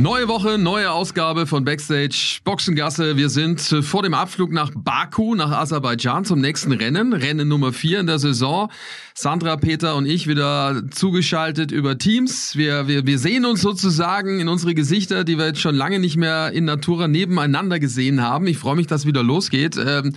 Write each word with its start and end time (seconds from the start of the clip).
Neue 0.00 0.28
Woche, 0.28 0.58
neue 0.58 0.92
Ausgabe 0.92 1.44
von 1.48 1.64
Backstage 1.64 2.38
Boxengasse. 2.44 3.16
Wir 3.16 3.28
sind 3.28 3.60
vor 3.60 4.04
dem 4.04 4.14
Abflug 4.14 4.52
nach 4.52 4.70
Baku, 4.72 5.34
nach 5.34 5.50
Aserbaidschan 5.50 6.24
zum 6.24 6.40
nächsten 6.40 6.70
Rennen. 6.70 7.12
Rennen 7.12 7.48
Nummer 7.48 7.72
vier 7.72 7.98
in 7.98 8.06
der 8.06 8.20
Saison. 8.20 8.70
Sandra, 9.14 9.56
Peter 9.56 9.96
und 9.96 10.06
ich 10.06 10.28
wieder 10.28 10.84
zugeschaltet 10.92 11.72
über 11.72 11.98
Teams. 11.98 12.54
Wir, 12.54 12.86
wir, 12.86 13.08
wir 13.08 13.18
sehen 13.18 13.44
uns 13.44 13.60
sozusagen 13.60 14.38
in 14.38 14.46
unsere 14.46 14.72
Gesichter, 14.74 15.24
die 15.24 15.36
wir 15.36 15.46
jetzt 15.46 15.60
schon 15.60 15.74
lange 15.74 15.98
nicht 15.98 16.16
mehr 16.16 16.52
in 16.52 16.64
Natura 16.64 17.08
nebeneinander 17.08 17.80
gesehen 17.80 18.22
haben. 18.22 18.46
Ich 18.46 18.58
freue 18.58 18.76
mich, 18.76 18.86
dass 18.86 19.04
wieder 19.04 19.24
losgeht. 19.24 19.76
Ähm, 19.84 20.14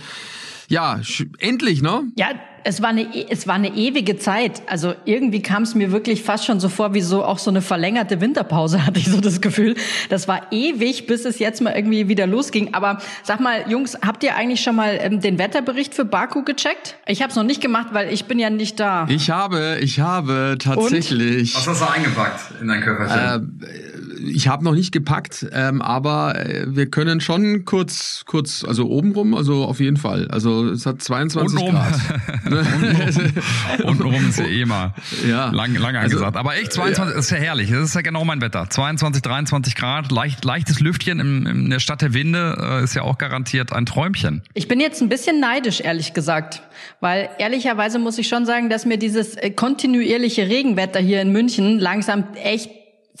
ja, 0.68 1.00
endlich, 1.38 1.82
ne? 1.82 2.04
Ja, 2.16 2.28
es 2.64 2.82
war 2.82 2.90
eine, 2.90 3.06
es 3.30 3.46
war 3.46 3.54
eine 3.54 3.74
ewige 3.74 4.16
Zeit. 4.16 4.62
Also 4.66 4.94
irgendwie 5.04 5.42
kam 5.42 5.62
es 5.62 5.74
mir 5.74 5.92
wirklich 5.92 6.22
fast 6.22 6.44
schon 6.44 6.60
so 6.60 6.68
vor, 6.68 6.94
wie 6.94 7.00
so 7.00 7.24
auch 7.24 7.38
so 7.38 7.50
eine 7.50 7.62
verlängerte 7.62 8.20
Winterpause, 8.20 8.86
hatte 8.86 9.00
ich 9.00 9.06
so 9.06 9.20
das 9.20 9.40
Gefühl. 9.40 9.74
Das 10.08 10.28
war 10.28 10.52
ewig, 10.52 11.06
bis 11.06 11.24
es 11.24 11.38
jetzt 11.38 11.60
mal 11.60 11.74
irgendwie 11.74 12.08
wieder 12.08 12.26
losging. 12.26 12.74
Aber 12.74 12.98
sag 13.22 13.40
mal, 13.40 13.64
Jungs, 13.68 13.98
habt 14.04 14.22
ihr 14.24 14.36
eigentlich 14.36 14.60
schon 14.60 14.76
mal 14.76 14.98
ähm, 15.00 15.20
den 15.20 15.38
Wetterbericht 15.38 15.94
für 15.94 16.04
Baku 16.04 16.42
gecheckt? 16.42 16.96
Ich 17.06 17.22
habe 17.22 17.30
es 17.30 17.36
noch 17.36 17.44
nicht 17.44 17.60
gemacht, 17.60 17.88
weil 17.92 18.12
ich 18.12 18.26
bin 18.26 18.38
ja 18.38 18.50
nicht 18.50 18.78
da. 18.80 19.06
Ich 19.08 19.30
habe, 19.30 19.78
ich 19.80 20.00
habe 20.00 20.56
tatsächlich. 20.58 21.54
Und? 21.54 21.60
Was 21.60 21.68
hast 21.68 21.80
du 21.80 21.92
eingepackt 21.92 22.40
in 22.60 22.68
dein 22.68 22.80
Köfferchen? 22.80 23.60
Äh, 23.62 24.01
ich 24.22 24.48
habe 24.48 24.64
noch 24.64 24.74
nicht 24.74 24.92
gepackt, 24.92 25.46
ähm, 25.52 25.82
aber 25.82 26.38
äh, 26.38 26.64
wir 26.68 26.86
können 26.90 27.20
schon 27.20 27.64
kurz, 27.64 28.22
kurz, 28.26 28.64
also 28.64 28.88
obenrum, 28.88 29.34
also 29.34 29.64
auf 29.64 29.80
jeden 29.80 29.96
Fall. 29.96 30.28
Also 30.28 30.68
es 30.68 30.86
hat 30.86 31.02
22 31.02 31.58
Untenrum. 31.58 31.74
Grad. 31.74 32.00
Untenrum 33.84 34.28
ist 34.28 34.38
ja 34.38 34.46
eh 34.46 34.64
mal 34.64 34.94
Ja. 35.28 35.50
lang, 35.50 35.74
lang 35.74 35.96
Also, 35.96 36.16
angesagt. 36.16 36.36
Aber 36.36 36.56
echt, 36.56 36.72
22 36.72 37.16
ist 37.18 37.30
ja 37.30 37.36
herrlich. 37.38 37.70
Das 37.70 37.80
ist 37.84 37.94
ja 37.94 38.00
genau 38.02 38.24
mein 38.24 38.40
Wetter. 38.40 38.68
22, 38.68 39.22
23 39.22 39.74
Grad, 39.74 40.12
leicht, 40.12 40.44
leichtes 40.44 40.80
Lüftchen 40.80 41.20
im, 41.20 41.46
in 41.46 41.70
der 41.70 41.78
Stadt 41.80 42.02
der 42.02 42.14
Winde 42.14 42.56
äh, 42.60 42.84
ist 42.84 42.94
ja 42.94 43.02
auch 43.02 43.18
garantiert 43.18 43.72
ein 43.72 43.86
Träumchen. 43.86 44.42
Ich 44.54 44.68
bin 44.68 44.80
jetzt 44.80 45.02
ein 45.02 45.08
bisschen 45.08 45.40
neidisch, 45.40 45.80
ehrlich 45.80 46.14
gesagt. 46.14 46.62
Weil 47.00 47.28
ehrlicherweise 47.38 47.98
muss 47.98 48.18
ich 48.18 48.28
schon 48.28 48.46
sagen, 48.46 48.68
dass 48.70 48.86
mir 48.86 48.96
dieses 48.98 49.36
äh, 49.36 49.50
kontinuierliche 49.50 50.48
Regenwetter 50.48 51.00
hier 51.00 51.20
in 51.22 51.32
München 51.32 51.78
langsam 51.78 52.24
echt 52.42 52.70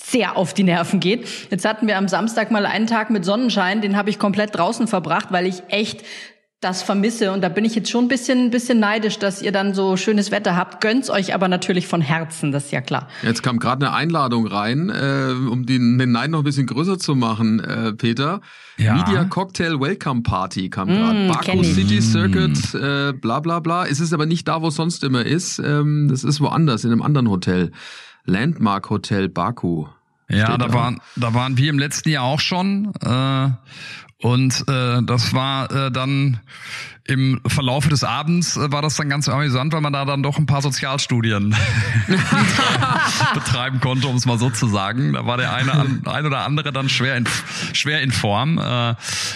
sehr 0.02 0.36
auf 0.36 0.54
die 0.54 0.64
Nerven 0.64 1.00
geht. 1.00 1.28
Jetzt 1.50 1.64
hatten 1.64 1.86
wir 1.86 1.96
am 1.96 2.08
Samstag 2.08 2.50
mal 2.50 2.66
einen 2.66 2.86
Tag 2.86 3.10
mit 3.10 3.24
Sonnenschein, 3.24 3.80
den 3.80 3.96
habe 3.96 4.10
ich 4.10 4.18
komplett 4.18 4.56
draußen 4.56 4.88
verbracht, 4.88 5.28
weil 5.30 5.46
ich 5.46 5.62
echt 5.68 6.02
das 6.62 6.82
vermisse. 6.82 7.32
Und 7.32 7.42
da 7.42 7.48
bin 7.48 7.64
ich 7.64 7.74
jetzt 7.74 7.90
schon 7.90 8.04
ein 8.04 8.08
bisschen, 8.08 8.46
ein 8.46 8.50
bisschen 8.50 8.78
neidisch, 8.78 9.18
dass 9.18 9.42
ihr 9.42 9.52
dann 9.52 9.74
so 9.74 9.96
schönes 9.96 10.30
Wetter 10.30 10.56
habt. 10.56 10.80
Gönnt's 10.80 11.10
euch 11.10 11.34
aber 11.34 11.48
natürlich 11.48 11.88
von 11.88 12.00
Herzen, 12.00 12.52
das 12.52 12.66
ist 12.66 12.72
ja 12.72 12.80
klar. 12.80 13.08
Jetzt 13.22 13.42
kam 13.42 13.58
gerade 13.58 13.86
eine 13.86 13.94
Einladung 13.94 14.46
rein, 14.46 14.88
äh, 14.88 15.32
um 15.50 15.66
den, 15.66 15.98
den 15.98 16.12
Neid 16.12 16.30
noch 16.30 16.38
ein 16.38 16.44
bisschen 16.44 16.66
größer 16.66 16.98
zu 16.98 17.14
machen, 17.16 17.60
äh, 17.60 17.92
Peter. 17.92 18.40
Ja. 18.78 18.94
Media 18.94 19.24
Cocktail 19.24 19.80
Welcome 19.80 20.22
Party 20.22 20.70
kam 20.70 20.88
gerade. 20.88 21.18
Mm, 21.18 21.28
Baku. 21.28 21.64
City 21.64 22.00
Circuit, 22.00 22.74
äh, 22.74 23.12
bla 23.12 23.40
bla 23.40 23.58
bla. 23.60 23.86
Es 23.86 24.00
ist 24.00 24.12
aber 24.12 24.26
nicht 24.26 24.46
da, 24.46 24.62
wo 24.62 24.68
es 24.68 24.76
sonst 24.76 25.02
immer 25.04 25.26
ist. 25.26 25.58
Ähm, 25.58 26.08
das 26.08 26.22
ist 26.22 26.40
woanders, 26.40 26.84
in 26.84 26.92
einem 26.92 27.02
anderen 27.02 27.28
Hotel. 27.28 27.72
Landmark 28.24 28.90
Hotel 28.90 29.28
Baku. 29.28 29.86
Ja, 30.28 30.56
da 30.56 30.68
da. 30.68 30.72
waren, 30.72 31.00
da 31.16 31.34
waren 31.34 31.56
wir 31.56 31.70
im 31.70 31.78
letzten 31.78 32.08
Jahr 32.08 32.24
auch 32.24 32.40
schon. 32.40 32.92
Äh, 33.02 33.50
und 34.22 34.64
äh, 34.68 35.02
das 35.02 35.34
war 35.34 35.70
äh, 35.70 35.90
dann 35.90 36.40
im 37.12 37.40
Verlaufe 37.46 37.90
des 37.90 38.04
Abends 38.04 38.56
äh, 38.56 38.72
war 38.72 38.82
das 38.82 38.96
dann 38.96 39.08
ganz 39.08 39.28
amüsant, 39.28 39.72
weil 39.72 39.82
man 39.82 39.92
da 39.92 40.04
dann 40.04 40.22
doch 40.22 40.38
ein 40.38 40.46
paar 40.46 40.62
Sozialstudien 40.62 41.54
betreiben 43.34 43.80
konnte, 43.80 44.06
um 44.08 44.16
es 44.16 44.24
mal 44.24 44.38
so 44.38 44.48
zu 44.50 44.66
sagen. 44.66 45.12
Da 45.12 45.26
war 45.26 45.36
der 45.36 45.52
eine 45.52 45.72
an, 45.72 46.02
ein 46.06 46.26
oder 46.26 46.44
andere 46.46 46.72
dann 46.72 46.88
schwer 46.88 47.16
in, 47.16 47.28
schwer 47.72 48.00
in 48.00 48.10
Form. 48.10 48.58
Äh, 48.58 48.94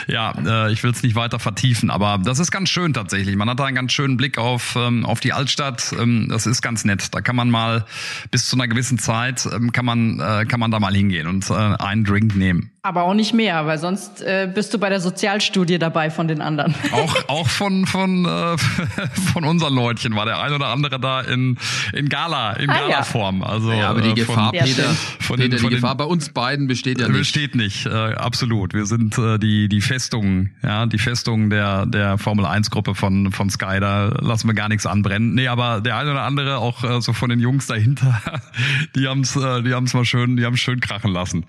ja, 0.08 0.34
äh, 0.44 0.72
ich 0.72 0.82
will 0.82 0.90
es 0.90 1.02
nicht 1.02 1.14
weiter 1.16 1.38
vertiefen, 1.38 1.90
aber 1.90 2.18
das 2.18 2.38
ist 2.38 2.50
ganz 2.50 2.70
schön 2.70 2.94
tatsächlich. 2.94 3.36
Man 3.36 3.48
hat 3.50 3.60
da 3.60 3.66
einen 3.66 3.76
ganz 3.76 3.92
schönen 3.92 4.16
Blick 4.16 4.38
auf 4.38 4.74
ähm, 4.76 5.04
auf 5.04 5.20
die 5.20 5.32
Altstadt. 5.32 5.94
Ähm, 5.98 6.28
das 6.30 6.46
ist 6.46 6.62
ganz 6.62 6.84
nett. 6.84 7.14
Da 7.14 7.20
kann 7.20 7.36
man 7.36 7.50
mal 7.50 7.84
bis 8.30 8.48
zu 8.48 8.56
einer 8.56 8.68
gewissen 8.68 8.98
Zeit 8.98 9.46
ähm, 9.52 9.72
kann 9.72 9.84
man 9.84 10.18
äh, 10.18 10.46
kann 10.46 10.60
man 10.60 10.70
da 10.70 10.80
mal 10.80 10.94
hingehen 10.94 11.26
und 11.26 11.50
äh, 11.50 11.54
einen 11.54 12.04
Drink 12.04 12.36
nehmen. 12.36 12.70
Aber 12.86 13.02
auch 13.02 13.14
nicht 13.14 13.34
mehr, 13.34 13.66
weil 13.66 13.78
sonst 13.78 14.22
äh, 14.22 14.48
bist 14.52 14.72
du 14.72 14.78
bei 14.78 14.88
der 14.88 15.00
Sozialstudie 15.00 15.80
dabei 15.80 16.08
von 16.08 16.28
den 16.28 16.40
anderen. 16.40 16.72
Auch, 16.92 17.16
auch 17.26 17.48
von, 17.48 17.65
von, 17.86 18.24
äh, 18.24 18.56
von 19.32 19.44
unseren 19.44 19.74
Leutchen 19.74 20.14
war 20.14 20.24
der 20.26 20.38
ein 20.40 20.52
oder 20.52 20.68
andere 20.68 20.98
da 21.00 21.20
in, 21.20 21.58
in 21.92 22.08
Gala, 22.08 22.52
in 22.52 22.70
Ah, 22.70 22.74
ja. 22.74 22.80
Gala-Form. 22.88 23.42
Also, 23.42 23.72
Ja, 23.72 23.90
aber 23.90 24.00
die 24.02 24.10
äh, 24.10 24.14
Gefahr, 24.14 24.50
von, 24.54 24.58
Peter. 24.64 24.84
Von 25.20 25.36
Peter 25.36 25.48
den- 25.48 25.58
von 25.58 25.70
die 25.70 25.74
den- 25.76 25.80
Gefahr 25.80 25.96
bei 25.96 26.04
uns 26.04 26.28
beiden 26.30 26.66
besteht 26.68 27.00
ja 27.00 27.08
nicht. 27.08 27.18
Besteht 27.18 27.54
nicht, 27.54 27.86
äh, 27.86 27.90
absolut. 27.90 28.74
Wir 28.74 28.86
sind 28.86 29.18
äh, 29.18 29.38
die 29.38 29.68
die 29.68 29.80
Festung, 29.80 30.50
ja, 30.62 30.86
die 30.86 30.98
Festung 30.98 31.50
der 31.50 31.86
der 31.86 32.18
Formel 32.18 32.46
1 32.46 32.70
Gruppe 32.70 32.94
von 32.94 33.32
von 33.32 33.50
Sky. 33.50 33.78
Da 33.80 34.06
lassen 34.20 34.46
wir 34.48 34.54
gar 34.54 34.68
nichts 34.68 34.86
anbrennen. 34.86 35.34
Nee, 35.34 35.48
aber 35.48 35.80
der 35.80 35.96
eine 35.98 36.12
oder 36.12 36.22
andere 36.22 36.58
auch 36.58 36.84
äh, 36.84 37.00
so 37.00 37.12
von 37.12 37.28
den 37.30 37.40
Jungs 37.40 37.66
dahinter, 37.66 38.20
die 38.96 39.06
haben's 39.08 39.34
äh, 39.36 39.62
die 39.62 39.74
haben's 39.74 39.92
mal 39.94 40.04
schön, 40.04 40.36
die 40.36 40.44
haben's 40.44 40.60
schön 40.60 40.80
krachen 40.80 41.12
lassen. 41.12 41.44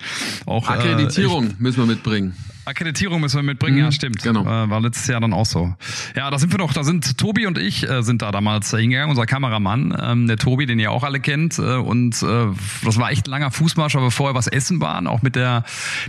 Auch 0.45 0.67
äh, 0.69 0.73
Akkreditierung 0.73 1.53
müssen 1.59 1.79
wir 1.79 1.85
mitbringen. 1.85 2.33
Akkreditierung 2.67 3.22
müssen 3.22 3.38
wir 3.38 3.44
mitbringen, 3.44 3.78
ja, 3.78 3.91
stimmt. 3.94 4.22
genau. 4.22 4.41
Äh, 4.41 4.69
war 4.69 4.81
letztes 4.81 5.07
Jahr 5.07 5.22
dann 5.22 5.31
auch 5.31 5.45
so. 5.45 5.73
Ja, 6.16 6.29
da 6.29 6.38
sind 6.38 6.51
wir 6.51 6.57
doch, 6.57 6.73
da 6.73 6.83
sind 6.83 7.17
Tobi 7.17 7.47
und 7.47 7.57
ich 7.57 7.89
äh, 7.89 8.03
sind 8.03 8.22
da 8.22 8.31
damals 8.31 8.73
äh, 8.73 8.81
hingegangen, 8.81 9.09
unser 9.09 9.25
Kameramann, 9.25 9.97
ähm, 10.00 10.28
der 10.28 10.35
Tobi, 10.35 10.66
den 10.66 10.77
ihr 10.77 10.91
auch 10.91 11.03
alle 11.03 11.22
kennt. 11.22 11.57
Äh, 11.59 11.77
und 11.77 12.22
das 12.22 12.97
war 12.97 13.11
echt 13.11 13.27
ein 13.27 13.31
langer 13.31 13.51
Fußmarsch, 13.51 13.95
weil 13.95 14.01
wir 14.01 14.11
vorher 14.11 14.35
was 14.35 14.47
essen 14.47 14.81
waren, 14.81 15.07
auch 15.07 15.22
mit 15.22 15.35
der 15.35 15.63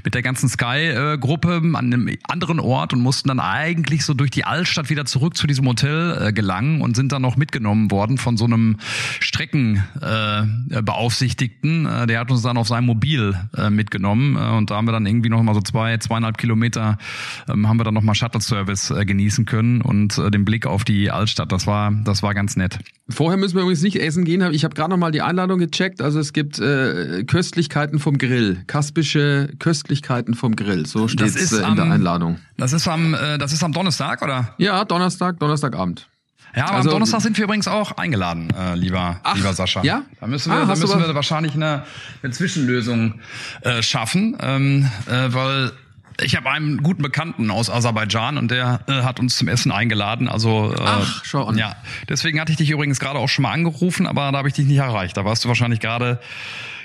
mit 0.04 0.14
der 0.14 0.22
ganzen 0.22 0.48
Sky-Gruppe 0.48 1.62
an 1.74 1.76
einem 1.76 2.10
anderen 2.28 2.58
Ort 2.58 2.92
und 2.92 3.00
mussten 3.00 3.28
dann 3.28 3.38
eigentlich 3.40 4.04
so 4.04 4.14
durch 4.14 4.30
die 4.30 4.44
Altstadt 4.44 4.90
wieder 4.90 5.04
zurück 5.04 5.36
zu 5.36 5.46
diesem 5.46 5.66
Hotel 5.66 6.32
gelangen 6.32 6.80
und 6.80 6.96
sind 6.96 7.12
dann 7.12 7.22
noch 7.22 7.36
mitgenommen 7.36 7.90
worden 7.90 8.18
von 8.18 8.36
so 8.36 8.46
einem 8.46 8.78
Streckenbeaufsichtigten. 9.20 10.84
Beaufsichtigten. 10.84 11.84
der 12.08 12.20
hat 12.20 12.30
uns 12.30 12.42
dann 12.42 12.56
auf 12.56 12.68
seinem 12.68 12.86
Mobil 12.86 13.34
mitgenommen 13.70 14.36
und 14.36 14.70
da 14.70 14.76
haben 14.76 14.86
wir 14.86 14.92
dann 14.92 15.06
irgendwie 15.06 15.28
noch 15.28 15.42
mal 15.42 15.54
so 15.54 15.60
zwei, 15.60 15.96
zweieinhalb 15.98 16.38
Kilometer 16.38 16.47
ähm, 16.54 17.68
haben 17.68 17.76
wir 17.78 17.84
dann 17.84 17.94
noch 17.94 18.02
mal 18.02 18.14
Shuttle-Service 18.14 18.90
äh, 18.90 19.04
genießen 19.04 19.44
können 19.44 19.80
und 19.80 20.18
äh, 20.18 20.30
den 20.30 20.44
Blick 20.44 20.66
auf 20.66 20.84
die 20.84 21.10
Altstadt. 21.10 21.52
Das 21.52 21.66
war, 21.66 21.92
das 22.04 22.22
war 22.22 22.34
ganz 22.34 22.56
nett. 22.56 22.78
Vorher 23.08 23.38
müssen 23.38 23.54
wir 23.56 23.62
übrigens 23.62 23.82
nicht 23.82 23.96
essen 23.96 24.24
gehen. 24.24 24.42
Ich 24.52 24.64
habe 24.64 24.74
gerade 24.74 24.90
noch 24.90 24.96
mal 24.98 25.10
die 25.12 25.22
Einladung 25.22 25.58
gecheckt. 25.58 26.00
Also 26.02 26.20
es 26.20 26.32
gibt 26.32 26.58
äh, 26.58 27.24
Köstlichkeiten 27.24 27.98
vom 27.98 28.18
Grill, 28.18 28.62
kaspische 28.66 29.50
Köstlichkeiten 29.58 30.34
vom 30.34 30.56
Grill. 30.56 30.86
So 30.86 31.08
steht 31.08 31.34
es 31.36 31.52
äh, 31.52 31.66
in 31.66 31.76
der 31.76 31.86
Einladung. 31.86 32.38
Das 32.56 32.72
ist 32.72 32.86
am, 32.88 33.14
äh, 33.14 33.38
das 33.38 33.52
ist 33.52 33.62
am 33.64 33.72
Donnerstag, 33.72 34.22
oder? 34.22 34.54
Ja, 34.58 34.84
Donnerstag, 34.84 35.38
Donnerstagabend. 35.40 36.08
Ja, 36.56 36.64
aber 36.64 36.76
Also- 36.76 36.88
am 36.88 36.92
Donnerstag 36.94 37.20
sind 37.20 37.36
wir 37.36 37.44
übrigens 37.44 37.68
auch 37.68 37.92
eingeladen, 37.98 38.48
äh, 38.58 38.74
lieber, 38.74 39.20
Ach, 39.22 39.36
lieber 39.36 39.52
Sascha. 39.52 39.82
ja? 39.84 40.02
Da 40.18 40.26
müssen 40.26 40.50
wir, 40.50 40.58
Ah, 40.58 40.64
da 40.64 40.74
müssen 40.76 40.98
wir 40.98 41.14
wahrscheinlich 41.14 41.54
eine, 41.54 41.84
eine 42.22 42.32
Zwischenlösung 42.32 43.20
äh, 43.62 43.82
schaffen, 43.82 44.36
ähm, 44.40 44.88
äh, 45.06 45.32
weil 45.32 45.72
ich 46.20 46.36
habe 46.36 46.50
einen 46.50 46.82
guten 46.82 47.02
Bekannten 47.02 47.50
aus 47.50 47.70
Aserbaidschan 47.70 48.38
und 48.38 48.50
der 48.50 48.80
äh, 48.88 49.02
hat 49.02 49.20
uns 49.20 49.36
zum 49.36 49.48
Essen 49.48 49.70
eingeladen. 49.72 50.28
Also 50.28 50.72
äh, 50.74 50.80
Ach, 50.80 51.24
schau 51.24 51.44
an. 51.44 51.56
Ja, 51.58 51.76
deswegen 52.08 52.40
hatte 52.40 52.52
ich 52.52 52.58
dich 52.58 52.70
übrigens 52.70 52.98
gerade 53.00 53.18
auch 53.18 53.28
schon 53.28 53.42
mal 53.44 53.52
angerufen, 53.52 54.06
aber 54.06 54.32
da 54.32 54.38
habe 54.38 54.48
ich 54.48 54.54
dich 54.54 54.66
nicht 54.66 54.78
erreicht. 54.78 55.16
Da 55.16 55.24
warst 55.24 55.44
du 55.44 55.48
wahrscheinlich 55.48 55.80
gerade 55.80 56.20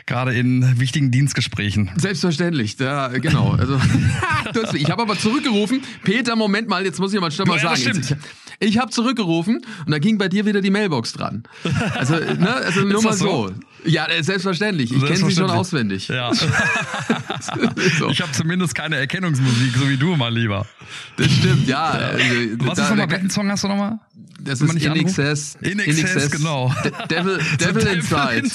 gerade 0.05 0.33
in 0.33 0.79
wichtigen 0.79 1.11
Dienstgesprächen. 1.11 1.91
Selbstverständlich, 1.95 2.77
ja, 2.77 3.07
genau. 3.07 3.51
Also, 3.53 3.79
ich 4.73 4.89
habe 4.91 5.01
aber 5.01 5.17
zurückgerufen. 5.17 5.81
Peter, 6.03 6.35
Moment 6.35 6.67
mal, 6.67 6.83
jetzt 6.83 6.99
muss 6.99 7.13
ich 7.13 7.21
mal 7.21 7.31
schnell 7.31 7.47
mal 7.47 7.57
Ja, 7.57 7.71
das 7.71 7.83
sagen. 7.83 8.03
stimmt. 8.03 8.21
Ich, 8.59 8.77
habe 8.77 8.91
zurückgerufen 8.91 9.61
und 9.85 9.91
da 9.91 9.99
ging 9.99 10.17
bei 10.17 10.27
dir 10.29 10.45
wieder 10.45 10.61
die 10.61 10.69
Mailbox 10.71 11.13
dran. 11.13 11.43
Also, 11.95 12.15
ne, 12.15 12.49
also 12.53 12.81
nur 12.85 13.01
mal 13.03 13.13
so. 13.13 13.47
so? 13.49 13.53
Ja, 13.85 14.07
äh, 14.07 14.23
selbstverständlich. 14.23 14.91
Ich 14.93 15.03
kenne 15.03 15.17
sie 15.17 15.31
schon 15.35 15.49
auswendig. 15.49 16.07
Ja. 16.07 16.33
So. 16.33 16.45
Ich 18.09 18.21
habe 18.21 18.31
zumindest 18.31 18.73
keine 18.75 18.95
Erkennungsmusik, 18.97 19.75
so 19.77 19.89
wie 19.89 19.97
du, 19.97 20.15
mein 20.15 20.33
Lieber. 20.33 20.65
Das 21.17 21.29
stimmt, 21.31 21.67
ja. 21.67 21.83
Also, 21.85 22.25
Was 22.59 22.77
da- 22.77 22.83
ist 22.83 22.89
nochmal, 22.91 23.11
welchen 23.11 23.29
Song 23.29 23.49
hast 23.51 23.63
du 23.63 23.67
nochmal? 23.67 23.99
Das 24.39 24.59
ist 24.61 24.73
In? 24.73 24.95
Excess. 24.95 25.57
In 25.61 25.79
Excess, 25.79 26.29
genau. 26.29 26.73
De 26.83 26.91
Devil, 27.09 27.39
Devil 27.61 27.87
Inside. 27.87 28.49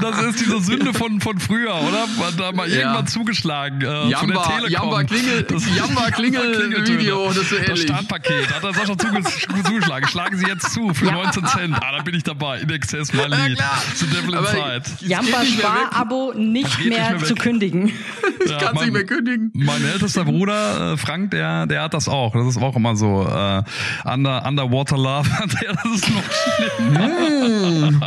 Das 0.00 0.22
ist 0.22 0.40
diese 0.40 0.60
Sünde 0.60 0.92
von, 0.92 1.20
von 1.20 1.38
früher, 1.38 1.74
oder? 1.74 2.06
Man 2.18 2.36
da 2.36 2.52
mal 2.52 2.68
Ja. 2.68 2.78
irgendwann 2.80 3.06
zugeschlagen. 3.06 3.80
Äh, 3.82 4.08
Jamba. 4.10 4.60
Jamba 4.68 5.04
Klingel, 5.04 5.42
Das- 5.44 5.64
Jamba 5.76 6.10
Klingel. 6.10 6.86
Video, 6.88 7.32
das 7.38 7.48
so 7.50 7.56
Das 7.56 7.68
ähnlich. 7.68 7.82
Startpaket 7.82 8.54
hat 8.54 8.64
er 8.64 8.74
Sascha 8.74 8.92
zuge- 8.94 9.64
zugeschlagen. 9.64 10.08
Schlagen 10.08 10.36
Sie 10.38 10.46
jetzt 10.46 10.72
zu 10.72 10.92
für 10.94 11.06
19 11.06 11.46
Cent. 11.46 11.74
Ah, 11.76 11.92
da 11.96 12.02
bin 12.02 12.14
ich 12.14 12.22
dabei. 12.24 12.58
In 12.60 12.70
Excess, 12.70 13.12
mein 13.12 13.30
Ja, 13.30 13.46
Lied. 13.46 13.58
The 13.94 14.06
Devil 14.06 14.34
Aber 14.36 14.48
Inside. 14.50 14.82
es 14.84 14.98
geht 14.98 15.08
Jampa 15.08 15.40
nicht 15.42 15.56
mehr 15.58 15.66
weg. 15.74 15.80
Spar-Abo 15.90 16.32
nicht 16.36 16.84
mehr, 16.84 17.10
mehr 17.12 17.24
zu 17.24 17.34
kündigen. 17.34 17.92
Ich 18.44 18.56
kann 18.56 18.76
es 18.76 18.82
nicht 18.82 18.92
mehr 18.92 19.04
kündigen. 19.04 19.50
Mein 19.52 19.84
ältester 19.84 20.24
Bruder, 20.24 20.92
äh, 20.92 20.96
Frank, 20.96 21.32
der, 21.32 21.66
der 21.66 21.82
hat 21.82 21.92
das 21.92 22.08
auch. 22.08 22.32
Das 22.32 22.46
ist 22.46 22.56
auch 22.56 22.74
immer 22.76 22.96
so. 22.96 23.22
Äh, 23.28 23.62
under, 24.10 24.46
underwater 24.46 24.96
Love. 24.96 25.28
der, 25.60 25.72
das 25.74 25.84
ist 25.96 26.08
noch 26.10 26.22
schlimm. 26.22 26.92
Nein, 26.92 28.00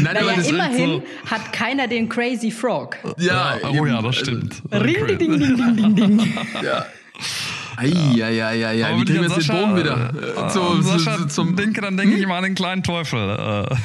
Naja, 0.00 0.36
das- 0.36 0.46
immerhin 0.48 1.02
hat 1.28 1.52
keiner 1.52 1.86
den 1.88 2.08
Crazy 2.08 2.50
Frog. 2.50 2.96
Ja, 3.18 3.56
oh 3.62 3.74
eben. 3.74 3.86
ja, 3.88 4.00
das 4.00 4.16
stimmt. 4.16 4.62
Ring, 4.70 5.06
ding, 5.06 5.18
ding, 5.18 5.38
ding, 5.38 5.56
ding, 5.76 5.94
ding, 5.96 6.18
ding. 6.18 6.34
Eieieiei, 7.78 8.84
Aber 8.84 8.96
wie 8.96 8.98
wenn 9.00 9.06
kriegen 9.06 9.22
wir 9.22 9.36
jetzt 9.36 9.48
den 9.48 9.56
Bogen 9.56 9.76
wieder? 9.76 10.10
äh, 10.14 10.46
Äh, 10.46 10.48
zu, 10.48 10.82
Sascha 10.82 11.16
zu, 11.18 11.26
zum, 11.28 11.56
denke, 11.56 11.80
dann 11.80 11.96
denke 11.96 12.16
ich 12.16 12.22
immer 12.22 12.34
an 12.34 12.42
den 12.44 12.54
kleinen 12.54 12.82
Teufel, 12.82 13.18
äh, 13.18 13.34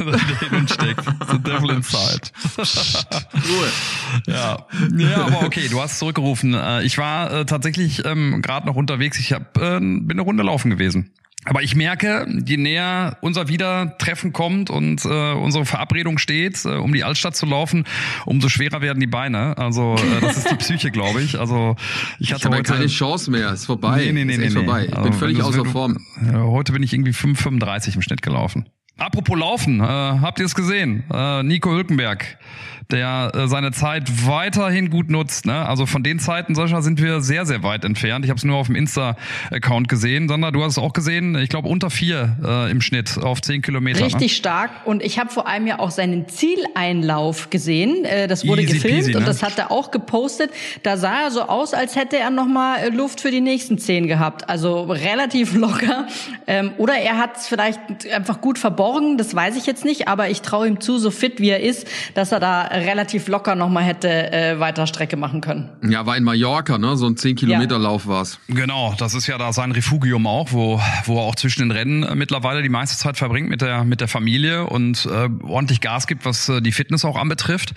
der 0.51 0.57
in 0.59 0.67
steckt. 0.67 1.05
The 1.31 1.37
Devil 1.39 1.69
Inside. 1.71 2.21
Ruhe. 3.33 3.67
Ja. 4.27 4.65
ja, 4.97 5.25
aber 5.25 5.43
okay, 5.45 5.67
du 5.69 5.81
hast 5.81 5.99
zurückgerufen. 5.99 6.53
Äh, 6.53 6.83
Ich 6.83 6.97
war 6.97 7.31
äh, 7.31 7.45
tatsächlich 7.45 8.03
ähm, 8.05 8.41
gerade 8.41 8.65
noch 8.67 8.75
unterwegs. 8.75 9.19
Ich 9.19 9.31
hab, 9.33 9.57
äh, 9.57 9.79
bin 9.79 10.11
eine 10.11 10.21
Runde 10.21 10.43
laufen 10.43 10.69
gewesen. 10.69 11.11
Aber 11.45 11.61
ich 11.61 11.75
merke, 11.75 12.25
je 12.45 12.57
näher 12.57 13.17
unser 13.21 13.47
Wiedertreffen 13.49 14.31
kommt 14.33 14.69
und 14.69 15.03
äh, 15.05 15.33
unsere 15.33 15.65
Verabredung 15.65 16.17
steht, 16.17 16.63
äh, 16.65 16.69
um 16.69 16.93
die 16.93 17.03
Altstadt 17.03 17.35
zu 17.35 17.45
laufen, 17.45 17.85
umso 18.25 18.49
schwerer 18.49 18.81
werden 18.81 18.99
die 18.99 19.07
Beine. 19.07 19.57
Also 19.57 19.95
äh, 19.95 20.21
das 20.21 20.37
ist 20.37 20.51
die 20.51 20.55
Psyche, 20.55 20.91
glaube 20.91 21.21
ich. 21.21 21.39
Also 21.39 21.75
ich 22.19 22.27
Ich 22.29 22.33
hatte 22.33 22.45
habe 22.45 22.57
heute 22.57 22.71
keine 22.73 22.87
Chance 22.87 23.29
mehr. 23.31 23.51
Ist 23.51 23.65
vorbei. 23.65 23.97
Nee, 24.05 24.11
nee, 24.13 24.25
nee, 24.25 24.33
ist 24.33 24.39
nee, 24.39 24.45
nee. 24.45 24.51
vorbei. 24.51 24.85
Ich 24.85 24.93
Also, 24.95 25.09
bin 25.09 25.19
völlig 25.19 25.41
außer 25.43 25.65
Form. 25.65 25.97
Ja, 26.25 26.43
heute 26.43 26.71
bin 26.71 26.83
ich 26.83 26.93
irgendwie 26.93 27.11
5,35 27.11 27.95
im 27.95 28.01
Schnitt 28.01 28.21
gelaufen. 28.21 28.69
Apropos 28.97 29.37
Laufen, 29.37 29.79
äh, 29.81 29.83
habt 29.83 30.39
ihr 30.39 30.45
es 30.45 30.53
gesehen? 30.55 31.03
Äh, 31.11 31.41
Nico 31.43 31.71
Hülkenberg, 31.71 32.37
der 32.91 33.31
äh, 33.33 33.47
seine 33.47 33.71
Zeit 33.71 34.25
weiterhin 34.25 34.89
gut 34.89 35.09
nutzt. 35.09 35.45
Ne? 35.45 35.65
Also 35.67 35.85
von 35.85 36.03
den 36.03 36.19
Zeiten, 36.19 36.55
Sascha, 36.55 36.81
sind 36.81 37.01
wir 37.01 37.21
sehr, 37.21 37.45
sehr 37.45 37.63
weit 37.63 37.85
entfernt. 37.85 38.25
Ich 38.25 38.29
habe 38.29 38.37
es 38.37 38.43
nur 38.43 38.57
auf 38.57 38.67
dem 38.67 38.75
Insta-Account 38.75 39.87
gesehen. 39.87 40.27
Sandra, 40.27 40.51
du 40.51 40.63
hast 40.63 40.73
es 40.73 40.77
auch 40.77 40.93
gesehen. 40.93 41.35
Ich 41.35 41.49
glaube 41.49 41.67
unter 41.67 41.89
vier 41.89 42.37
äh, 42.43 42.71
im 42.71 42.81
Schnitt 42.81 43.17
auf 43.17 43.41
zehn 43.41 43.61
Kilometer. 43.61 44.03
Richtig 44.05 44.35
stark. 44.35 44.71
Und 44.85 45.03
ich 45.03 45.19
habe 45.19 45.29
vor 45.29 45.47
allem 45.47 45.67
ja 45.67 45.79
auch 45.79 45.91
seinen 45.91 46.27
Zieleinlauf 46.27 47.49
gesehen. 47.49 48.05
Äh, 48.05 48.27
Das 48.27 48.47
wurde 48.47 48.61
Easy 48.63 48.73
gefilmt 48.73 48.97
peasy, 48.97 49.15
und 49.15 49.21
ne? 49.21 49.27
das 49.27 49.43
hat 49.43 49.57
er 49.57 49.71
auch 49.71 49.91
gepostet. 49.91 50.51
Da 50.83 50.97
sah 50.97 51.23
er 51.23 51.31
so 51.31 51.43
aus, 51.43 51.73
als 51.73 51.95
hätte 51.95 52.17
er 52.17 52.29
noch 52.29 52.47
mal 52.47 52.79
äh, 52.79 52.89
Luft 52.89 53.21
für 53.21 53.31
die 53.31 53.41
nächsten 53.41 53.77
zehn 53.77 54.07
gehabt. 54.07 54.49
Also 54.49 54.83
relativ 54.83 55.53
locker. 55.55 56.07
Ähm, 56.47 56.71
Oder 56.77 56.95
er 56.95 57.17
hat 57.17 57.37
es 57.37 57.47
vielleicht 57.47 57.79
einfach 58.13 58.41
gut 58.41 58.57
verborgen. 58.57 59.17
Das 59.17 59.35
weiß 59.35 59.55
ich 59.55 59.65
jetzt 59.65 59.85
nicht. 59.85 60.07
Aber 60.07 60.29
ich 60.29 60.41
traue 60.41 60.67
ihm 60.67 60.79
zu, 60.81 60.97
so 60.97 61.11
fit 61.11 61.39
wie 61.39 61.49
er 61.49 61.61
ist, 61.61 61.87
dass 62.13 62.31
er 62.31 62.39
da 62.39 62.72
relativ 62.73 63.27
locker 63.27 63.55
noch 63.55 63.69
mal 63.69 63.83
hätte 63.83 64.31
äh, 64.31 64.59
weiter 64.59 64.87
Strecke 64.87 65.15
machen 65.15 65.41
können. 65.41 65.69
Ja, 65.87 66.05
war 66.05 66.17
in 66.17 66.23
Mallorca, 66.23 66.77
ne? 66.77 66.97
So 66.97 67.05
ein 67.05 67.15
10-Kilometer-Lauf 67.15 68.07
war's. 68.07 68.39
Genau, 68.47 68.95
das 68.97 69.13
ist 69.13 69.27
ja 69.27 69.37
da 69.37 69.53
sein 69.53 69.71
Refugium 69.71 70.25
auch, 70.25 70.51
wo, 70.51 70.81
wo 71.05 71.17
er 71.17 71.23
auch 71.23 71.35
zwischen 71.35 71.61
den 71.61 71.71
Rennen 71.71 72.03
äh, 72.03 72.15
mittlerweile 72.15 72.63
die 72.63 72.69
meiste 72.69 72.97
Zeit 72.97 73.17
verbringt 73.17 73.49
mit 73.49 73.61
der, 73.61 73.83
mit 73.83 74.01
der 74.01 74.07
Familie 74.07 74.65
und 74.65 75.05
äh, 75.05 75.29
ordentlich 75.43 75.81
Gas 75.81 76.07
gibt, 76.07 76.25
was 76.25 76.49
äh, 76.49 76.61
die 76.61 76.71
Fitness 76.71 77.05
auch 77.05 77.15
anbetrifft. 77.15 77.73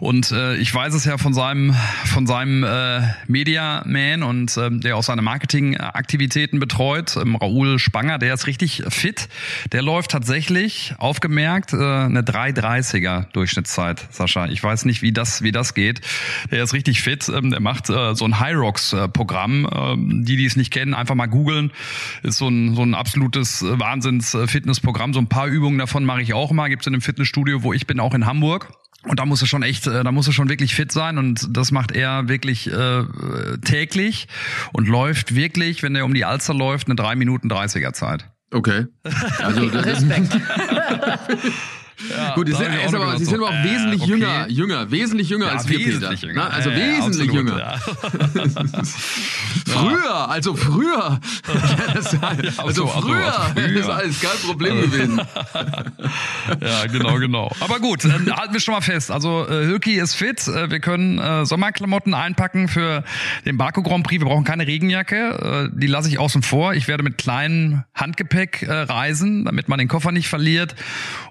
Und 0.00 0.30
äh, 0.30 0.56
ich 0.56 0.72
weiß 0.72 0.94
es 0.94 1.04
ja 1.04 1.18
von 1.18 1.34
seinem, 1.34 1.74
von 2.04 2.26
seinem 2.26 2.62
äh, 2.62 3.00
Media 3.26 3.82
Man 3.86 4.22
und 4.22 4.56
ähm, 4.56 4.80
der 4.80 4.96
auch 4.96 5.02
seine 5.02 5.22
Marketingaktivitäten 5.22 6.60
betreut, 6.60 7.16
ähm, 7.16 7.36
Raoul 7.36 7.78
Spanger, 7.78 8.18
der 8.18 8.34
ist 8.34 8.46
richtig 8.46 8.84
fit. 8.88 9.28
Der 9.72 9.82
läuft 9.82 10.12
tatsächlich, 10.12 10.94
aufgemerkt, 10.98 11.72
äh, 11.72 11.76
eine 11.76 12.22
3,30er 12.22 13.26
Durchschnittszeit, 13.32 14.06
Sascha. 14.10 14.27
Ich 14.36 14.62
weiß 14.62 14.84
nicht, 14.84 15.02
wie 15.02 15.12
das, 15.12 15.42
wie 15.42 15.52
das 15.52 15.74
geht. 15.74 16.00
Der 16.50 16.62
ist 16.62 16.74
richtig 16.74 17.02
fit. 17.02 17.28
Ähm, 17.28 17.50
der 17.50 17.60
macht 17.60 17.90
äh, 17.90 18.14
so 18.14 18.24
ein 18.24 18.40
High 18.40 18.56
Rocks 18.56 18.92
äh, 18.92 19.08
Programm. 19.08 19.68
Ähm, 19.74 20.24
die, 20.24 20.36
die 20.36 20.44
es 20.44 20.56
nicht 20.56 20.72
kennen, 20.72 20.94
einfach 20.94 21.14
mal 21.14 21.26
googeln. 21.26 21.72
Ist 22.22 22.38
so 22.38 22.48
ein, 22.48 22.74
so 22.74 22.82
ein 22.82 22.94
absolutes 22.94 23.62
äh, 23.62 23.78
Wahnsinns-Fitnessprogramm. 23.78 25.14
So 25.14 25.20
ein 25.20 25.28
paar 25.28 25.46
Übungen 25.46 25.78
davon 25.78 26.04
mache 26.04 26.22
ich 26.22 26.34
auch 26.34 26.52
mal. 26.52 26.68
Gibt's 26.68 26.86
in 26.86 26.92
dem 26.92 27.02
Fitnessstudio, 27.02 27.62
wo 27.62 27.72
ich 27.72 27.86
bin, 27.86 28.00
auch 28.00 28.14
in 28.14 28.26
Hamburg. 28.26 28.72
Und 29.04 29.20
da 29.20 29.26
muss 29.26 29.40
er 29.40 29.46
schon 29.46 29.62
echt, 29.62 29.86
äh, 29.86 30.02
da 30.02 30.12
muss 30.12 30.26
er 30.26 30.32
schon 30.32 30.48
wirklich 30.48 30.74
fit 30.74 30.90
sein 30.90 31.18
und 31.18 31.56
das 31.56 31.70
macht 31.70 31.92
er 31.92 32.28
wirklich 32.28 32.70
äh, 32.70 33.04
täglich 33.64 34.26
und 34.72 34.88
läuft 34.88 35.34
wirklich, 35.34 35.82
wenn 35.82 35.94
er 35.94 36.04
um 36.04 36.14
die 36.14 36.24
Alster 36.24 36.52
läuft, 36.52 36.88
eine 36.88 36.96
3 36.96 37.14
Minuten 37.14 37.48
30er 37.50 37.92
Zeit. 37.92 38.28
Okay. 38.50 38.86
Also, 39.38 39.68
das 39.68 40.02
ist, 40.02 40.10
Respekt. 40.10 40.40
Ja, 42.10 42.34
gut, 42.34 42.46
die 42.48 42.52
sind, 42.52 42.66
er 42.66 42.84
ist 42.84 42.94
aber, 42.94 43.18
sie 43.18 43.24
so, 43.24 43.30
sind 43.32 43.40
aber 43.40 43.50
auch 43.50 43.64
äh, 43.64 43.64
wesentlich 43.64 44.02
okay. 44.02 44.10
jünger, 44.10 44.48
jünger, 44.48 44.90
wesentlich 44.90 45.28
jünger 45.28 45.46
Ja, 45.46 45.52
als 45.52 45.68
wir, 45.68 45.78
Peter. 45.78 46.12
jünger. 46.12 46.34
Na, 46.34 46.48
also 46.48 46.70
wesentlich 46.70 47.28
absolut, 47.28 47.48
jünger. 47.50 47.74
Früher, 49.66 50.30
also 50.30 50.54
früher. 50.54 51.20
Das, 51.94 52.14
also 52.22 52.52
so, 52.52 52.60
also 52.60 52.86
früher, 52.86 53.56
ist 53.56 53.88
alles 53.88 54.20
kein 54.20 54.38
Problem 54.46 54.80
gewesen. 54.82 55.20
Ja, 56.60 56.86
genau, 56.86 57.16
genau. 57.16 57.50
Aber 57.60 57.78
gut, 57.78 58.04
ähm, 58.04 58.34
halten 58.34 58.52
wir 58.52 58.60
schon 58.60 58.74
mal 58.74 58.80
fest. 58.80 59.10
Also 59.10 59.46
äh, 59.46 59.66
Hülki 59.66 59.98
ist 59.98 60.14
fit. 60.14 60.46
Äh, 60.48 60.70
wir 60.70 60.80
können 60.80 61.18
äh, 61.18 61.44
Sommerklamotten 61.44 62.14
einpacken 62.14 62.68
für 62.68 63.04
den 63.44 63.56
Baku 63.58 63.82
Grand 63.82 64.06
Prix. 64.06 64.20
Wir 64.20 64.28
brauchen 64.28 64.44
keine 64.44 64.66
Regenjacke. 64.66 65.68
Äh, 65.72 65.78
die 65.78 65.86
lasse 65.86 66.08
ich 66.08 66.18
außen 66.18 66.42
vor. 66.42 66.74
Ich 66.74 66.88
werde 66.88 67.02
mit 67.02 67.18
kleinem 67.18 67.84
Handgepäck 67.94 68.62
äh, 68.62 68.72
reisen, 68.72 69.44
damit 69.44 69.68
man 69.68 69.78
den 69.78 69.88
Koffer 69.88 70.12
nicht 70.12 70.28
verliert. 70.28 70.74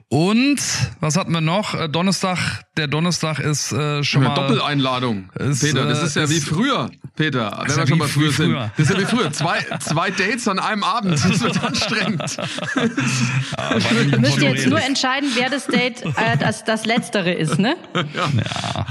Und 0.10 0.57
was 1.00 1.16
hatten 1.18 1.32
wir 1.32 1.42
noch? 1.42 1.74
Äh, 1.74 1.88
Donnerstag. 1.90 2.38
Der 2.78 2.88
Donnerstag 2.88 3.40
ist 3.40 3.72
äh, 3.72 4.04
schon 4.04 4.22
Ja, 4.24 4.30
mal 4.30 4.36
Doppeleinladung. 4.36 5.30
Ist, 5.40 5.62
Peter, 5.62 5.86
das 5.86 6.02
äh, 6.02 6.06
ist 6.06 6.16
ja 6.16 6.30
wie 6.30 6.36
ist- 6.38 6.48
früher, 6.48 6.90
Peter. 7.16 7.60
Wenn 7.64 7.70
ja 7.70 7.76
wir 7.78 7.84
wie- 7.84 7.88
schon 7.90 7.98
mal 7.98 8.08
früher 8.08 8.30
wie 8.30 8.34
sind. 8.34 8.52
früher. 8.52 8.72
Das 8.78 8.90
ist 8.90 8.94
ja 8.96 9.02
wie 9.02 9.06
früher. 9.06 9.32
Zwei, 9.32 9.60
zwei 9.80 10.12
Dates 10.12 10.48
an 10.48 10.60
einem 10.60 10.84
Abend. 10.84 11.14
Das 11.14 11.42
wird 11.42 11.64
anstrengend. 11.64 12.38
Wovon 12.38 14.22
ihr 14.22 14.36
du 14.36 14.46
jetzt 14.46 14.68
nur 14.68 14.82
entscheiden, 14.82 15.30
wer 15.36 15.50
das 15.50 15.68
Date 15.68 16.04
äh, 16.06 16.38
das, 16.40 16.64
das 16.64 16.86
Letztere 16.86 17.32
ist, 17.34 17.58
ne? 17.60 17.76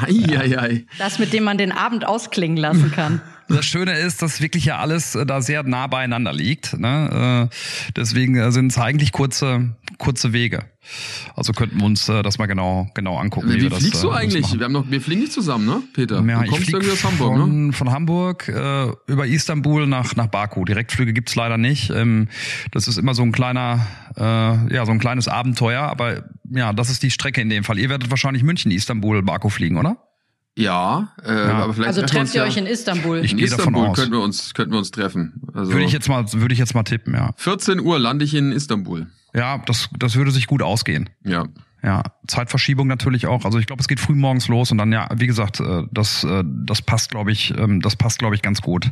Eieiei. 0.07 0.87
Das, 0.99 1.19
mit 1.19 1.33
dem 1.33 1.45
man 1.45 1.59
den 1.59 1.73
Abend 1.73 2.07
ausklingen 2.07 2.57
lassen 2.57 2.91
kann. 2.93 3.21
Das 3.49 3.65
Schöne 3.65 3.99
ist, 3.99 4.23
dass 4.23 4.41
wirklich 4.41 4.65
ja 4.65 4.79
alles 4.79 5.15
äh, 5.15 5.25
da 5.25 5.41
sehr 5.41 5.63
nah 5.63 5.87
beieinander 5.87 6.33
liegt. 6.33 6.79
Ne? 6.79 7.49
Äh, 7.51 7.93
deswegen 7.97 8.37
äh, 8.37 8.51
sind 8.53 8.73
es 8.73 8.79
eigentlich 8.79 9.13
kurze, 9.13 9.77
kurze 9.99 10.33
Wege. 10.33 10.65
Also 11.35 11.53
könnten 11.53 11.79
wir 11.79 11.85
uns 11.85 12.07
das 12.07 12.39
mal 12.39 12.47
genau, 12.47 12.89
genau 12.95 13.19
angucken. 13.19 13.53
Wie, 13.53 13.61
wir 13.61 13.71
das, 13.71 13.81
fliegst 13.81 14.05
du 14.05 14.13
eigentlich? 14.13 14.57
Wir, 14.57 14.65
haben 14.65 14.73
noch, 14.73 14.89
wir 14.89 15.01
fliegen 15.01 15.23
nicht 15.23 15.33
zusammen, 15.33 15.67
ne, 15.67 15.83
Peter? 15.93 16.25
Ja, 16.25 16.39
du 16.39 16.45
ich 16.45 16.51
kommst 16.51 16.69
irgendwie 16.69 16.93
aus 16.93 17.03
Hamburg, 17.03 17.37
von, 17.37 17.67
ne? 17.67 17.73
von 17.73 17.91
Hamburg 17.91 18.49
äh, 18.49 18.93
über 19.09 19.27
Istanbul 19.27 19.89
nach 19.89 20.15
nach 20.15 20.29
Baku. 20.29 20.65
Direktflüge 20.65 21.13
gibt's 21.13 21.35
leider 21.35 21.59
nicht. 21.59 21.91
Ähm, 21.91 22.29
das 22.71 22.87
ist 22.87 22.99
immer 22.99 23.15
so 23.15 23.23
ein 23.23 23.33
kleiner, 23.33 23.85
äh, 24.17 24.75
ja, 24.75 24.87
so 24.87 24.93
ein 24.93 25.01
kleines 25.01 25.27
Abenteuer. 25.27 25.83
Aber 25.83 26.23
ja, 26.51 26.73
das 26.73 26.89
ist 26.89 27.03
die 27.03 27.11
Strecke 27.11 27.41
in 27.41 27.51
dem 27.51 27.65
Fall. 27.65 27.81
Ihr 27.81 27.89
werdet 27.89 28.11
wahrscheinlich 28.11 28.45
München, 28.45 28.71
Istanbul, 28.71 29.23
Baku 29.23 29.49
fliegen, 29.49 29.79
oder? 29.79 29.97
Ja, 30.59 31.13
äh, 31.23 31.31
aber 31.31 31.75
vielleicht 31.75 31.89
Also 31.89 32.03
trefft 32.03 32.35
ihr 32.35 32.43
uns 32.43 32.53
euch 32.53 32.57
in 32.57 32.67
Istanbul. 32.67 33.23
Ich 33.25 33.33
in 33.33 33.37
gehe 33.37 33.49
davon 33.49 33.61
Istanbul 33.75 33.87
aus. 33.89 33.97
könnten 33.97 34.13
wir 34.13 34.21
uns 34.21 34.55
könnten 34.55 34.73
wir 34.73 34.79
uns 34.79 34.91
treffen. 34.91 35.43
Also 35.53 35.73
Würde 35.73 35.85
ich 35.85 35.93
jetzt 35.93 36.09
mal, 36.09 36.25
würde 36.33 36.55
ich 36.55 36.59
jetzt 36.59 36.75
mal 36.75 36.83
tippen, 36.83 37.15
ja. 37.15 37.31
14 37.37 37.81
Uhr 37.81 37.99
lande 37.99 38.25
ich 38.25 38.35
in 38.35 38.53
Istanbul. 38.53 39.07
Ja, 39.35 39.59
das 39.67 39.91
das 39.99 40.17
würde 40.17 40.31
sich 40.31 40.47
gut 40.47 40.63
ausgehen. 40.63 41.11
Ja. 41.25 41.45
Ja, 41.83 42.03
Zeitverschiebung 42.27 42.89
natürlich 42.89 43.27
auch. 43.27 43.45
Also 43.45 43.59
ich 43.59 43.67
glaube, 43.67 43.81
es 43.81 43.87
geht 43.87 44.01
früh 44.01 44.15
morgens 44.15 44.49
los 44.49 44.73
und 44.73 44.79
dann 44.79 44.91
ja, 44.93 45.09
wie 45.15 45.27
gesagt, 45.27 45.61
äh, 45.61 45.83
das 45.93 46.25
äh, 46.25 46.43
das 46.65 46.81
passt, 46.81 47.11
glaube 47.11 47.33
ich, 47.33 47.53
ähm, 47.57 47.81
das 47.83 47.95
passt, 47.95 48.19
glaube 48.19 48.35
ich, 48.35 48.41
ganz 48.43 48.63
gut. 48.63 48.91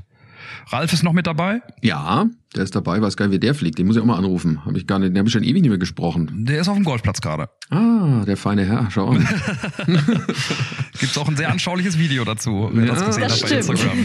Ralf 0.69 0.93
ist 0.93 1.03
noch 1.03 1.13
mit 1.13 1.27
dabei. 1.27 1.61
Ja, 1.83 2.27
der 2.55 2.63
ist 2.63 2.77
dabei, 2.77 3.01
weiß 3.03 3.17
gar 3.17 3.27
nicht, 3.27 3.35
wie 3.35 3.41
der 3.41 3.55
fliegt. 3.55 3.79
Den 3.79 3.87
muss 3.87 3.97
ich 3.97 4.03
auch 4.03 4.07
mal 4.07 4.17
anrufen. 4.17 4.65
Habe 4.65 4.79
ich 4.79 4.87
gar 4.87 4.99
nicht, 5.01 5.11
den 5.11 5.19
habe 5.19 5.27
ich 5.29 5.33
schon 5.33 5.43
ewig 5.43 5.63
nicht 5.63 5.71
mehr 5.71 5.79
gesprochen. 5.79 6.45
Der 6.47 6.61
ist 6.61 6.69
auf 6.69 6.77
dem 6.77 6.85
Golfplatz 6.85 7.21
gerade. 7.21 7.49
Ah, 7.71 8.25
der 8.25 8.37
feine 8.37 8.65
Herr, 8.65 8.89
schau 8.93 9.09
an. 9.09 9.27
Gibt's 11.01 11.19
auch 11.19 11.29
ein 11.29 11.37
sehr 11.37 11.51
anschauliches 11.51 11.99
Video 11.99 12.25
dazu, 12.25 12.71
wer 12.73 12.87
Ja, 12.87 12.95
das 12.95 13.05
gesehen 13.07 13.23
das 13.25 13.43
hat 13.43 13.51
bei 13.51 13.61
stimmt. 13.61 13.71
Instagram. 13.71 14.05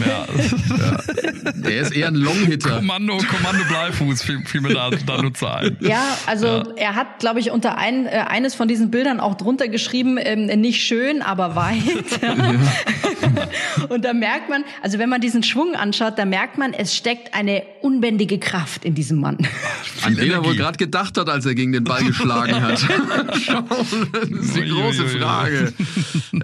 Ja. 0.80 1.52
Der 1.54 1.80
ist 1.80 1.92
eher 1.94 2.08
ein 2.08 2.14
Longhitter. 2.14 2.76
Kommando, 2.76 3.18
Kommando 3.18 3.64
Bleifuß 3.68 4.22
fiel, 4.22 4.44
fiel 4.44 4.60
mir 4.60 4.74
da, 4.74 4.90
da 4.90 5.22
nur 5.22 5.32
zu 5.32 5.46
ein. 5.46 5.76
Ja, 5.80 6.16
also 6.26 6.72
er 6.76 6.94
hat, 6.96 7.18
glaube 7.20 7.40
ich, 7.40 7.50
unter 7.50 7.76
ein, 7.78 8.06
äh, 8.06 8.24
eines 8.26 8.54
von 8.54 8.66
diesen 8.68 8.90
Bildern 8.90 9.20
auch 9.20 9.34
drunter 9.34 9.68
geschrieben, 9.68 10.16
ähm, 10.18 10.46
nicht 10.60 10.82
schön, 10.82 11.22
aber 11.22 11.54
weit. 11.56 12.20
Und 13.88 14.04
da 14.04 14.12
merkt 14.12 14.48
man, 14.48 14.64
also 14.82 14.98
wenn 14.98 15.08
man 15.08 15.20
diesen 15.20 15.42
Schwung 15.42 15.74
anschaut, 15.74 16.18
da 16.18 16.24
merkt 16.30 16.56
man, 16.56 16.72
es 16.72 16.96
steckt 16.96 17.34
eine 17.34 17.62
unbändige 17.82 18.38
Kraft 18.38 18.84
in 18.84 18.94
diesem 18.94 19.20
Mann. 19.20 19.36
An 20.02 20.16
den 20.16 20.30
er 20.30 20.44
wohl 20.44 20.56
gerade 20.56 20.78
gedacht 20.78 21.18
hat, 21.18 21.28
als 21.28 21.44
er 21.44 21.54
gegen 21.54 21.72
den 21.72 21.84
Ball 21.84 22.02
geschlagen 22.04 22.62
hat. 22.62 22.78
Schau, 23.44 23.62
das 23.68 24.30
ist 24.30 24.56
die 24.56 24.68
große. 24.68 25.08
Frage. 25.08 25.72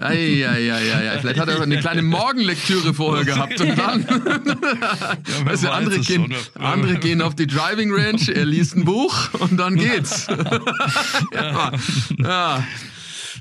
Ei, 0.01 0.35
ja, 0.35 0.57
ja, 0.57 0.79
ja, 0.79 1.01
ja. 1.01 1.11
Vielleicht 1.19 1.39
hat 1.39 1.47
er 1.47 1.61
eine 1.61 1.79
kleine 1.79 2.01
Morgenlektüre 2.01 2.93
vorher 2.93 3.23
gehabt 3.33 3.59
und 3.61 3.77
dann. 3.77 4.05
ja, 4.05 5.45
weißt 5.45 5.63
du, 5.63 5.71
andere, 5.71 5.99
gehen, 5.99 6.33
andere 6.55 6.95
gehen 6.95 7.21
auf 7.21 7.33
die 7.33 7.47
Driving 7.47 7.91
Range, 7.93 8.21
er 8.33 8.45
liest 8.45 8.75
ein 8.75 8.83
Buch 8.83 9.33
und 9.39 9.57
dann 9.57 9.75
geht's. 9.75 10.27
ja. 11.33 11.71
ja. 12.17 12.63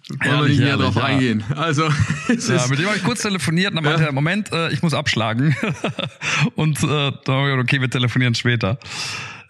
Wollen 0.08 0.40
wir 0.40 0.48
nicht 0.48 0.60
näher 0.60 0.76
drauf 0.76 0.94
ja. 0.94 1.04
eingehen. 1.04 1.42
Also, 1.56 1.84
ja, 2.28 2.66
mit 2.68 2.78
dem 2.78 2.86
habe 2.86 2.96
ich 2.96 3.02
kurz 3.02 3.22
telefoniert 3.22 3.70
und 3.70 3.76
dann 3.76 3.84
meinte 3.84 4.04
er, 4.04 4.12
Moment, 4.12 4.52
äh, 4.52 4.70
ich 4.70 4.82
muss 4.82 4.94
abschlagen. 4.94 5.56
und 6.54 6.78
äh, 6.82 6.86
dann 6.86 6.88
habe 6.94 7.16
ich 7.16 7.24
gesagt, 7.24 7.60
okay, 7.60 7.80
wir 7.80 7.90
telefonieren 7.90 8.34
später. 8.34 8.78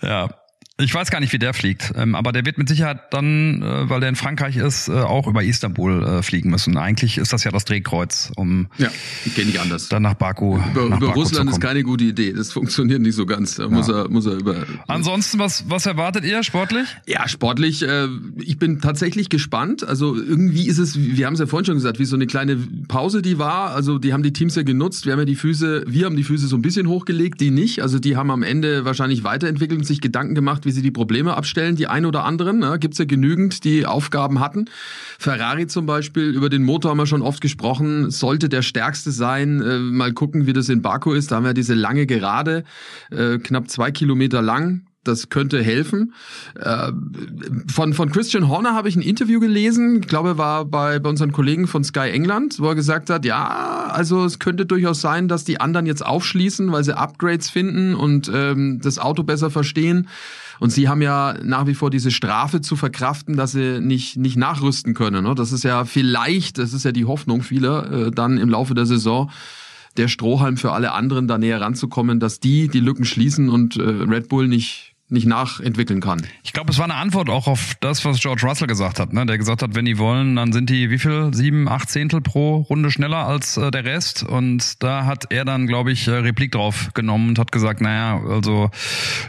Ja. 0.01 0.31
Ich 0.79 0.93
weiß 0.93 1.11
gar 1.11 1.21
nicht, 1.21 1.33
wie 1.33 1.39
der 1.39 1.55
fliegt, 1.55 1.95
ähm, 1.97 2.15
aber 2.15 2.33
der 2.33 2.45
wird 2.45 2.59
mit 2.59 2.69
Sicherheit 2.69 2.99
dann, 3.11 3.63
äh, 3.63 3.89
weil 3.89 4.01
der 4.01 4.11
in 4.11 4.15
Frankreich 4.15 4.59
ist, 4.59 4.89
äh, 4.89 4.93
auch 4.93 5.27
über 5.27 5.43
Istanbul 5.43 6.05
äh, 6.05 6.23
fliegen 6.23 6.51
müssen. 6.51 6.77
Eigentlich 6.77 7.17
ist 7.17 7.33
das 7.33 7.45
ja 7.45 7.51
das 7.51 7.65
Drehkreuz, 7.65 8.31
um 8.37 8.67
ja, 8.77 8.91
geht 9.35 9.47
nicht 9.47 9.59
anders. 9.59 9.89
Dann 9.89 10.03
nach 10.03 10.13
Baku. 10.13 10.57
Über, 10.57 10.91
nach 10.91 10.99
über 10.99 11.07
Baku 11.07 11.21
Russland 11.21 11.49
ist 11.49 11.63
keine 11.63 11.83
gute 11.83 12.05
Idee. 12.05 12.35
Das 12.35 12.53
funktioniert 12.53 13.01
nicht 13.01 13.15
so 13.15 13.25
ganz. 13.25 13.55
Da 13.55 13.63
ja. 13.63 13.69
muss 13.71 13.89
er, 13.89 14.11
muss 14.11 14.27
er 14.27 14.35
über. 14.35 14.67
Ansonsten, 14.87 15.39
was, 15.39 15.65
was 15.67 15.87
erwartet 15.87 16.27
ihr 16.27 16.43
sportlich? 16.43 16.87
Ja, 17.07 17.27
sportlich. 17.27 17.83
Äh, 17.83 18.09
ich 18.37 18.59
bin 18.59 18.83
tatsächlich 18.83 19.31
gespannt. 19.31 19.83
Also 19.83 20.15
irgendwie 20.15 20.67
ist 20.67 20.77
es, 20.77 20.99
wir 20.99 21.25
haben 21.25 21.35
es 21.35 21.41
ja 21.41 21.47
vorhin 21.47 21.65
schon 21.65 21.77
gesagt, 21.77 21.99
wie 22.01 22.05
so 22.05 22.17
eine 22.17 22.27
kleine 22.27 22.59
Pause, 22.87 23.23
die 23.23 23.39
war. 23.39 23.71
Also 23.71 23.99
die 23.99 24.13
haben 24.13 24.23
die 24.23 24.35
Teams 24.35 24.55
ja 24.57 24.63
genutzt. 24.63 25.07
Wir 25.07 25.15
haben 25.15 25.21
ja 25.21 25.25
die 25.25 25.37
Füße, 25.37 25.85
wir 25.87 26.05
haben 26.05 26.17
die 26.17 26.25
Füße 26.25 26.47
so 26.49 26.57
ein 26.57 26.63
bisschen 26.63 26.87
hochgelegt, 26.87 27.41
die 27.41 27.51
nicht. 27.51 27.81
Also 27.81 27.99
die 27.99 28.15
haben 28.15 28.31
am 28.31 28.43
Ende 28.43 28.85
wahrscheinlich 28.85 29.25
weiterentwickelt 29.25 29.81
und 29.81 29.87
sich 29.87 30.03
Gedanken 30.03 30.35
gemacht 30.35 30.66
wie 30.67 30.73
sie 30.73 30.83
die 30.83 30.91
Probleme 30.91 31.35
abstellen, 31.35 31.77
die 31.77 31.87
ein 31.87 32.05
oder 32.05 32.25
anderen. 32.25 32.59
Ne? 32.59 32.79
Gibt 32.79 32.99
ja 32.99 33.05
genügend, 33.05 33.65
die 33.65 33.87
Aufgaben 33.87 34.41
hatten. 34.41 34.67
Ferrari 35.19 35.67
zum 35.67 35.87
Beispiel, 35.87 36.25
über 36.25 36.51
den 36.51 36.63
Motor 36.63 36.91
haben 36.91 36.99
wir 36.99 37.07
schon 37.07 37.23
oft 37.23 37.41
gesprochen, 37.41 38.11
sollte 38.11 38.49
der 38.49 38.63
stärkste 38.63 39.11
sein. 39.11 39.63
Äh, 39.63 39.79
mal 39.79 40.13
gucken, 40.13 40.47
wie 40.47 40.53
das 40.53 40.69
in 40.69 40.83
Baku 40.83 41.13
ist. 41.13 41.33
Da 41.33 41.37
haben 41.37 41.45
wir 41.45 41.55
diese 41.55 41.75
lange 41.75 42.07
Gerade, 42.07 42.65
äh, 43.11 43.39
knapp 43.39 43.71
zwei 43.71 43.91
Kilometer 43.91 44.43
lang 44.43 44.83
das 45.07 45.29
könnte 45.29 45.63
helfen. 45.63 46.15
Äh, 46.59 46.93
von, 47.73 47.95
von 47.95 48.11
Christian 48.11 48.49
Horner 48.49 48.75
habe 48.75 48.89
ich 48.89 48.97
ein 48.97 49.03
Interview 49.03 49.41
gelesen, 49.41 50.01
ich 50.01 50.09
glaube, 50.09 50.39
war 50.39 50.65
bei, 50.65 50.99
bei 50.99 51.09
unseren 51.09 51.33
Kollegen 51.33 51.67
von 51.67 51.85
Sky 51.85 52.11
England, 52.11 52.59
wo 52.59 52.69
er 52.69 52.75
gesagt 52.75 53.11
hat, 53.11 53.25
ja, 53.25 53.89
also 53.91 54.25
es 54.25 54.39
könnte 54.39 54.67
durchaus 54.67 55.01
sein, 55.01 55.29
dass 55.29 55.45
die 55.45 55.61
anderen 55.61 55.87
jetzt 55.87 56.05
aufschließen, 56.05 56.71
weil 56.73 56.85
sie 56.85 56.97
Upgrades 56.97 57.51
finden 57.51 57.95
und 57.95 58.31
ähm, 58.33 58.81
das 58.83 58.99
Auto 58.99 59.23
besser 59.23 59.51
verstehen. 59.51 60.09
Und 60.61 60.71
sie 60.71 60.89
haben 60.89 61.03
ja 61.03 61.35
nach 61.43 61.67
wie 61.67 61.75
vor 61.75 61.91
diese 61.91 62.11
Strafe 62.11 62.61
zu 62.61 62.77
verkraften, 62.77 63.37
dass 63.37 63.53
sie 63.53 63.81
nicht, 63.81 64.17
nicht 64.17 64.37
nachrüsten 64.37 64.95
können. 64.95 65.25
Ne? 65.25 65.35
Das 65.35 65.53
ist 65.53 65.65
ja 65.65 65.85
vielleicht, 65.85 66.59
das 66.59 66.73
ist 66.73 66.85
ja 66.85 66.93
die 66.93 67.05
Hoffnung 67.05 67.43
vieler, 67.43 67.91
äh, 67.91 68.11
dann 68.11 68.39
im 68.39 68.49
Laufe 68.49 68.75
der 68.75 68.87
Saison 68.87 69.31
der 69.97 70.09
Strohhalm 70.09 70.57
für 70.57 70.73
alle 70.73 70.93
anderen 70.93 71.27
da 71.27 71.39
näher 71.39 71.61
ranzukommen, 71.61 72.21
dass 72.21 72.41
die 72.41 72.69
die 72.69 72.81
Lücken 72.81 73.05
schließen 73.05 73.49
und 73.49 73.77
äh, 73.77 73.83
Red 73.83 74.29
Bull 74.29 74.49
nicht 74.49 74.96
nicht 75.09 75.27
nachentwickeln 75.27 76.01
kann. 76.01 76.27
Ich 76.43 76.53
glaube, 76.53 76.73
es 76.73 76.79
war 76.79 76.85
eine 76.85 76.95
Antwort 76.95 77.31
auch 77.31 77.47
auf 77.47 77.75
das, 77.81 78.05
was 78.05 78.19
George 78.19 78.45
Russell 78.45 78.67
gesagt 78.67 78.99
hat. 78.99 79.13
Ne? 79.13 79.25
Der 79.25 79.39
gesagt 79.39 79.63
hat, 79.63 79.77
wenn 79.77 79.85
die 79.85 79.99
wollen, 79.99 80.35
dann 80.35 80.53
sind 80.53 80.69
die 80.69 80.91
wie 80.91 80.99
viel? 80.99 81.31
Sieben, 81.33 81.69
acht 81.69 81.89
Zehntel 81.89 82.21
pro 82.21 82.57
Runde 82.57 82.91
schneller 82.91 83.27
als 83.27 83.57
äh, 83.57 83.71
der 83.71 83.85
Rest. 83.85 84.25
Und 84.25 84.83
da 84.83 85.07
hat 85.07 85.27
er 85.31 85.45
dann, 85.45 85.69
glaube 85.69 85.93
ich, 85.93 86.09
äh, 86.09 86.11
Replik 86.11 86.51
drauf 86.53 86.91
genommen 86.95 87.31
und 87.31 87.39
hat 87.39 87.53
gesagt, 87.53 87.81
naja, 87.81 88.21
also 88.29 88.71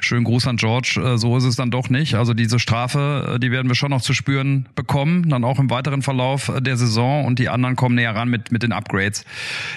schönen 0.01 0.23
Gruß 0.23 0.47
an 0.47 0.57
George, 0.57 0.99
äh, 1.03 1.17
so 1.17 1.37
ist 1.37 1.43
es 1.43 1.55
dann 1.55 1.69
doch 1.69 1.89
nicht. 1.89 2.15
Also 2.15 2.33
diese 2.33 2.57
Strafe, 2.57 3.33
äh, 3.35 3.39
die 3.39 3.51
werden 3.51 3.67
wir 3.67 3.75
schon 3.75 3.91
noch 3.91 4.01
zu 4.01 4.13
spüren 4.13 4.67
bekommen, 4.73 5.29
dann 5.29 5.43
auch 5.43 5.59
im 5.59 5.69
weiteren 5.69 6.01
Verlauf 6.01 6.49
äh, 6.49 6.59
der 6.59 6.77
Saison 6.77 7.25
und 7.25 7.37
die 7.37 7.49
anderen 7.49 7.75
kommen 7.75 7.93
näher 7.93 8.15
ran 8.15 8.29
mit, 8.29 8.51
mit 8.51 8.63
den 8.63 8.71
Upgrades. 8.71 9.25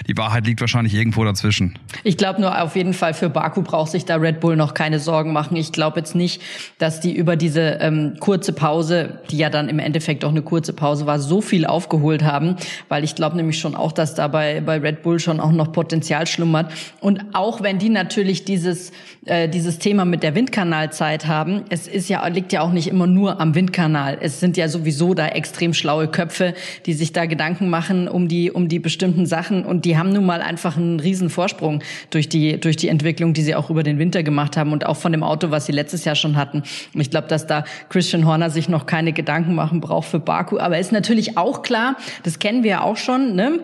Die 0.07 0.17
Wahrheit 0.17 0.47
liegt 0.47 0.61
wahrscheinlich 0.61 0.95
irgendwo 0.95 1.23
dazwischen. 1.23 1.77
Ich 2.03 2.17
glaube 2.17 2.41
nur 2.41 2.59
auf 2.59 2.75
jeden 2.75 2.93
Fall 2.93 3.13
für 3.13 3.29
Baku 3.29 3.61
braucht 3.61 3.91
sich 3.91 4.05
da 4.05 4.15
Red 4.15 4.39
Bull 4.39 4.55
noch 4.55 4.73
keine 4.73 4.99
Sorgen 4.99 5.31
machen. 5.31 5.55
Ich 5.55 5.71
glaube, 5.71 5.90
glaube 5.91 5.99
jetzt 5.99 6.15
nicht, 6.15 6.41
dass 6.77 6.99
die 7.01 7.13
über 7.13 7.35
diese 7.35 7.77
ähm, 7.81 8.15
kurze 8.19 8.53
Pause, 8.53 9.19
die 9.29 9.37
ja 9.37 9.49
dann 9.49 9.67
im 9.67 9.79
Endeffekt 9.79 10.23
auch 10.23 10.29
eine 10.29 10.41
kurze 10.41 10.73
Pause 10.73 11.05
war, 11.05 11.19
so 11.19 11.41
viel 11.41 11.65
aufgeholt 11.65 12.23
haben, 12.23 12.55
weil 12.87 13.03
ich 13.03 13.15
glaube 13.15 13.35
nämlich 13.35 13.59
schon 13.59 13.75
auch, 13.75 13.91
dass 13.91 14.15
dabei 14.15 14.61
bei 14.61 14.77
Red 14.77 15.03
Bull 15.03 15.19
schon 15.19 15.39
auch 15.39 15.51
noch 15.51 15.71
Potenzial 15.73 16.27
schlummert. 16.27 16.71
Und 17.01 17.25
auch 17.33 17.61
wenn 17.61 17.77
die 17.77 17.89
natürlich 17.89 18.45
dieses 18.45 18.91
äh, 19.25 19.47
dieses 19.49 19.77
Thema 19.77 20.05
mit 20.05 20.23
der 20.23 20.33
Windkanalzeit 20.33 21.27
haben, 21.27 21.65
es 21.69 21.87
ist 21.87 22.09
ja 22.09 22.25
liegt 22.27 22.53
ja 22.53 22.61
auch 22.61 22.71
nicht 22.71 22.87
immer 22.87 23.05
nur 23.05 23.39
am 23.39 23.53
Windkanal. 23.53 24.17
Es 24.19 24.39
sind 24.39 24.57
ja 24.57 24.67
sowieso 24.67 25.13
da 25.13 25.27
extrem 25.27 25.73
schlaue 25.73 26.07
Köpfe, 26.07 26.55
die 26.85 26.93
sich 26.93 27.13
da 27.13 27.25
Gedanken 27.25 27.69
machen 27.69 28.07
um 28.07 28.27
die 28.27 28.49
um 28.49 28.67
die 28.67 28.79
bestimmten 28.79 29.25
Sachen 29.25 29.65
und 29.65 29.85
die 29.85 29.97
haben 29.97 30.13
nun 30.13 30.25
mal 30.25 30.41
einfach 30.41 30.77
einen 30.77 30.99
riesen 30.99 31.29
Vorsprung 31.29 31.83
durch 32.09 32.29
die 32.29 32.59
durch 32.59 32.77
die 32.77 32.87
Entwicklung, 32.87 33.33
die 33.33 33.41
sie 33.41 33.55
auch 33.55 33.69
über 33.69 33.83
den 33.83 33.99
Winter 33.99 34.23
gemacht 34.23 34.57
haben 34.57 34.71
und 34.71 34.85
auch 34.85 34.97
von 34.97 35.11
dem 35.11 35.23
Auto, 35.23 35.51
was 35.51 35.65
sie 35.65 35.71
letztes 35.81 36.05
Jahr 36.05 36.15
schon 36.15 36.37
hatten. 36.37 36.63
Ich 36.93 37.09
glaube, 37.09 37.27
dass 37.27 37.47
da 37.47 37.63
Christian 37.89 38.25
Horner 38.25 38.49
sich 38.49 38.69
noch 38.69 38.85
keine 38.85 39.13
Gedanken 39.13 39.55
machen 39.55 39.81
braucht 39.81 40.07
für 40.07 40.19
Baku. 40.19 40.59
Aber 40.59 40.77
ist 40.77 40.91
natürlich 40.91 41.37
auch 41.37 41.63
klar, 41.63 41.97
das 42.23 42.39
kennen 42.39 42.63
wir 42.63 42.71
ja 42.71 42.81
auch 42.81 42.97
schon, 42.97 43.35
ne? 43.35 43.59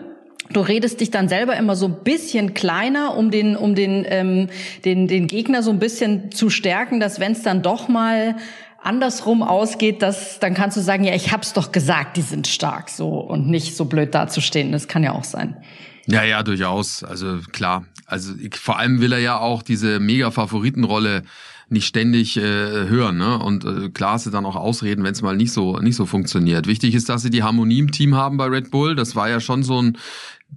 Du 0.50 0.60
redest 0.60 1.00
dich 1.02 1.10
dann 1.10 1.28
selber 1.28 1.56
immer 1.56 1.76
so 1.76 1.86
ein 1.86 1.96
bisschen 2.04 2.54
kleiner, 2.54 3.16
um 3.16 3.30
den, 3.30 3.54
um 3.54 3.74
den, 3.74 4.06
ähm, 4.08 4.48
den, 4.84 5.06
den 5.06 5.26
Gegner 5.26 5.62
so 5.62 5.70
ein 5.70 5.78
bisschen 5.78 6.32
zu 6.32 6.48
stärken, 6.48 7.00
dass 7.00 7.20
wenn 7.20 7.32
es 7.32 7.42
dann 7.42 7.62
doch 7.62 7.88
mal 7.88 8.34
andersrum 8.82 9.42
ausgeht, 9.42 10.00
dass 10.00 10.38
dann 10.40 10.54
kannst 10.54 10.76
du 10.76 10.80
sagen, 10.80 11.04
ja, 11.04 11.14
ich 11.14 11.32
hab's 11.32 11.52
doch 11.52 11.70
gesagt, 11.70 12.16
die 12.16 12.22
sind 12.22 12.46
stark, 12.46 12.88
so 12.88 13.08
und 13.08 13.48
nicht 13.48 13.76
so 13.76 13.84
blöd 13.84 14.14
dazustehen. 14.14 14.72
Das 14.72 14.88
kann 14.88 15.02
ja 15.02 15.12
auch 15.12 15.24
sein. 15.24 15.56
Ja, 16.06 16.22
ja, 16.24 16.42
durchaus. 16.42 17.04
Also 17.04 17.40
klar. 17.52 17.84
Also 18.06 18.32
ich, 18.40 18.56
vor 18.56 18.78
allem 18.78 19.02
will 19.02 19.12
er 19.12 19.18
ja 19.18 19.38
auch 19.38 19.62
diese 19.62 20.00
Mega-Favoritenrolle 20.00 21.24
nicht 21.70 21.86
ständig 21.86 22.36
äh, 22.36 22.40
hören. 22.40 23.18
Ne? 23.18 23.38
Und 23.38 23.64
äh, 23.64 23.88
klar 23.90 24.18
sie 24.18 24.30
dann 24.30 24.46
auch 24.46 24.56
ausreden, 24.56 25.04
wenn 25.04 25.12
es 25.12 25.22
mal 25.22 25.36
nicht 25.36 25.52
so 25.52 25.78
nicht 25.78 25.96
so 25.96 26.06
funktioniert. 26.06 26.66
Wichtig 26.66 26.94
ist, 26.94 27.08
dass 27.08 27.22
sie 27.22 27.30
die 27.30 27.42
Harmonie 27.42 27.78
im 27.78 27.90
Team 27.90 28.14
haben 28.14 28.36
bei 28.36 28.46
Red 28.46 28.70
Bull. 28.70 28.94
Das 28.94 29.16
war 29.16 29.28
ja 29.28 29.40
schon 29.40 29.62
so 29.62 29.80
ein 29.80 29.98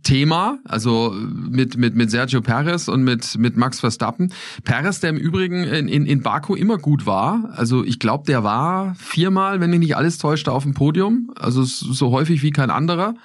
Thema, 0.03 0.59
also 0.63 1.13
mit, 1.13 1.77
mit, 1.77 1.95
mit 1.95 2.09
Sergio 2.09 2.41
Perez 2.41 2.87
und 2.87 3.03
mit, 3.03 3.37
mit 3.37 3.57
Max 3.57 3.81
Verstappen. 3.81 4.33
Perez, 4.63 5.01
der 5.01 5.09
im 5.09 5.17
Übrigen 5.17 5.63
in, 5.63 5.89
in, 5.89 6.05
in 6.05 6.21
Baku 6.21 6.55
immer 6.55 6.77
gut 6.77 7.05
war, 7.05 7.49
also 7.55 7.83
ich 7.83 7.99
glaube, 7.99 8.25
der 8.25 8.43
war 8.43 8.95
viermal, 8.95 9.59
wenn 9.59 9.69
mich 9.69 9.79
nicht 9.79 9.97
alles 9.97 10.17
täuscht, 10.17 10.47
auf 10.47 10.63
dem 10.63 10.73
Podium, 10.73 11.31
also 11.35 11.63
so 11.63 12.11
häufig 12.11 12.41
wie 12.41 12.51
kein 12.51 12.69
anderer 12.69 13.15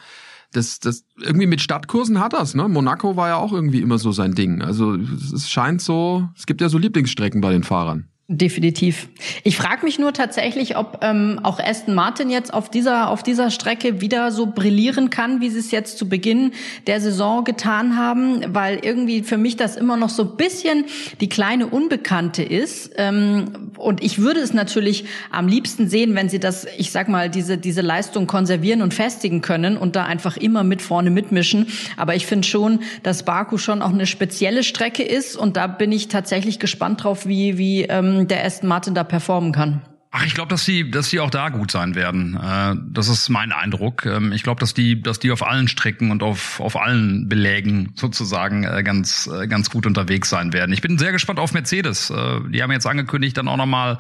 das, 0.52 0.80
das 0.80 1.04
irgendwie 1.20 1.46
mit 1.46 1.60
Stadtkursen 1.60 2.20
hat 2.20 2.32
das, 2.32 2.54
ne? 2.54 2.68
Monaco 2.68 3.16
war 3.16 3.28
ja 3.28 3.36
auch 3.36 3.52
irgendwie 3.52 3.80
immer 3.80 3.98
so 3.98 4.12
sein 4.12 4.34
Ding. 4.34 4.62
Also 4.62 4.94
es 4.94 5.50
scheint 5.50 5.80
so, 5.80 6.28
es 6.36 6.46
gibt 6.46 6.60
ja 6.60 6.68
so 6.68 6.78
Lieblingsstrecken 6.78 7.40
bei 7.40 7.52
den 7.52 7.62
Fahrern. 7.62 8.08
Definitiv. 8.28 9.08
Ich 9.44 9.56
frage 9.56 9.84
mich 9.84 10.00
nur 10.00 10.12
tatsächlich, 10.12 10.76
ob 10.76 10.98
ähm, 11.02 11.38
auch 11.44 11.60
Aston 11.60 11.94
Martin 11.94 12.28
jetzt 12.28 12.52
auf 12.52 12.68
dieser 12.68 13.08
auf 13.08 13.22
dieser 13.22 13.52
Strecke 13.52 14.00
wieder 14.00 14.32
so 14.32 14.46
brillieren 14.46 15.10
kann, 15.10 15.40
wie 15.40 15.48
sie 15.48 15.60
es 15.60 15.70
jetzt 15.70 15.96
zu 15.96 16.08
Beginn 16.08 16.50
der 16.88 17.00
Saison 17.00 17.44
getan 17.44 17.96
haben, 17.96 18.42
weil 18.52 18.80
irgendwie 18.82 19.22
für 19.22 19.36
mich 19.38 19.54
das 19.54 19.76
immer 19.76 19.96
noch 19.96 20.08
so 20.08 20.24
bisschen 20.24 20.86
die 21.20 21.28
kleine 21.28 21.68
Unbekannte 21.68 22.42
ist. 22.42 22.90
Ähm, 22.96 23.70
und 23.86 24.02
ich 24.02 24.18
würde 24.18 24.40
es 24.40 24.52
natürlich 24.52 25.04
am 25.30 25.46
liebsten 25.46 25.88
sehen, 25.88 26.16
wenn 26.16 26.28
sie 26.28 26.40
das, 26.40 26.66
ich 26.76 26.90
sag 26.90 27.08
mal, 27.08 27.30
diese 27.30 27.56
diese 27.56 27.82
Leistung 27.82 28.26
konservieren 28.26 28.82
und 28.82 28.92
festigen 28.92 29.42
können 29.42 29.76
und 29.76 29.94
da 29.94 30.04
einfach 30.04 30.36
immer 30.36 30.64
mit 30.64 30.82
vorne 30.82 31.10
mitmischen. 31.10 31.68
Aber 31.96 32.16
ich 32.16 32.26
finde 32.26 32.48
schon, 32.48 32.80
dass 33.04 33.22
Baku 33.22 33.58
schon 33.58 33.82
auch 33.82 33.92
eine 33.92 34.06
spezielle 34.06 34.64
Strecke 34.64 35.04
ist 35.04 35.36
und 35.36 35.56
da 35.56 35.68
bin 35.68 35.92
ich 35.92 36.08
tatsächlich 36.08 36.58
gespannt 36.58 37.04
drauf, 37.04 37.26
wie 37.26 37.58
wie 37.58 37.82
ähm, 37.82 38.26
der 38.26 38.44
Aston 38.44 38.68
Martin 38.68 38.94
da 38.94 39.04
performen 39.04 39.52
kann. 39.52 39.82
Ach, 40.18 40.25
ich 40.25 40.32
glaube, 40.32 40.49
dass 40.49 40.64
die, 40.64 40.90
dass 40.90 41.11
die 41.11 41.20
auch 41.20 41.28
da 41.28 41.50
gut 41.50 41.70
sein 41.70 41.94
werden. 41.94 42.38
Äh, 42.42 42.75
das 42.90 43.08
ist 43.08 43.28
mein 43.28 43.52
Eindruck. 43.52 44.06
Ähm, 44.06 44.32
ich 44.32 44.42
glaube, 44.42 44.61
dass 44.61 44.73
die, 44.73 45.02
dass 45.02 45.18
die 45.18 45.30
auf 45.30 45.46
allen 45.46 45.68
Strecken 45.68 46.11
und 46.11 46.23
auf 46.23 46.58
auf 46.58 46.80
allen 46.80 47.28
Belägen 47.28 47.92
sozusagen 47.96 48.64
äh, 48.64 48.82
ganz 48.82 49.26
äh, 49.26 49.46
ganz 49.46 49.68
gut 49.68 49.85
unterwegs 49.85 50.30
sein 50.30 50.54
werden. 50.54 50.73
Ich 50.73 50.80
bin 50.80 50.96
sehr 50.96 51.12
gespannt 51.12 51.38
auf 51.38 51.52
Mercedes. 51.52 52.11
Die 52.49 52.62
haben 52.62 52.73
jetzt 52.73 52.87
angekündigt, 52.87 53.37
dann 53.37 53.46
auch 53.49 53.58
noch 53.58 53.66
mal 53.66 53.99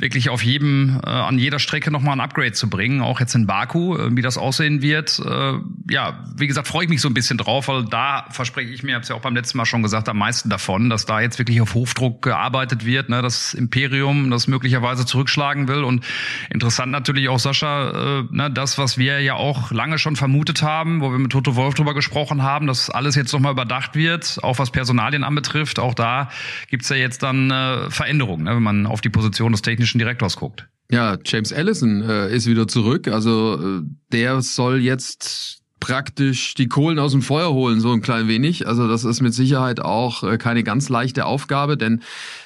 wirklich 0.00 0.30
auf 0.30 0.42
jedem, 0.42 1.00
äh, 1.04 1.08
an 1.08 1.38
jeder 1.38 1.58
Strecke 1.58 1.90
nochmal 1.90 2.14
ein 2.14 2.20
Upgrade 2.20 2.52
zu 2.52 2.68
bringen, 2.68 3.00
auch 3.00 3.20
jetzt 3.20 3.34
in 3.34 3.46
Baku, 3.46 3.96
äh, 3.96 4.16
wie 4.16 4.22
das 4.22 4.38
aussehen 4.38 4.82
wird. 4.82 5.20
Äh, 5.24 5.52
ja, 5.90 6.24
wie 6.36 6.46
gesagt, 6.46 6.68
freue 6.68 6.84
ich 6.84 6.90
mich 6.90 7.00
so 7.00 7.08
ein 7.08 7.14
bisschen 7.14 7.38
drauf, 7.38 7.68
weil 7.68 7.84
da 7.84 8.26
verspreche 8.30 8.70
ich 8.70 8.82
mir, 8.82 8.94
habe 8.94 9.02
es 9.02 9.08
ja 9.08 9.14
auch 9.14 9.20
beim 9.20 9.34
letzten 9.34 9.58
Mal 9.58 9.66
schon 9.66 9.82
gesagt, 9.82 10.08
am 10.08 10.18
meisten 10.18 10.48
davon, 10.48 10.90
dass 10.90 11.06
da 11.06 11.20
jetzt 11.20 11.38
wirklich 11.38 11.60
auf 11.60 11.74
Hochdruck 11.74 12.22
gearbeitet 12.22 12.84
wird, 12.84 13.08
ne, 13.08 13.22
das 13.22 13.54
Imperium, 13.54 14.30
das 14.30 14.46
möglicherweise 14.46 15.04
zurückschlagen 15.40 15.68
will. 15.68 15.84
Und 15.84 16.04
interessant 16.50 16.92
natürlich 16.92 17.28
auch, 17.28 17.38
Sascha, 17.38 18.20
äh, 18.20 18.24
ne, 18.30 18.50
das, 18.50 18.78
was 18.78 18.98
wir 18.98 19.20
ja 19.20 19.34
auch 19.34 19.70
lange 19.70 19.98
schon 19.98 20.16
vermutet 20.16 20.62
haben, 20.62 21.00
wo 21.00 21.10
wir 21.10 21.18
mit 21.18 21.32
Toto 21.32 21.56
Wolf 21.56 21.74
drüber 21.74 21.94
gesprochen 21.94 22.42
haben, 22.42 22.66
dass 22.66 22.90
alles 22.90 23.14
jetzt 23.14 23.32
nochmal 23.32 23.52
überdacht 23.52 23.96
wird, 23.96 24.38
auch 24.42 24.58
was 24.58 24.70
Personalien 24.70 25.24
anbetrifft. 25.24 25.78
Auch 25.78 25.94
da 25.94 26.28
gibt's 26.68 26.88
ja 26.88 26.96
jetzt 26.96 27.22
dann 27.22 27.50
äh, 27.50 27.90
Veränderungen, 27.90 28.44
ne, 28.44 28.56
wenn 28.56 28.62
man 28.62 28.86
auf 28.86 29.00
die 29.00 29.10
Position 29.10 29.52
des 29.52 29.62
technischen 29.62 29.80
technischen 29.80 29.98
Direktors 29.98 30.36
guckt. 30.36 30.68
Ja, 30.90 31.18
James 31.24 31.52
Allison 31.52 32.02
äh, 32.02 32.34
ist 32.34 32.46
wieder 32.46 32.66
zurück. 32.66 33.08
Also 33.08 33.78
äh, 33.78 33.82
der 34.12 34.42
soll 34.42 34.80
jetzt 34.80 35.59
praktisch 35.80 36.54
die 36.54 36.68
Kohlen 36.68 36.98
aus 36.98 37.12
dem 37.12 37.22
Feuer 37.22 37.52
holen, 37.52 37.80
so 37.80 37.90
ein 37.92 38.02
klein 38.02 38.28
wenig. 38.28 38.66
Also 38.68 38.86
das 38.86 39.04
ist 39.04 39.22
mit 39.22 39.34
Sicherheit 39.34 39.80
auch 39.80 40.22
äh, 40.22 40.38
keine 40.38 40.62
ganz 40.62 40.88
leichte 40.88 41.24
Aufgabe, 41.24 41.76
denn 41.76 42.02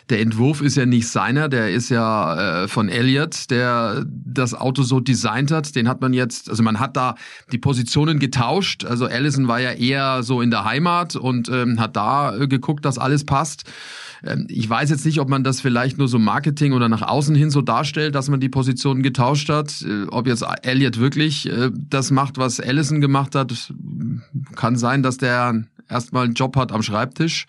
der 0.09 0.21
Entwurf 0.21 0.61
ist 0.61 0.77
ja 0.77 0.87
nicht 0.87 1.09
seiner, 1.09 1.49
der 1.49 1.71
ist 1.71 1.89
ja 1.89 2.63
äh, 2.65 2.69
von 2.69 2.89
Elliott, 2.89 3.51
der 3.51 4.05
das 4.07 4.55
Auto 4.55 4.83
so 4.83 5.01
designt 5.01 5.51
hat. 5.51 5.75
Den 5.75 5.89
hat 5.89 6.01
man 6.01 6.13
jetzt, 6.13 6.49
also 6.49 6.63
man 6.63 6.79
hat 6.79 6.97
da 6.97 7.17
die 7.53 7.59
Positionen 7.59 8.19
getauscht. 8.19 8.85
Also 8.85 9.07
Allison 9.07 9.49
war 9.49 9.61
ja 9.61 9.73
eher 9.73 10.23
so 10.23 10.41
in 10.41 10.51
der 10.51 10.65
Heimat 10.65 11.17
und 11.17 11.49
ähm, 11.49 11.81
hat 11.81 11.97
da 11.97 12.37
äh, 12.37 12.47
geguckt, 12.47 12.85
dass 12.85 12.99
alles 12.99 13.25
passt. 13.25 13.65
Ähm, 14.25 14.47
ich 14.49 14.69
weiß 14.69 14.91
jetzt 14.91 15.05
nicht, 15.05 15.21
ob 15.21 15.29
man 15.29 15.45
das 15.45 15.61
vielleicht 15.61 15.99
nur 15.99 16.09
so 16.09 16.19
Marketing 16.19 16.73
oder 16.73 16.89
nach 16.89 17.03
außen 17.03 17.35
hin 17.35 17.51
so 17.51 17.61
darstellt, 17.61 18.15
dass 18.15 18.29
man 18.29 18.41
die 18.41 18.49
Positionen 18.49 19.03
getauscht 19.03 19.49
hat. 19.49 19.83
Äh, 19.83 20.07
ob 20.09 20.27
jetzt 20.27 20.45
Elliott 20.63 20.99
wirklich 20.99 21.49
äh, 21.49 21.71
das 21.75 22.11
macht, 22.11 22.39
was 22.39 22.61
Allison 22.61 23.01
gemacht 23.01 23.35
hat, 23.35 23.73
kann 24.57 24.77
sein, 24.77 25.03
dass 25.03 25.19
der 25.19 25.65
erstmal 25.89 26.25
einen 26.25 26.35
Job 26.35 26.57
hat 26.57 26.73
am 26.73 26.83
Schreibtisch 26.83 27.47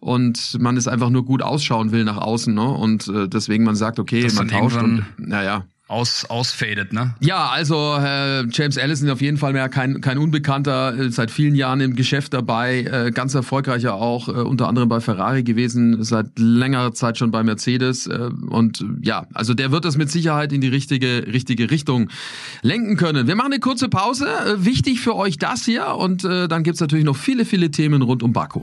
und 0.00 0.58
man 0.60 0.76
es 0.76 0.88
einfach 0.88 1.10
nur 1.10 1.24
gut 1.24 1.42
ausschauen 1.42 1.92
will 1.92 2.04
nach 2.04 2.18
außen, 2.18 2.54
ne? 2.54 2.68
Und 2.68 3.08
äh, 3.08 3.28
deswegen 3.28 3.64
man 3.64 3.76
sagt, 3.76 3.98
okay, 3.98 4.22
das 4.22 4.34
man 4.34 4.48
tauscht 4.48 4.76
und 4.76 5.04
naja 5.16 5.64
aus, 5.88 6.26
ausfadet, 6.26 6.92
ne? 6.92 7.14
Ja, 7.20 7.48
also 7.48 7.96
äh, 7.98 8.46
James 8.50 8.76
Allison 8.76 9.08
auf 9.10 9.22
jeden 9.22 9.38
Fall 9.38 9.54
mehr 9.54 9.68
kein, 9.70 10.02
kein 10.02 10.18
Unbekannter, 10.18 11.10
seit 11.10 11.30
vielen 11.30 11.54
Jahren 11.54 11.80
im 11.80 11.96
Geschäft 11.96 12.34
dabei, 12.34 12.82
äh, 12.82 13.10
ganz 13.10 13.34
erfolgreicher 13.34 13.94
auch, 13.94 14.28
äh, 14.28 14.32
unter 14.32 14.68
anderem 14.68 14.90
bei 14.90 15.00
Ferrari 15.00 15.42
gewesen, 15.42 16.02
seit 16.04 16.26
längerer 16.38 16.92
Zeit 16.92 17.16
schon 17.16 17.30
bei 17.30 17.42
Mercedes. 17.42 18.06
Äh, 18.06 18.30
und 18.48 18.84
ja, 19.00 19.26
also 19.32 19.54
der 19.54 19.72
wird 19.72 19.86
das 19.86 19.96
mit 19.96 20.10
Sicherheit 20.10 20.52
in 20.52 20.60
die 20.60 20.68
richtige, 20.68 21.26
richtige 21.26 21.70
Richtung 21.70 22.10
lenken 22.62 22.96
können. 22.96 23.26
Wir 23.26 23.34
machen 23.34 23.52
eine 23.52 23.60
kurze 23.60 23.88
Pause. 23.88 24.28
Äh, 24.28 24.64
wichtig 24.64 25.00
für 25.00 25.16
euch 25.16 25.38
das 25.38 25.64
hier 25.64 25.94
und 25.96 26.22
äh, 26.24 26.48
dann 26.48 26.64
gibt's 26.64 26.80
natürlich 26.80 27.06
noch 27.06 27.16
viele, 27.16 27.46
viele 27.46 27.70
Themen 27.70 28.02
rund 28.02 28.22
um 28.22 28.34
Baku. 28.34 28.62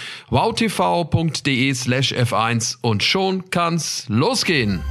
wowtv.de 0.29 1.73
slash 1.73 2.13
F1 2.13 2.77
und 2.81 3.03
schon 3.03 3.49
kann's 3.49 4.05
losgehen. 4.07 4.81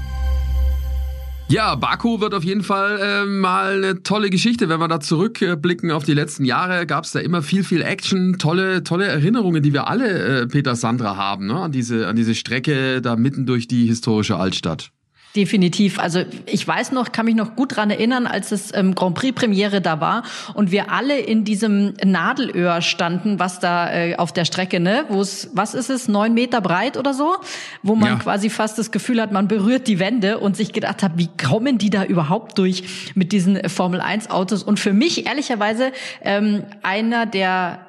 Ja, 1.50 1.74
Baku 1.74 2.20
wird 2.20 2.32
auf 2.32 2.44
jeden 2.44 2.62
Fall 2.62 3.00
äh, 3.00 3.26
mal 3.26 3.78
eine 3.78 4.04
tolle 4.04 4.30
Geschichte. 4.30 4.68
Wenn 4.68 4.78
wir 4.78 4.86
da 4.86 5.00
zurückblicken 5.00 5.90
auf 5.90 6.04
die 6.04 6.14
letzten 6.14 6.44
Jahre, 6.44 6.86
gab 6.86 7.02
es 7.02 7.10
da 7.10 7.18
immer 7.18 7.42
viel, 7.42 7.64
viel 7.64 7.82
Action, 7.82 8.38
tolle, 8.38 8.84
tolle 8.84 9.06
Erinnerungen, 9.06 9.60
die 9.60 9.72
wir 9.72 9.88
alle, 9.88 10.42
äh, 10.42 10.46
Peter 10.46 10.76
Sandra, 10.76 11.16
haben, 11.16 11.48
ne? 11.48 11.56
an, 11.56 11.72
diese, 11.72 12.06
an 12.06 12.14
diese 12.14 12.36
Strecke 12.36 13.02
da 13.02 13.16
mitten 13.16 13.46
durch 13.46 13.66
die 13.66 13.86
historische 13.86 14.36
Altstadt. 14.36 14.92
Definitiv. 15.36 16.00
Also 16.00 16.24
ich 16.46 16.66
weiß 16.66 16.90
noch, 16.90 17.12
kann 17.12 17.26
mich 17.26 17.36
noch 17.36 17.54
gut 17.54 17.76
dran 17.76 17.90
erinnern, 17.90 18.26
als 18.26 18.50
es 18.50 18.74
ähm, 18.74 18.96
Grand 18.96 19.14
Prix 19.14 19.32
Premiere 19.32 19.80
da 19.80 20.00
war 20.00 20.24
und 20.54 20.72
wir 20.72 20.90
alle 20.90 21.20
in 21.20 21.44
diesem 21.44 21.94
Nadelöhr 22.04 22.82
standen, 22.82 23.38
was 23.38 23.60
da 23.60 23.92
äh, 23.92 24.16
auf 24.16 24.32
der 24.32 24.44
Strecke, 24.44 24.80
ne, 24.80 25.04
wo 25.08 25.20
es, 25.20 25.50
was 25.54 25.74
ist 25.74 25.88
es, 25.88 26.08
neun 26.08 26.34
Meter 26.34 26.60
breit 26.60 26.96
oder 26.96 27.14
so, 27.14 27.36
wo 27.84 27.94
man 27.94 28.14
ja. 28.14 28.16
quasi 28.16 28.50
fast 28.50 28.76
das 28.76 28.90
Gefühl 28.90 29.22
hat, 29.22 29.30
man 29.30 29.46
berührt 29.46 29.86
die 29.86 30.00
Wände 30.00 30.38
und 30.38 30.56
sich 30.56 30.72
gedacht 30.72 31.04
hat, 31.04 31.12
wie 31.14 31.28
kommen 31.28 31.78
die 31.78 31.90
da 31.90 32.04
überhaupt 32.04 32.58
durch 32.58 33.12
mit 33.14 33.30
diesen 33.30 33.68
Formel 33.68 34.00
1 34.00 34.30
Autos? 34.30 34.64
Und 34.64 34.80
für 34.80 34.92
mich 34.92 35.26
ehrlicherweise 35.26 35.92
ähm, 36.22 36.64
einer 36.82 37.26
der 37.26 37.86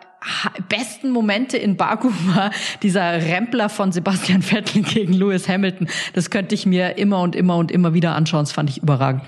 besten 0.70 1.12
Momente 1.12 1.58
in 1.58 1.78
Baku 1.78 2.10
war 2.28 2.52
dieser 2.84 3.14
Rempler 3.14 3.70
von 3.70 3.92
Sebastian 3.92 4.42
Vettel 4.42 4.84
gegen 4.84 5.14
Lewis 5.14 5.48
Hamilton. 5.48 5.88
Das 6.14 6.30
könnte 6.30 6.56
ich 6.56 6.66
mir 6.66 6.98
immer 6.98 7.22
und 7.22 7.36
immer 7.36 7.58
und 7.58 7.72
immer 7.72 7.94
wieder 7.94 8.16
anschauen. 8.16 8.44
Das 8.44 8.52
fand 8.52 8.70
ich 8.70 8.82
überragend. 8.82 9.24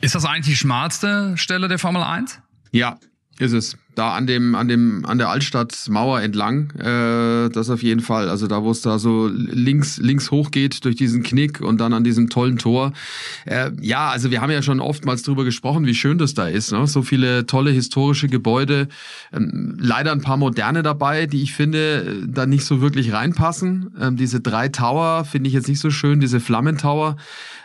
Ist 0.00 0.14
das 0.14 0.24
eigentlich 0.24 0.46
die 0.46 0.56
schmalste 0.56 1.36
Stelle 1.36 1.68
der 1.68 1.78
Formel 1.78 2.02
1? 2.02 2.40
Ja, 2.72 2.98
ist 3.38 3.52
es 3.52 3.76
da 3.96 4.12
an 4.12 4.26
dem 4.26 4.54
an 4.54 4.68
dem 4.68 5.04
an 5.06 5.18
der 5.18 5.30
Altstadtmauer 5.30 6.20
entlang 6.20 6.70
äh, 6.78 7.48
das 7.48 7.70
auf 7.70 7.82
jeden 7.82 8.02
Fall 8.02 8.28
also 8.28 8.46
da 8.46 8.62
wo 8.62 8.70
es 8.70 8.82
da 8.82 8.98
so 8.98 9.28
links 9.28 9.96
links 9.96 10.30
hochgeht 10.30 10.84
durch 10.84 10.96
diesen 10.96 11.22
Knick 11.22 11.60
und 11.62 11.80
dann 11.80 11.94
an 11.94 12.04
diesem 12.04 12.28
tollen 12.28 12.58
Tor 12.58 12.92
äh, 13.46 13.70
ja 13.80 14.10
also 14.10 14.30
wir 14.30 14.42
haben 14.42 14.50
ja 14.50 14.62
schon 14.62 14.80
oftmals 14.80 15.22
drüber 15.22 15.44
gesprochen 15.44 15.86
wie 15.86 15.94
schön 15.94 16.18
das 16.18 16.34
da 16.34 16.46
ist 16.46 16.72
ne? 16.72 16.86
so 16.86 17.02
viele 17.02 17.46
tolle 17.46 17.70
historische 17.70 18.28
Gebäude 18.28 18.88
ähm, 19.32 19.76
leider 19.80 20.12
ein 20.12 20.20
paar 20.20 20.36
moderne 20.36 20.82
dabei 20.82 21.26
die 21.26 21.42
ich 21.42 21.54
finde 21.54 22.22
äh, 22.22 22.26
da 22.28 22.44
nicht 22.44 22.66
so 22.66 22.82
wirklich 22.82 23.14
reinpassen 23.14 23.94
ähm, 23.98 24.16
diese 24.16 24.40
drei 24.40 24.68
Tower 24.68 25.24
finde 25.24 25.48
ich 25.48 25.54
jetzt 25.54 25.68
nicht 25.68 25.80
so 25.80 25.90
schön 25.90 26.20
diese 26.20 26.40
Flammentower 26.40 27.16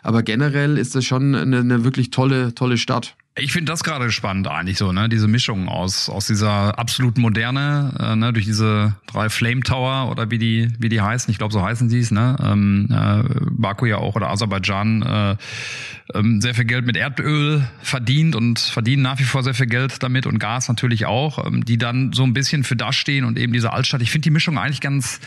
aber 0.02 0.24
generell 0.24 0.78
ist 0.78 0.96
das 0.96 1.04
schon 1.04 1.36
eine, 1.36 1.58
eine 1.60 1.84
wirklich 1.84 2.10
tolle 2.10 2.56
tolle 2.56 2.78
Stadt 2.78 3.16
ich 3.38 3.54
finde 3.54 3.72
das 3.72 3.84
gerade 3.84 4.12
spannend 4.12 4.48
eigentlich 4.50 4.78
so, 4.78 4.92
ne? 4.92 5.08
Diese 5.08 5.28
Mischung 5.30 5.70
aus 5.70 6.10
aus 6.10 6.21
dieser 6.28 6.78
absoluten 6.78 7.22
Moderne, 7.22 7.94
äh, 8.00 8.16
ne? 8.16 8.34
durch 8.34 8.46
diese 8.46 8.96
drei 9.08 9.30
Flame 9.30 9.62
Tower 9.62 10.10
oder 10.12 10.32
wie 10.32 10.38
die 10.38 10.70
wie 10.80 10.90
die 10.90 11.02
heißen, 11.02 11.32
ich 11.32 11.38
glaube 11.38 11.54
so 11.54 11.62
heißen 11.62 11.90
sie 11.90 12.00
es, 12.00 12.12
ne? 12.12 12.36
Ähm, 12.44 12.88
äh, 12.92 13.24
Baku 13.52 13.86
ja 13.86 13.98
auch 13.98 14.16
oder 14.16 14.30
Aserbaidschan 14.30 15.02
äh, 15.02 15.36
ähm, 16.14 16.42
sehr 16.42 16.54
viel 16.54 16.66
Geld 16.66 16.86
mit 16.86 16.98
Erdöl 16.98 17.68
verdient 17.82 18.36
und 18.36 18.60
verdienen 18.60 19.04
nach 19.04 19.20
wie 19.20 19.24
vor 19.24 19.44
sehr 19.44 19.54
viel 19.54 19.68
Geld 19.68 20.04
damit 20.04 20.26
und 20.26 20.40
Gas 20.40 20.68
natürlich 20.68 21.06
auch, 21.06 21.46
ähm, 21.46 21.64
die 21.66 21.78
dann 21.78 22.14
so 22.14 22.24
ein 22.24 22.34
bisschen 22.34 22.64
für 22.64 22.76
das 22.76 22.96
stehen 22.96 23.26
und 23.26 23.38
eben 23.38 23.54
diese 23.54 23.74
Altstadt. 23.74 24.02
Ich 24.02 24.12
finde 24.12 24.24
die 24.24 24.32
Mischung 24.32 24.58
eigentlich 24.58 24.82
ganz 24.82 25.20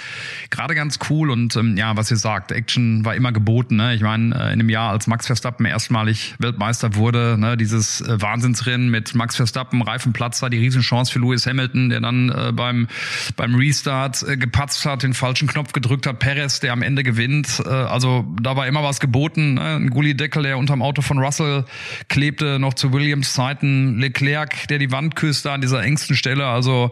gerade 0.51 0.75
ganz 0.75 0.99
cool 1.09 1.31
und 1.31 1.57
ähm, 1.57 1.77
ja, 1.77 1.97
was 1.97 2.11
ihr 2.11 2.17
sagt, 2.17 2.53
Action 2.53 3.05
war 3.05 3.15
immer 3.15 3.33
geboten. 3.33 3.77
Ne? 3.77 3.95
Ich 3.95 4.03
meine, 4.03 4.35
äh, 4.35 4.53
in 4.53 4.59
dem 4.59 4.69
Jahr, 4.69 4.91
als 4.91 5.07
Max 5.07 5.27
Verstappen 5.27 5.67
erstmalig 5.67 6.35
Weltmeister 6.39 6.95
wurde, 6.95 7.37
ne, 7.39 7.57
dieses 7.57 8.01
äh, 8.01 8.21
Wahnsinnsrennen 8.21 8.91
mit 8.91 9.15
Max 9.15 9.37
Verstappen, 9.37 9.83
Reifenplatzer, 9.83 10.51
die 10.51 10.59
Riesenchance 10.85 11.13
für 11.13 11.19
Lewis 11.19 11.47
Hamilton, 11.47 11.91
der 11.91 12.01
dann 12.01 12.29
äh, 12.31 12.53
beim, 12.53 12.89
beim 13.37 13.55
Restart 13.55 14.23
äh, 14.23 14.37
gepatzt 14.37 14.85
hat, 14.85 15.03
den 15.03 15.15
falschen 15.15 15.49
Knopf 15.49 15.73
gedrückt 15.73 16.07
hat, 16.07 16.19
Perez, 16.19 16.61
der 16.61 16.73
am 16.73 16.83
Ende 16.83 17.03
gewinnt. 17.03 17.63
Äh, 17.65 17.69
also 17.69 18.25
da 18.41 18.57
war 18.57 18.67
immer 18.67 18.83
was 18.83 19.01
geboten. 19.01 19.55
Ne? 19.55 19.77
Ein 19.77 19.91
Gullideckel, 19.91 20.43
der 20.43 20.59
unterm 20.59 20.83
Auto 20.83 21.03
von 21.03 21.19
Russell 21.19 21.65
klebte, 22.09 22.59
noch 22.59 22.75
zu 22.75 22.93
Williams 22.93 23.33
Zeiten, 23.33 23.99
Leclerc, 23.99 24.69
der 24.69 24.79
die 24.79 24.93
Wand 24.93 25.17
küsste 25.17 25.53
an 25.53 25.61
dieser 25.61 25.83
engsten 25.83 26.17
Stelle. 26.17 26.47
Also 26.47 26.91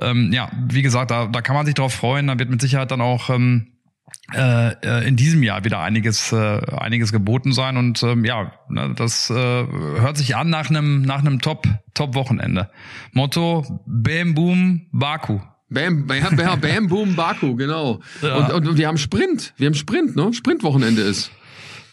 ähm, 0.00 0.32
ja, 0.32 0.50
wie 0.68 0.82
gesagt, 0.82 1.10
da, 1.10 1.26
da 1.26 1.40
kann 1.40 1.54
man 1.54 1.66
sich 1.66 1.74
drauf 1.74 1.94
freuen. 1.94 2.26
Da 2.26 2.38
wird 2.38 2.50
mit 2.50 2.60
Sicherheit 2.60 2.90
dann 2.90 3.00
auch 3.00 3.30
ähm, 3.30 3.60
äh, 3.60 3.66
äh, 3.68 3.79
in 5.06 5.16
diesem 5.16 5.42
Jahr 5.42 5.64
wieder 5.64 5.80
einiges 5.80 6.32
äh, 6.32 6.60
einiges 6.76 7.12
geboten 7.12 7.52
sein. 7.52 7.76
Und 7.76 8.02
ähm, 8.02 8.24
ja 8.24 8.52
ne, 8.68 8.94
das 8.96 9.30
äh, 9.30 9.34
hört 9.34 10.16
sich 10.16 10.36
an 10.36 10.50
nach 10.50 10.70
einem 10.70 11.02
nach 11.02 11.20
einem 11.20 11.40
Top 11.40 11.66
Top 11.94 12.14
Wochenende 12.14 12.70
Motto 13.12 13.82
Bam 13.86 14.34
Boom 14.34 14.86
Baku. 14.92 15.40
Bam, 15.68 16.06
bam, 16.06 16.36
bam, 16.36 16.60
bam 16.60 16.86
Boom 16.88 17.16
Baku 17.16 17.56
genau. 17.56 18.00
Ja. 18.22 18.36
und, 18.36 18.68
und 18.68 18.78
wir 18.78 18.86
haben 18.86 18.98
Sprint 18.98 19.52
wir 19.56 19.66
haben 19.66 19.74
Sprint 19.74 20.16
ne? 20.16 20.32
Sprintwochenende 20.32 21.02
ist. 21.02 21.30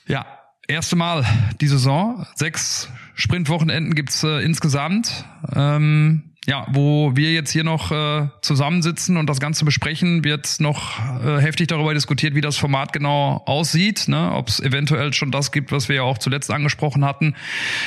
Ja 0.08 0.26
erste 0.68 0.96
Mal 0.96 1.26
die 1.62 1.68
Saison. 1.68 2.26
Sechs 2.36 2.90
Sprintwochenenden 3.16 3.96
gibt's 3.96 4.24
äh, 4.24 4.44
insgesamt. 4.44 5.26
Ähm, 5.56 6.27
ja, 6.48 6.66
wo 6.72 7.14
wir 7.14 7.34
jetzt 7.34 7.52
hier 7.52 7.66
noch 7.66 7.92
äh, 7.92 8.30
zusammensitzen 8.40 9.18
und 9.18 9.30
das 9.30 9.42
Ganze 9.42 9.66
besprechen, 9.66 10.24
wird 10.24 10.62
noch 10.62 10.98
äh, 11.22 11.42
heftig 11.42 11.68
darüber 11.68 11.94
diskutiert, 11.94 12.36
wie 12.36 12.42
das 12.42 12.56
Format 12.56 12.94
genau 12.94 13.44
aussieht, 13.46 14.08
ne? 14.08 14.32
ob 14.32 14.48
es 14.48 14.62
eventuell 14.62 15.12
schon 15.12 15.30
das 15.30 15.52
gibt, 15.52 15.74
was 15.74 15.90
wir 15.90 15.98
ja 15.98 16.02
auch 16.04 16.18
zuletzt 16.18 16.50
angesprochen 16.50 17.04
hatten 17.04 17.36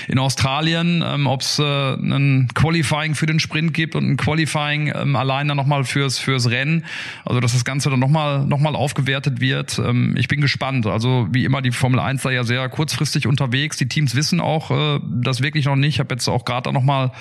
in 0.08 0.18
Australien, 0.18 1.02
ähm, 1.02 1.26
ob 1.26 1.40
es 1.40 1.58
äh, 1.58 1.62
ein 1.62 2.48
Qualifying 2.54 3.14
für 3.14 3.24
den 3.24 3.40
Sprint 3.40 3.72
gibt 3.72 3.94
und 3.94 4.06
ein 4.06 4.16
Qualifying 4.18 4.92
ähm, 4.94 5.16
allein 5.16 5.48
dann 5.48 5.56
nochmal 5.56 5.84
fürs 5.84 6.18
fürs 6.18 6.50
Rennen, 6.50 6.84
also 7.24 7.40
dass 7.40 7.54
das 7.54 7.64
Ganze 7.64 7.88
dann 7.88 7.98
nochmal 7.98 8.44
noch 8.44 8.60
mal 8.60 8.76
aufgewertet 8.76 9.40
wird. 9.40 9.78
Ähm, 9.78 10.14
ich 10.18 10.28
bin 10.28 10.42
gespannt. 10.42 10.86
Also 10.86 11.28
wie 11.30 11.46
immer 11.46 11.62
die 11.62 11.70
Formel 11.70 11.98
1 11.98 12.20
da 12.20 12.30
ja 12.30 12.44
sehr 12.44 12.68
kurzfristig 12.68 13.26
unterwegs. 13.26 13.78
Die 13.78 13.88
Teams 13.88 14.14
wissen 14.14 14.38
auch 14.38 14.70
äh, 14.70 15.00
das 15.02 15.40
wirklich 15.40 15.64
noch 15.64 15.76
nicht. 15.76 15.94
Ich 15.94 16.00
habe 16.00 16.14
jetzt 16.14 16.28
auch 16.28 16.44
gerade 16.44 16.70
nochmal 16.74 17.12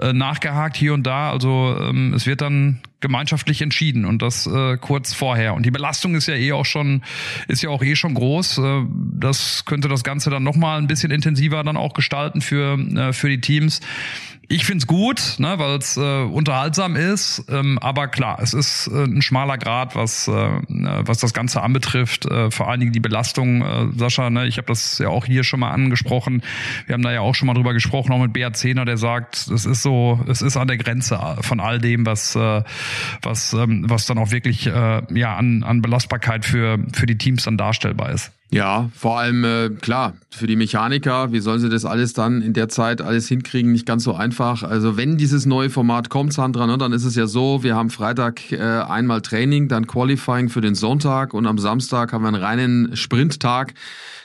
äh, 0.00 0.14
nachgehakt 0.14 0.78
hier 0.78 0.85
und 0.90 1.06
da. 1.06 1.30
Also 1.30 1.76
ähm, 1.80 2.14
es 2.14 2.26
wird 2.26 2.40
dann 2.40 2.80
gemeinschaftlich 3.00 3.62
entschieden 3.62 4.04
und 4.04 4.22
das 4.22 4.46
äh, 4.46 4.76
kurz 4.78 5.12
vorher. 5.12 5.54
Und 5.54 5.66
die 5.66 5.70
Belastung 5.70 6.14
ist 6.14 6.28
ja 6.28 6.34
eh 6.34 6.52
auch 6.52 6.64
schon, 6.64 7.02
ist 7.46 7.62
ja 7.62 7.70
auch 7.70 7.82
eh 7.82 7.94
schon 7.94 8.14
groß. 8.14 8.58
Äh, 8.58 8.82
das 9.12 9.64
könnte 9.64 9.88
das 9.88 10.02
Ganze 10.02 10.30
dann 10.30 10.42
nochmal 10.42 10.78
ein 10.78 10.86
bisschen 10.86 11.10
intensiver 11.10 11.62
dann 11.62 11.76
auch 11.76 11.94
gestalten 11.94 12.40
für, 12.40 12.78
äh, 12.78 13.12
für 13.12 13.28
die 13.28 13.40
Teams. 13.40 13.80
Ich 14.48 14.64
find's 14.64 14.86
gut, 14.86 15.36
ne, 15.38 15.58
weil 15.58 15.78
es 15.78 15.96
äh, 15.96 16.22
unterhaltsam 16.22 16.94
ist, 16.94 17.46
ähm, 17.48 17.80
aber 17.80 18.06
klar, 18.06 18.38
es 18.40 18.54
ist 18.54 18.86
äh, 18.86 19.02
ein 19.02 19.20
schmaler 19.20 19.58
Grad, 19.58 19.96
was, 19.96 20.28
äh, 20.28 20.32
was 20.68 21.18
das 21.18 21.34
Ganze 21.34 21.62
anbetrifft. 21.62 22.26
Äh, 22.26 22.52
vor 22.52 22.70
allen 22.70 22.78
Dingen 22.78 22.92
die 22.92 23.00
Belastung, 23.00 23.62
äh, 23.62 23.88
Sascha, 23.96 24.30
ne, 24.30 24.46
ich 24.46 24.58
habe 24.58 24.68
das 24.68 24.98
ja 24.98 25.08
auch 25.08 25.26
hier 25.26 25.42
schon 25.42 25.58
mal 25.58 25.72
angesprochen. 25.72 26.42
Wir 26.86 26.92
haben 26.92 27.02
da 27.02 27.12
ja 27.12 27.22
auch 27.22 27.34
schon 27.34 27.46
mal 27.46 27.54
drüber 27.54 27.72
gesprochen, 27.72 28.12
auch 28.12 28.20
mit 28.20 28.32
Beat 28.32 28.56
Zehner, 28.56 28.84
der 28.84 28.98
sagt, 28.98 29.48
es 29.48 29.66
ist 29.66 29.82
so, 29.82 30.20
es 30.28 30.42
ist 30.42 30.56
an 30.56 30.68
der 30.68 30.78
Grenze 30.78 31.18
von 31.40 31.58
all 31.58 31.80
dem, 31.80 32.06
was, 32.06 32.36
äh, 32.36 32.62
was, 33.22 33.52
ähm, 33.52 33.84
was 33.88 34.06
dann 34.06 34.18
auch 34.18 34.30
wirklich 34.30 34.66
äh, 34.66 35.02
ja 35.14 35.36
an, 35.36 35.62
an 35.62 35.82
Belastbarkeit 35.82 36.44
für, 36.44 36.78
für 36.92 37.06
die 37.06 37.18
Teams 37.18 37.44
dann 37.44 37.56
darstellbar 37.56 38.12
ist. 38.12 38.32
Ja, 38.50 38.90
vor 38.94 39.18
allem 39.18 39.44
äh, 39.44 39.70
klar, 39.70 40.14
für 40.30 40.46
die 40.46 40.54
Mechaniker, 40.54 41.32
wie 41.32 41.40
sollen 41.40 41.58
sie 41.58 41.68
das 41.68 41.84
alles 41.84 42.12
dann 42.12 42.42
in 42.42 42.52
der 42.52 42.68
Zeit 42.68 43.02
alles 43.02 43.26
hinkriegen, 43.26 43.72
nicht 43.72 43.86
ganz 43.86 44.04
so 44.04 44.14
einfach. 44.14 44.62
Also 44.62 44.96
wenn 44.96 45.16
dieses 45.16 45.46
neue 45.46 45.68
Format 45.68 46.10
kommt, 46.10 46.32
Sandra, 46.32 46.66
ne, 46.68 46.78
dann 46.78 46.92
ist 46.92 47.04
es 47.04 47.16
ja 47.16 47.26
so, 47.26 47.64
wir 47.64 47.74
haben 47.74 47.90
Freitag 47.90 48.52
äh, 48.52 48.58
einmal 48.58 49.20
Training, 49.20 49.66
dann 49.66 49.88
Qualifying 49.88 50.48
für 50.48 50.60
den 50.60 50.76
Sonntag 50.76 51.34
und 51.34 51.46
am 51.46 51.58
Samstag 51.58 52.12
haben 52.12 52.22
wir 52.22 52.28
einen 52.28 52.42
reinen 52.42 52.96
Sprinttag. 52.96 53.74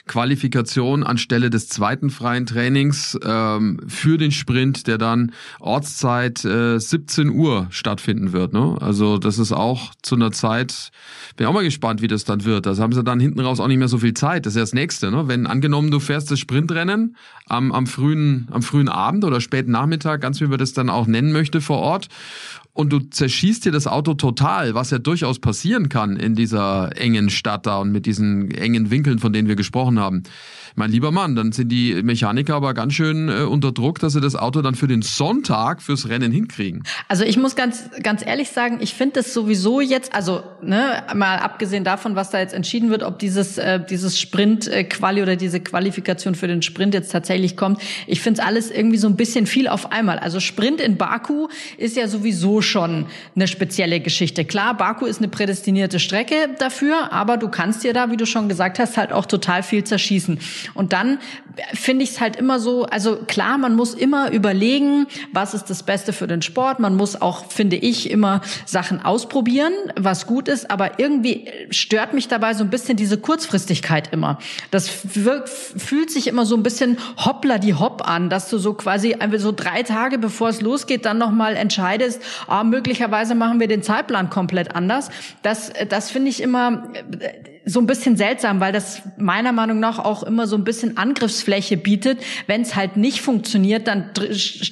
Qualifikation 0.08 1.04
anstelle 1.04 1.50
des 1.50 1.70
zweiten 1.70 2.10
freien 2.10 2.46
Trainings 2.46 3.18
ähm, 3.24 3.80
für 3.88 4.18
den 4.18 4.32
Sprint, 4.32 4.88
der 4.88 4.98
dann 4.98 5.32
Ortszeit 5.60 6.44
äh, 6.44 6.80
17 6.80 7.30
Uhr 7.30 7.68
stattfinden 7.70 8.34
wird. 8.34 8.54
Ne? 8.54 8.78
Also 8.80 9.18
das 9.18 9.40
ist 9.40 9.52
auch 9.52 9.94
zu 10.02 10.16
einer 10.16 10.32
Zeit, 10.32 10.92
bin 11.38 11.48
auch 11.48 11.54
mal 11.54 11.64
gespannt, 11.64 12.02
wie 12.02 12.08
das 12.08 12.24
dann 12.24 12.46
wird. 12.46 12.66
Das 12.66 12.80
haben 12.80 12.94
sie 12.94 13.04
dann 13.04 13.20
hinten 13.20 13.40
raus 13.40 13.60
auch 13.60 13.68
nicht 13.68 13.78
mehr 13.78 13.88
so 13.88 14.00
viel 14.00 14.14
Zeit. 14.14 14.46
Das 14.46 14.54
ist 14.54 14.58
ja 14.58 14.64
das 14.64 14.74
Nächste. 14.74 15.12
Ne? 15.12 15.28
Wenn 15.28 15.48
angenommen, 15.48 15.92
du 15.92 16.00
fährst 16.00 16.32
das 16.32 16.40
Sprintrennen 16.40 17.16
am, 17.48 17.72
am, 17.72 17.88
frühen, 17.88 18.48
am 18.52 18.62
frühen 18.62 18.90
Abend 18.90 19.24
oder 19.24 19.42
späten 19.42 19.72
Nachmittag, 19.72 20.22
ganz 20.22 20.42
wie 20.42 20.48
man 20.48 20.58
das 20.58 20.74
dann 20.74 20.90
auch 20.90 21.08
nennen 21.08 21.32
möchte 21.32 21.62
vor 21.62 21.80
Ort 21.80 22.08
und 22.74 22.92
du 22.92 23.00
zerschießt 23.00 23.66
dir 23.66 23.72
das 23.72 23.88
Auto 23.88 24.14
total, 24.14 24.74
was 24.74 24.92
ja 24.92 25.00
durchaus 25.00 25.40
passieren 25.40 25.90
kann 25.90 26.16
in 26.16 26.36
dieser 26.36 26.98
engen 26.98 27.30
Stadt 27.30 27.66
da 27.66 27.80
und 27.80 27.92
mit 27.92 28.06
diesen 28.06 28.52
engen 28.52 28.92
Winkeln, 28.92 29.20
von 29.20 29.34
denen 29.34 29.48
wir 29.48 29.56
gesprochen 29.56 30.00
haben 30.00 30.24
mein 30.76 30.92
lieber 30.92 31.12
Mann, 31.12 31.36
dann 31.36 31.52
sind 31.52 31.70
die 31.70 32.02
Mechaniker 32.02 32.56
aber 32.56 32.74
ganz 32.74 32.94
schön 32.94 33.30
äh, 33.30 33.44
unter 33.44 33.72
Druck, 33.72 34.00
dass 34.00 34.14
sie 34.14 34.22
das 34.22 34.36
Auto 34.36 34.62
dann 34.62 34.76
für 34.76 34.88
den 34.88 35.02
Sonntag 35.02 35.82
fürs 35.82 36.10
Rennen 36.10 36.32
hinkriegen. 36.32 36.84
Also 37.08 37.24
ich 37.24 37.38
muss 37.38 37.56
ganz, 37.56 37.90
ganz 38.02 38.26
ehrlich 38.26 38.50
sagen, 38.50 38.80
ich 38.82 38.94
finde 38.94 39.16
das 39.16 39.34
sowieso 39.34 39.82
jetzt, 39.82 40.14
also 40.14 40.44
ne, 40.62 41.04
mal 41.14 41.38
abgesehen 41.38 41.84
davon, 41.84 42.16
was 42.16 42.30
da 42.30 42.40
jetzt 42.40 42.54
entschieden 42.54 42.90
wird, 42.90 43.04
ob 43.04 43.20
dieses, 43.20 43.58
äh, 43.58 43.80
dieses 43.84 44.20
Sprint-Quali 44.20 45.20
äh, 45.20 45.24
oder 45.24 45.36
diese 45.36 45.60
Qualifikation 45.60 46.36
für 46.36 46.48
den 46.48 46.62
Sprint 46.62 46.94
jetzt 46.94 47.12
tatsächlich 47.12 47.58
kommt, 47.58 47.82
ich 48.08 48.22
finde 48.22 48.42
es 48.42 48.48
alles 48.48 48.72
irgendwie 48.72 48.98
so 48.98 49.08
ein 49.08 49.16
bisschen 49.16 49.48
viel 49.48 49.68
auf 49.68 49.92
einmal. 49.92 50.20
Also 50.20 50.40
Sprint 50.40 50.82
in 50.82 50.98
Baku 50.98 51.48
ist 51.78 51.98
ja 51.98 52.08
sowieso 52.08 52.61
schon 52.62 53.06
eine 53.36 53.47
spezielle 53.47 54.00
Geschichte. 54.00 54.45
Klar, 54.45 54.76
Baku 54.76 55.06
ist 55.06 55.19
eine 55.19 55.28
prädestinierte 55.28 56.00
Strecke 56.00 56.50
dafür, 56.60 57.12
aber 57.12 57.38
du 57.38 57.50
kannst 57.50 57.84
dir 57.84 57.93
da, 57.93 58.12
wie 58.12 58.17
du 58.17 58.26
schon 58.26 58.50
gesagt 58.50 58.80
hast, 58.80 58.97
halt 58.97 59.12
auch 59.12 59.26
total 59.26 59.63
viel 59.63 59.84
zerschießen. 59.84 60.39
Und 60.74 60.93
dann 60.93 61.19
finde 61.74 62.04
ich 62.04 62.12
es 62.12 62.22
halt 62.22 62.36
immer 62.36 62.60
so, 62.60 62.86
also 62.86 63.18
klar, 63.28 63.58
man 63.58 63.76
muss 63.76 63.94
immer 63.94 64.32
überlegen, 64.32 65.08
was 65.34 65.54
ist 65.54 65.70
das 65.70 65.84
Beste 65.84 66.14
für 66.14 66.28
den 66.28 66.42
Sport. 66.42 66.80
Man 66.80 66.96
muss 66.96 67.22
auch, 67.22 67.52
finde 67.52 67.76
ich, 67.76 68.10
immer 68.10 68.42
Sachen 68.66 69.04
ausprobieren, 69.04 69.74
was 69.98 70.28
gut 70.28 70.48
ist. 70.48 70.72
Aber 70.72 71.00
irgendwie 71.00 71.48
stört 71.70 72.14
mich 72.14 72.28
dabei 72.28 72.54
so 72.54 72.64
ein 72.64 72.70
bisschen 72.70 72.96
diese 72.96 73.18
Kurzfristigkeit 73.18 74.14
immer. 74.14 74.40
Das 74.72 75.16
wirkt, 75.16 75.50
fühlt 75.50 76.12
sich 76.12 76.28
immer 76.28 76.46
so 76.46 76.56
ein 76.56 76.64
bisschen 76.64 76.98
hoppla 77.18 77.58
die 77.58 77.74
hopp 77.74 78.08
an, 78.08 78.30
dass 78.30 78.50
du 78.50 78.58
so 78.58 78.74
quasi 78.74 79.16
so 79.38 79.52
drei 79.52 79.84
Tage 79.84 80.18
bevor 80.18 80.50
es 80.50 80.62
losgeht, 80.62 81.06
dann 81.06 81.18
nochmal 81.18 81.56
entscheidest, 81.56 82.22
ah, 82.48 82.64
möglicherweise 82.64 83.36
machen 83.36 83.60
wir 83.60 83.68
den 83.68 83.84
Zeitplan 83.84 84.30
komplett 84.30 84.76
anders. 84.76 85.10
Das, 85.42 85.72
das 85.90 86.12
finde 86.12 86.30
ich 86.30 86.42
immer 86.42 86.92
so 87.72 87.80
ein 87.80 87.88
bisschen 87.88 88.18
seltsam, 88.18 88.60
weil 88.60 88.74
das 88.74 89.02
meiner 89.18 89.52
Meinung 89.52 89.80
nach 89.80 90.00
auch 90.00 90.24
immer 90.24 90.48
so 90.48 90.56
ein 90.56 90.64
bisschen 90.64 90.98
Angriffsfläche 90.98 91.78
bietet. 91.78 92.20
Wenn 92.48 92.62
es 92.62 92.76
halt 92.76 92.98
nicht 92.98 93.22
funktioniert, 93.22 93.88
dann 93.88 94.10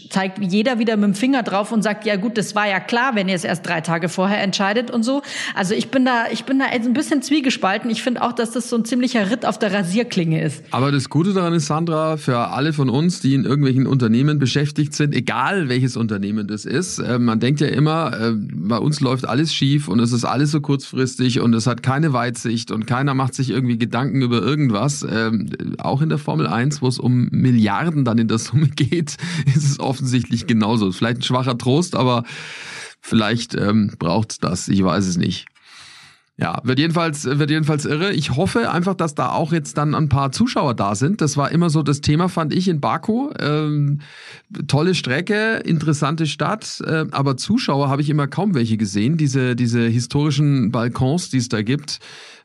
zeigt 0.10 0.40
jeder 0.40 0.80
wieder 0.80 0.98
mit 0.98 1.06
dem 1.06 1.14
Finger 1.14 1.44
drauf 1.44 1.72
und 1.72 1.82
sagt, 1.82 2.06
ja 2.06 2.16
gut, 2.18 2.38
das 2.38 2.56
war 2.56 2.68
ja 2.68 2.80
klar, 2.80 3.16
wenn 3.16 3.30
ihr 3.30 3.36
es 3.36 3.44
erst 3.44 3.66
drei 3.66 3.82
Tage 3.82 4.10
vorher 4.10 4.42
entscheidet 4.42 4.92
und 4.92 5.04
so. 5.04 5.22
Also 5.56 5.74
ich 5.74 5.90
bin 5.90 6.06
da, 6.06 6.26
ich 6.32 6.44
bin 6.44 6.60
da 6.60 6.66
ein 6.66 6.94
bisschen 6.94 7.22
zwiegespalten. 7.22 7.90
Ich 7.90 8.04
finde 8.04 8.22
auch, 8.22 8.34
dass 8.34 8.52
das 8.52 8.70
so 8.70 8.78
ein 8.78 8.86
ziemlicher 8.86 9.32
Ritt 9.32 9.46
auf 9.46 9.58
der 9.58 9.74
Rasierklinge 9.74 10.42
ist. 10.42 10.64
Aber 10.72 10.92
das 10.92 11.10
Gute 11.10 11.34
daran 11.34 11.54
ist, 11.54 11.68
Sandra, 11.68 12.18
für 12.18 12.38
alle 12.50 12.74
von 12.74 12.90
uns, 12.90 13.22
die 13.22 13.34
in 13.34 13.46
irgendwelchen 13.46 13.88
Unternehmen 13.88 14.40
beschäftigt 14.40 14.94
sind, 14.94 15.16
egal 15.16 15.70
welches 15.70 15.96
Unternehmen 15.96 16.48
das 16.48 16.66
ist, 16.66 17.00
äh, 17.00 17.20
man 17.20 17.40
denkt 17.40 17.62
ja 17.62 17.68
immer, 17.68 18.14
äh, 18.20 18.34
bei 18.36 18.78
uns 18.78 19.00
läuft 19.00 19.28
alles 19.28 19.54
schief 19.54 19.88
und 19.88 20.00
es 20.00 20.12
ist 20.12 20.26
alles 20.26 20.52
so 20.52 20.62
kurzfristig 20.62 21.40
und 21.40 21.54
es 21.54 21.68
hat 21.68 21.84
keine 21.84 22.14
Weitsicht 22.14 22.72
und 22.72 22.88
keiner 22.89 23.13
macht 23.13 23.36
sich 23.36 23.52
irgendwie 23.52 23.78
Gedanken 23.78 24.23
über 24.23 24.41
irgendwas. 24.41 25.06
Ähm, 25.08 25.47
auch 25.78 26.02
in 26.02 26.10
der 26.10 26.17
Formel 26.17 26.47
1, 26.47 26.82
wo 26.82 26.88
es 26.88 26.97
um 26.97 27.30
Milliarden 27.30 28.04
dann 28.04 28.17
in 28.17 28.28
der 28.28 28.39
Summe 28.39 28.67
geht, 28.75 29.15
ist 29.45 29.63
es 29.63 29.80
offensichtlich 29.80 30.47
genauso. 30.47 30.91
Vielleicht 30.91 31.17
ein 31.17 31.21
schwacher 31.21 31.56
Trost, 31.56 31.95
aber 31.95 32.23
vielleicht 32.99 33.54
ähm, 33.54 33.91
braucht 33.99 34.43
das. 34.43 34.67
Ich 34.69 34.84
weiß 34.84 35.06
es 35.06 35.17
nicht. 35.17 35.45
Ja, 36.36 36.62
wird 36.63 36.80
jedenfalls, 36.80 37.25
wird 37.25 37.52
jedenfalls 37.52 37.86
irre. 37.86 38.13
Ich 38.13 38.36
hoffe 38.36 38.71
einfach, 38.71 38.95
dass 38.95 39.13
da 39.13 39.34
auch 39.34 39.52
jetzt 39.52 39.78
dann 39.78 39.93
ein 39.93 40.10
paar 40.10 40.32
Zuschauer 40.32 40.73
da 40.73 40.95
sind. 40.95 41.21
Das 41.21 41.38
war 41.38 41.52
immer 41.52 41.69
so 41.69 41.84
das 41.84 42.02
Thema, 42.02 42.28
fand 42.28 42.54
ich 42.54 42.69
in 42.69 42.80
Baku. 42.80 43.30
Ähm, 43.38 43.99
tolle 44.67 44.95
Strecke, 44.95 45.58
interessante 45.58 46.25
Stadt, 46.25 46.82
äh, 46.86 47.06
aber 47.12 47.36
Zuschauer 47.38 47.89
habe 47.89 48.02
ich 48.02 48.10
immer 48.10 48.28
kaum 48.28 48.56
welche 48.56 48.78
gesehen. 48.78 49.17
Diese, 49.17 49.56
diese 49.56 49.82
historischen 49.82 50.71
Balkons, 50.71 51.30
die 51.30 51.38
es 51.38 51.49
da 51.49 51.62
gibt, 51.62 51.99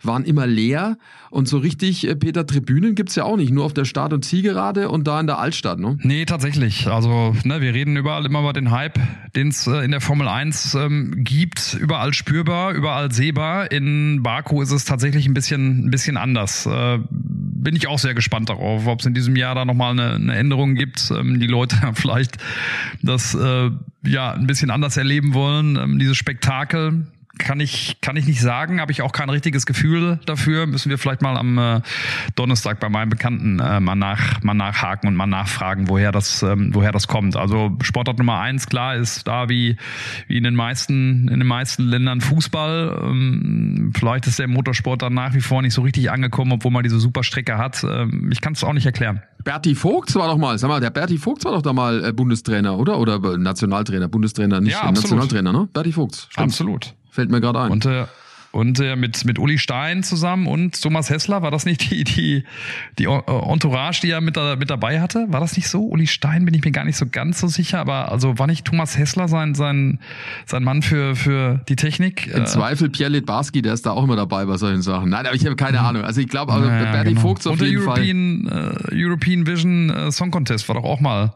waren 0.07 0.25
immer 0.25 0.47
leer. 0.47 0.97
Und 1.31 1.49
so 1.49 1.59
richtig, 1.59 2.07
äh, 2.07 2.14
Peter, 2.14 2.47
Tribünen 2.47 2.95
gibt's 2.95 3.17
ja 3.17 3.25
auch 3.25 3.37
nicht, 3.37 3.53
nur 3.53 3.64
auf 3.64 3.75
der 3.75 3.85
Start- 3.85 4.12
und 4.12 4.25
Zielgerade 4.25 4.88
und 4.88 5.07
da 5.07 5.19
in 5.19 5.27
der 5.27 5.38
Altstadt, 5.38 5.79
ne? 5.79 5.99
Nee, 6.03 6.25
tatsächlich. 6.27 6.87
Also, 6.87 7.35
ne, 7.45 7.61
wir 7.61 7.75
reden 7.75 7.97
überall 7.97 8.25
immer 8.25 8.40
über 8.40 8.53
den 8.53 8.71
Hype, 8.71 9.01
den 9.35 9.49
es 9.49 9.67
äh, 9.67 9.85
in 9.85 9.90
der 9.90 10.01
Formel 10.01 10.29
1 10.29 10.75
ähm, 10.75 11.25
gibt, 11.25 11.75
überall 11.75 12.14
spürbar, 12.14 12.73
überall 12.73 13.11
sehbar. 13.12 13.73
In 13.73 14.23
Baku 14.23 14.62
ist 14.62 14.71
es 14.71 14.85
tatsächlich 14.85 15.27
ein 15.27 15.35
bisschen, 15.35 15.87
ein 15.87 15.90
bisschen 15.90 16.17
anders. 16.17 16.67
Äh, 16.67 17.01
bin 17.11 17.75
ich 17.75 17.88
auch 17.88 17.99
sehr 17.99 18.14
gespannt 18.14 18.51
darauf, 18.51 18.87
ob 18.87 19.01
es 19.01 19.07
in 19.07 19.14
diesem 19.14 19.37
Jahr 19.37 19.55
da 19.55 19.64
nochmal 19.64 19.93
eine, 19.93 20.14
eine 20.14 20.37
Änderung 20.37 20.75
gibt, 20.75 21.11
ähm, 21.11 21.40
die 21.40 21.47
Leute 21.47 21.77
vielleicht 21.95 22.37
das 23.03 23.35
äh, 23.35 23.71
ja 24.07 24.33
ein 24.33 24.47
bisschen 24.47 24.71
anders 24.71 24.97
erleben 24.97 25.35
wollen, 25.35 25.77
ähm, 25.77 25.99
dieses 25.99 26.17
Spektakel 26.17 27.07
kann 27.38 27.61
ich, 27.61 28.01
kann 28.01 28.16
ich 28.16 28.27
nicht 28.27 28.40
sagen, 28.40 28.81
habe 28.81 28.92
ich 28.92 29.03
auch 29.03 29.12
kein 29.12 29.29
richtiges 29.29 29.66
Gefühl 29.66 30.20
dafür. 30.27 30.66
Müssen 30.66 30.90
wir 30.90 30.99
vielleicht 30.99 31.23
mal 31.23 31.37
am 31.37 31.59
äh, 31.59 31.81
Donnerstag 32.37 32.81
bei 32.81 32.88
meinem 32.88 33.09
Bekannten 33.09 33.59
äh, 33.59 33.81
mal, 33.81 33.97
nach, 33.97 34.42
mal 34.42 34.55
nachhaken 34.55 35.09
und 35.09 35.16
mal 35.16 35.27
nachfragen, 35.27 35.88
woher 35.88 36.12
das, 36.12 36.42
ähm, 36.42 36.70
woher 36.75 36.92
das 36.92 37.09
kommt. 37.09 37.37
Also 37.37 37.77
Sportart 37.83 38.18
Nummer 38.18 38.40
eins, 38.40 38.66
klar, 38.66 38.97
ist 38.97 39.27
da 39.27 39.49
wie, 39.49 39.77
wie 40.29 40.37
in 40.37 40.44
den 40.44 40.55
meisten, 40.55 41.29
in 41.29 41.40
den 41.40 41.49
meisten 41.49 41.85
Ländern 41.85 42.20
Fußball. 42.20 43.03
Ähm, 43.03 43.92
vielleicht 43.97 44.27
ist 44.27 44.38
der 44.38 44.49
Motorsport 44.49 45.03
dann 45.03 45.14
nach 45.14 45.35
wie 45.35 45.40
vor 45.40 45.62
nicht 45.62 45.75
so 45.75 45.83
richtig 45.83 46.11
angekommen, 46.11 46.53
obwohl 46.53 46.70
man 46.70 46.83
diese 46.83 47.01
super 47.01 47.25
Strecke 47.25 47.59
hat. 47.59 47.85
Ähm, 47.85 48.31
ich 48.33 48.40
kann 48.40 48.53
es 48.53 48.62
auch 48.62 48.73
nicht 48.73 48.87
erklären. 48.87 49.23
Berti 49.42 49.75
Vogt 49.75 50.14
war 50.14 50.29
doch 50.29 50.38
mal, 50.38 50.57
sag 50.59 50.68
mal, 50.68 50.81
der 50.81 50.90
Berti 50.90 51.18
Vogt 51.18 51.44
war 51.44 51.53
doch 51.53 51.62
da 51.62 51.73
mal 51.73 52.05
äh, 52.05 52.12
Bundestrainer, 52.12 52.79
oder? 52.79 52.99
Oder 52.99 53.18
Nationaltrainer, 53.37 54.09
Bundestrainer, 54.09 54.61
nicht 54.61 54.73
ja, 54.73 54.90
Nationaltrainer, 54.90 55.53
ne? 55.53 55.68
Berti 55.73 55.92
Vogt. 55.92 56.29
Stimmt. 56.31 56.38
Absolut. 56.38 56.94
Fällt 57.14 57.31
mir 57.31 57.40
gerade 57.40 57.61
ein. 57.61 57.70
Und, 57.70 57.87
äh, 57.87 58.07
und 58.50 58.81
äh, 58.81 58.96
mit, 58.96 59.24
mit 59.24 59.38
Uli 59.38 59.57
Stein 59.57 60.03
zusammen 60.03 60.48
und 60.48 60.83
Thomas 60.83 61.11
Hessler, 61.11 61.42
war 61.42 61.53
das 61.53 61.64
nicht 61.64 61.92
die, 61.92 62.03
die, 62.03 62.44
die 62.98 63.05
Entourage, 63.05 64.00
die 64.03 64.11
er 64.11 64.20
mit, 64.20 64.37
da, 64.37 64.57
mit 64.57 64.68
dabei 64.68 65.00
hatte? 65.00 65.27
War 65.29 65.38
das 65.38 65.57
nicht 65.57 65.68
so? 65.68 65.85
Uli 65.85 66.09
Stein 66.09 66.44
bin 66.44 66.55
ich 66.55 66.64
mir 66.64 66.72
gar 66.72 66.85
nicht 66.85 66.96
so 66.96 67.07
ganz 67.07 67.38
so 67.38 67.46
sicher, 67.46 67.79
aber 67.79 68.11
also 68.11 68.37
war 68.40 68.48
nicht 68.48 68.64
Thomas 68.64 68.98
Hessler 68.98 69.29
sein, 69.29 69.55
sein, 69.55 70.00
sein 70.44 70.64
Mann 70.64 70.83
für, 70.83 71.14
für 71.14 71.61
die 71.68 71.77
Technik? 71.77 72.27
Im 72.27 72.42
äh, 72.42 72.46
Zweifel 72.46 72.90
Pierre 72.90 73.12
Litbarski, 73.12 73.62
der 73.62 73.74
ist 73.74 73.87
da 73.87 73.92
auch 73.92 74.03
immer 74.03 74.16
dabei 74.16 74.44
bei 74.44 74.57
solchen 74.57 74.83
Sachen. 74.83 75.09
Nein, 75.09 75.24
aber 75.24 75.37
ich 75.37 75.46
habe 75.46 75.55
keine 75.55 75.79
mhm. 75.79 75.87
Ahnung. 75.87 76.03
Also 76.03 76.20
ich 76.20 76.29
glaube, 76.29 76.53
also 76.53 76.68
naja, 76.68 76.90
Berti 76.90 77.11
genau. 77.11 77.20
Vogt 77.20 77.46
auf 77.46 77.61
und 77.61 77.62
jeden 77.64 77.81
European, 77.81 78.48
Fall. 78.48 78.88
Äh, 78.92 79.05
European 79.05 79.46
Vision 79.46 79.90
äh, 79.90 80.11
Song 80.11 80.33
Contest 80.33 80.68
war 80.68 80.74
doch 80.74 80.85
auch 80.85 81.00
mal, 81.00 81.33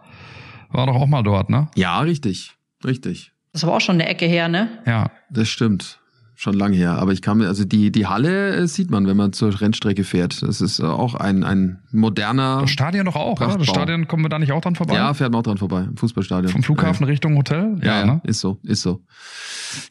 war 0.70 0.86
doch 0.86 0.96
auch 0.96 1.06
mal 1.06 1.22
dort, 1.22 1.50
ne? 1.50 1.68
Ja, 1.76 2.00
richtig. 2.00 2.56
Richtig. 2.84 3.32
Das 3.58 3.66
war 3.66 3.74
auch 3.74 3.80
schon 3.80 3.96
eine 3.96 4.08
Ecke 4.08 4.24
her, 4.24 4.48
ne? 4.48 4.68
Ja. 4.86 5.10
Das 5.30 5.48
stimmt. 5.48 5.98
Schon 6.38 6.55
lange 6.55 6.77
her. 6.77 6.92
Aber 6.92 7.12
ich 7.12 7.20
kann 7.20 7.38
mir, 7.38 7.48
also 7.48 7.64
die, 7.64 7.90
die 7.90 8.07
Halle 8.07 8.55
äh, 8.55 8.68
sieht 8.68 8.92
man, 8.92 9.09
wenn 9.09 9.16
man 9.16 9.33
zur 9.33 9.61
Rennstrecke 9.61 10.05
fährt. 10.05 10.40
Das 10.40 10.61
ist 10.61 10.79
äh, 10.79 10.85
auch 10.85 11.16
ein, 11.16 11.42
ein 11.42 11.81
moderner. 11.90 12.61
Das 12.61 12.70
Stadion 12.70 13.07
doch 13.07 13.16
auch, 13.16 13.40
oder? 13.40 13.59
Das 13.59 13.66
Stadion 13.66 14.07
kommen 14.07 14.24
wir 14.24 14.29
da 14.29 14.38
nicht 14.38 14.53
auch 14.53 14.61
dran 14.61 14.77
vorbei? 14.77 14.94
Ja, 14.94 15.12
fährt 15.14 15.33
man 15.33 15.40
auch 15.40 15.42
dran 15.42 15.59
vorbei, 15.59 15.87
im 15.88 15.96
Fußballstadion. 15.96 16.53
Vom 16.53 16.62
Flughafen 16.62 17.07
ja. 17.07 17.11
Richtung 17.11 17.37
Hotel? 17.37 17.77
Ja, 17.83 18.01
ja, 18.01 18.07
ne? 18.07 18.20
ist 18.22 18.38
so, 18.38 18.59
ist 18.62 18.83
so. 18.83 19.03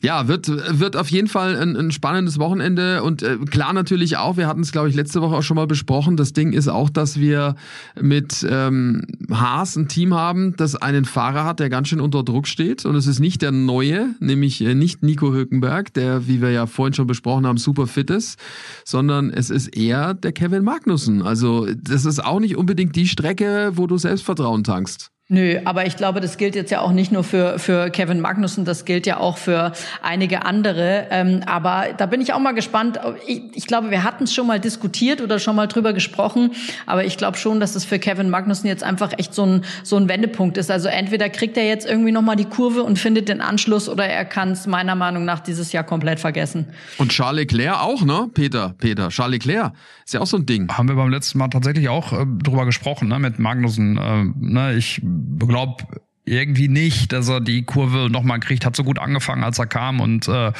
Ja, 0.01 0.29
wird, 0.29 0.47
wird 0.47 0.95
auf 0.95 1.09
jeden 1.11 1.27
Fall 1.27 1.57
ein, 1.57 1.75
ein 1.75 1.91
spannendes 1.91 2.39
Wochenende 2.39 3.03
und 3.03 3.23
äh, 3.23 3.37
klar 3.37 3.73
natürlich 3.73 4.15
auch, 4.17 4.37
wir 4.37 4.47
hatten 4.47 4.61
es, 4.61 4.71
glaube 4.71 4.87
ich, 4.87 4.95
letzte 4.95 5.21
Woche 5.21 5.35
auch 5.35 5.43
schon 5.43 5.55
mal 5.55 5.67
besprochen. 5.67 6.15
Das 6.15 6.31
Ding 6.31 6.53
ist 6.53 6.69
auch, 6.69 6.89
dass 6.89 7.19
wir 7.19 7.55
mit 7.99 8.47
ähm, 8.49 9.05
Haas 9.29 9.75
ein 9.75 9.89
Team 9.89 10.13
haben, 10.13 10.55
das 10.55 10.75
einen 10.75 11.03
Fahrer 11.03 11.43
hat, 11.43 11.59
der 11.59 11.69
ganz 11.69 11.89
schön 11.89 11.99
unter 11.99 12.23
Druck 12.23 12.47
steht. 12.47 12.85
Und 12.85 12.95
es 12.95 13.05
ist 13.05 13.19
nicht 13.19 13.41
der 13.41 13.51
neue, 13.51 14.15
nämlich 14.19 14.61
äh, 14.61 14.73
nicht 14.73 15.03
Nico 15.03 15.33
Hülkenberg, 15.33 15.93
der, 15.93 16.27
wie 16.27 16.36
wir 16.41 16.51
ja 16.51 16.65
vorhin 16.65 16.93
schon 16.93 17.07
besprochen 17.07 17.45
haben, 17.45 17.57
super 17.57 17.87
fit 17.87 18.09
ist, 18.09 18.39
sondern 18.85 19.29
es 19.29 19.49
ist 19.49 19.75
eher 19.75 20.13
der 20.13 20.31
Kevin 20.31 20.63
Magnussen. 20.63 21.21
Also 21.21 21.67
das 21.75 22.05
ist 22.05 22.23
auch 22.23 22.39
nicht 22.39 22.57
unbedingt 22.57 22.95
die 22.95 23.07
Strecke, 23.07 23.71
wo 23.75 23.87
du 23.87 23.97
Selbstvertrauen 23.97 24.63
tankst. 24.63 25.11
Nö, 25.29 25.59
aber 25.65 25.85
ich 25.85 25.97
glaube, 25.97 26.21
das 26.21 26.37
gilt 26.37 26.55
jetzt 26.55 26.71
ja 26.71 26.79
auch 26.79 26.93
nicht 26.93 27.11
nur 27.11 27.21
für, 27.21 27.59
für 27.59 27.89
Kevin 27.89 28.21
Magnussen, 28.21 28.63
das 28.63 28.85
gilt 28.85 29.05
ja 29.05 29.17
auch 29.17 29.37
für 29.37 29.73
einige 30.01 30.45
andere. 30.45 31.07
Ähm, 31.11 31.41
aber 31.45 31.87
da 31.97 32.05
bin 32.05 32.21
ich 32.21 32.31
auch 32.31 32.39
mal 32.39 32.53
gespannt. 32.53 32.97
Ich, 33.27 33.41
ich 33.53 33.67
glaube, 33.67 33.91
wir 33.91 34.05
hatten 34.05 34.23
es 34.23 34.33
schon 34.33 34.47
mal 34.47 34.61
diskutiert 34.61 35.19
oder 35.19 35.37
schon 35.39 35.57
mal 35.57 35.67
drüber 35.67 35.91
gesprochen, 35.91 36.51
aber 36.85 37.03
ich 37.03 37.17
glaube 37.17 37.37
schon, 37.37 37.59
dass 37.59 37.75
es 37.75 37.83
für 37.83 37.99
Kevin 37.99 38.29
Magnussen 38.29 38.67
jetzt 38.67 38.85
einfach 38.85 39.11
echt 39.17 39.33
so 39.33 39.45
ein, 39.45 39.65
so 39.83 39.97
ein 39.97 40.07
Wendepunkt 40.07 40.57
ist. 40.57 40.71
Also 40.71 40.87
entweder 40.87 41.29
kriegt 41.29 41.57
er 41.57 41.67
jetzt 41.67 41.85
irgendwie 41.85 42.13
nochmal 42.13 42.37
die 42.37 42.45
Kurve 42.45 42.83
und 42.83 42.97
findet 42.97 43.27
den 43.27 43.41
Anschluss 43.41 43.89
oder 43.89 44.05
er 44.05 44.23
kann 44.23 44.51
es 44.51 44.65
meiner 44.65 44.95
Meinung 44.95 45.25
nach 45.25 45.41
dieses 45.41 45.73
Jahr 45.73 45.83
komplett 45.83 46.21
vergessen. 46.21 46.67
Und 46.99 47.11
Charles 47.11 47.41
Leclerc 47.41 47.81
auch, 47.81 48.01
ne? 48.05 48.29
Peter, 48.33 48.75
Peter, 48.77 49.09
Charles 49.09 49.45
Leclerc 49.45 49.73
ist 50.05 50.13
ja 50.13 50.21
auch 50.21 50.25
so 50.25 50.37
ein 50.37 50.45
Ding. 50.45 50.69
Haben 50.71 50.87
wir 50.87 50.95
beim 50.95 51.09
letzten 51.09 51.37
Mal 51.37 51.49
tatsächlich 51.49 51.89
auch 51.89 52.13
äh, 52.13 52.25
drüber 52.25 52.65
gesprochen, 52.65 53.09
ne? 53.09 53.19
Mit 53.19 53.39
Magnussen. 53.39 53.97
Äh, 53.97 54.23
ne? 54.39 54.75
Ich 54.75 55.01
glaube 55.39 55.83
irgendwie 56.27 56.67
nicht, 56.67 57.13
dass 57.13 57.29
er 57.29 57.39
die 57.39 57.63
Kurve 57.63 58.09
nochmal 58.09 58.39
kriegt. 58.39 58.65
Hat 58.65 58.75
so 58.75 58.83
gut 58.83 58.99
angefangen, 58.99 59.43
als 59.43 59.59
er 59.59 59.67
kam 59.67 59.99
und 59.99 60.27
äh, 60.27 60.51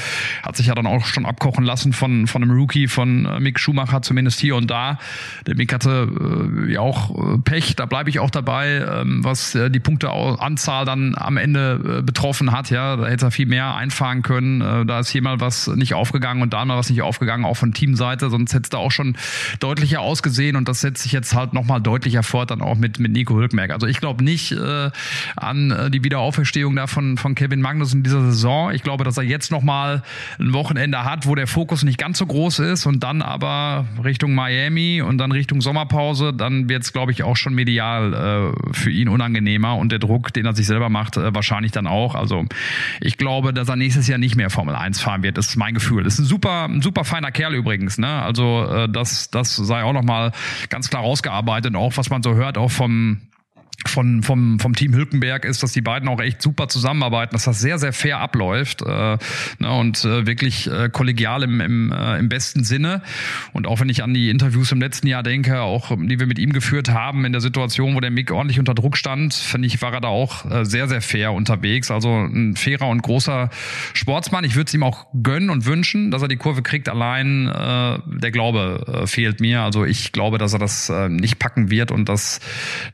hat 0.43 0.55
sich 0.55 0.67
ja 0.67 0.75
dann 0.75 0.87
auch 0.87 1.05
schon 1.05 1.25
abkochen 1.25 1.63
lassen 1.63 1.93
von, 1.93 2.27
von 2.27 2.41
einem 2.41 2.51
Rookie, 2.51 2.87
von 2.87 3.25
äh, 3.25 3.39
Mick 3.39 3.59
Schumacher, 3.59 4.01
zumindest 4.01 4.39
hier 4.39 4.55
und 4.55 4.71
da. 4.71 4.97
Der 5.45 5.55
Mick 5.55 5.73
hatte 5.73 6.07
äh, 6.67 6.73
ja 6.73 6.79
auch 6.79 7.35
äh, 7.35 7.37
Pech, 7.39 7.75
da 7.75 7.85
bleibe 7.85 8.09
ich 8.09 8.19
auch 8.19 8.31
dabei, 8.31 8.85
ähm, 8.89 9.23
was 9.23 9.55
äh, 9.55 9.69
die 9.69 9.79
Punkteanzahl 9.79 10.85
dann 10.85 11.15
am 11.15 11.37
Ende 11.37 11.99
äh, 11.99 12.01
betroffen 12.01 12.51
hat. 12.51 12.69
Ja, 12.69 12.95
Da 12.95 13.07
hätte 13.07 13.25
er 13.25 13.31
viel 13.31 13.47
mehr 13.47 13.75
einfahren 13.75 14.21
können. 14.21 14.61
Äh, 14.61 14.85
da 14.85 14.99
ist 14.99 15.09
hier 15.09 15.21
mal 15.21 15.41
was 15.41 15.67
nicht 15.67 15.93
aufgegangen 15.93 16.41
und 16.41 16.53
da 16.53 16.63
mal 16.63 16.77
was 16.77 16.89
nicht 16.89 17.01
aufgegangen, 17.01 17.45
auch 17.45 17.57
von 17.57 17.73
Teamseite. 17.73 18.29
Sonst 18.29 18.53
hätte 18.53 18.63
es 18.63 18.69
da 18.69 18.77
auch 18.77 18.91
schon 18.91 19.17
deutlicher 19.59 19.99
ausgesehen 19.99 20.55
und 20.55 20.69
das 20.69 20.81
setzt 20.81 21.03
sich 21.03 21.11
jetzt 21.11 21.35
halt 21.35 21.53
nochmal 21.53 21.81
deutlicher 21.81 22.23
fort, 22.23 22.51
dann 22.51 22.61
auch 22.61 22.77
mit, 22.77 22.99
mit 22.99 23.11
Nico 23.11 23.35
Hülkenberg. 23.35 23.71
Also 23.71 23.87
ich 23.87 23.99
glaube 23.99 24.23
nicht 24.23 24.53
äh, 24.53 24.91
an 25.35 25.56
an 25.57 25.71
äh, 25.71 25.91
die 25.91 26.03
Wiederauferstehung 26.03 26.75
da 26.75 26.87
von, 26.87 27.17
von 27.17 27.35
Kevin 27.35 27.61
Magnus 27.61 27.93
in 27.93 28.03
dieser 28.03 28.21
Saison. 28.21 28.71
Ich 28.71 28.83
glaube, 28.83 29.03
dass 29.03 29.17
er 29.17 29.23
jetzt 29.23 29.51
nochmal 29.51 30.03
ein 30.39 30.53
Wochenende 30.53 31.03
hat, 31.03 31.25
wo 31.25 31.35
der 31.35 31.47
Fokus 31.47 31.83
nicht 31.83 31.97
ganz 31.97 32.17
so 32.19 32.25
groß 32.25 32.59
ist 32.59 32.85
und 32.85 33.03
dann 33.03 33.21
aber 33.21 33.85
Richtung 34.03 34.35
Miami 34.35 35.01
und 35.01 35.17
dann 35.17 35.31
Richtung 35.31 35.61
Sommerpause, 35.61 36.33
dann 36.33 36.69
wird 36.69 36.83
es, 36.83 36.93
glaube 36.93 37.11
ich, 37.11 37.23
auch 37.23 37.35
schon 37.35 37.53
medial 37.53 38.53
äh, 38.53 38.73
für 38.73 38.91
ihn 38.91 39.09
unangenehmer 39.09 39.75
und 39.75 39.91
der 39.91 39.99
Druck, 39.99 40.33
den 40.33 40.45
er 40.45 40.55
sich 40.55 40.67
selber 40.67 40.89
macht, 40.89 41.17
äh, 41.17 41.33
wahrscheinlich 41.33 41.71
dann 41.71 41.87
auch. 41.87 42.15
Also 42.15 42.45
ich 43.01 43.17
glaube, 43.17 43.53
dass 43.53 43.69
er 43.69 43.75
nächstes 43.75 44.07
Jahr 44.07 44.19
nicht 44.19 44.35
mehr 44.35 44.49
Formel 44.49 44.75
1 44.75 45.01
fahren 45.01 45.23
wird. 45.23 45.37
Das 45.37 45.47
ist 45.47 45.55
mein 45.55 45.73
Gefühl. 45.73 46.03
Das 46.03 46.13
ist 46.13 46.19
ein 46.19 46.25
super, 46.25 46.65
ein 46.65 46.81
super 46.81 47.03
feiner 47.03 47.31
Kerl 47.31 47.55
übrigens. 47.55 47.97
Ne? 47.97 48.07
Also 48.07 48.65
äh, 48.65 48.89
das, 48.89 49.29
das 49.31 49.55
sei 49.55 49.83
auch 49.83 49.93
nochmal 49.93 50.31
ganz 50.69 50.89
klar 50.89 51.01
rausgearbeitet, 51.01 51.75
auch 51.75 51.97
was 51.97 52.09
man 52.09 52.23
so 52.23 52.35
hört, 52.35 52.57
auch 52.57 52.71
vom 52.71 53.21
von, 53.89 54.23
vom, 54.23 54.59
vom 54.59 54.73
Team 54.73 54.93
Hülkenberg 54.93 55.45
ist, 55.45 55.63
dass 55.63 55.71
die 55.71 55.81
beiden 55.81 56.07
auch 56.09 56.19
echt 56.19 56.41
super 56.41 56.67
zusammenarbeiten, 56.67 57.33
dass 57.33 57.45
das 57.45 57.59
sehr, 57.59 57.79
sehr 57.79 57.93
fair 57.93 58.19
abläuft 58.19 58.81
äh, 58.81 59.17
ne, 59.59 59.71
und 59.71 60.03
äh, 60.05 60.25
wirklich 60.25 60.69
äh, 60.69 60.89
kollegial 60.89 61.43
im, 61.43 61.61
im, 61.61 61.91
äh, 61.91 62.17
im 62.17 62.29
besten 62.29 62.63
Sinne. 62.63 63.01
Und 63.53 63.67
auch 63.67 63.79
wenn 63.79 63.89
ich 63.89 64.03
an 64.03 64.13
die 64.13 64.29
Interviews 64.29 64.71
im 64.71 64.79
letzten 64.79 65.07
Jahr 65.07 65.23
denke, 65.23 65.61
auch 65.61 65.91
die 65.97 66.19
wir 66.19 66.27
mit 66.27 66.39
ihm 66.39 66.53
geführt 66.53 66.89
haben, 66.89 67.25
in 67.25 67.31
der 67.31 67.41
Situation, 67.41 67.95
wo 67.95 67.99
der 67.99 68.11
Mick 68.11 68.31
ordentlich 68.31 68.59
unter 68.59 68.73
Druck 68.73 68.97
stand, 68.97 69.33
finde 69.33 69.67
ich, 69.67 69.81
war 69.81 69.93
er 69.93 70.01
da 70.01 70.07
auch 70.07 70.49
äh, 70.49 70.65
sehr, 70.65 70.87
sehr 70.87 71.01
fair 71.01 71.33
unterwegs. 71.33 71.91
Also 71.91 72.09
ein 72.09 72.55
fairer 72.55 72.87
und 72.87 73.01
großer 73.01 73.49
Sportsmann. 73.93 74.43
Ich 74.43 74.55
würde 74.55 74.67
es 74.67 74.73
ihm 74.73 74.83
auch 74.83 75.07
gönnen 75.21 75.49
und 75.49 75.65
wünschen, 75.65 76.11
dass 76.11 76.21
er 76.21 76.27
die 76.27 76.37
Kurve 76.37 76.61
kriegt. 76.61 76.89
Allein 76.89 77.47
äh, 77.47 77.99
der 78.05 78.31
Glaube 78.31 79.01
äh, 79.03 79.07
fehlt 79.07 79.39
mir. 79.39 79.61
Also 79.61 79.85
ich 79.85 80.11
glaube, 80.11 80.37
dass 80.37 80.53
er 80.53 80.59
das 80.59 80.89
äh, 80.89 81.09
nicht 81.09 81.39
packen 81.39 81.69
wird 81.69 81.91
und 81.91 82.09
dass 82.09 82.39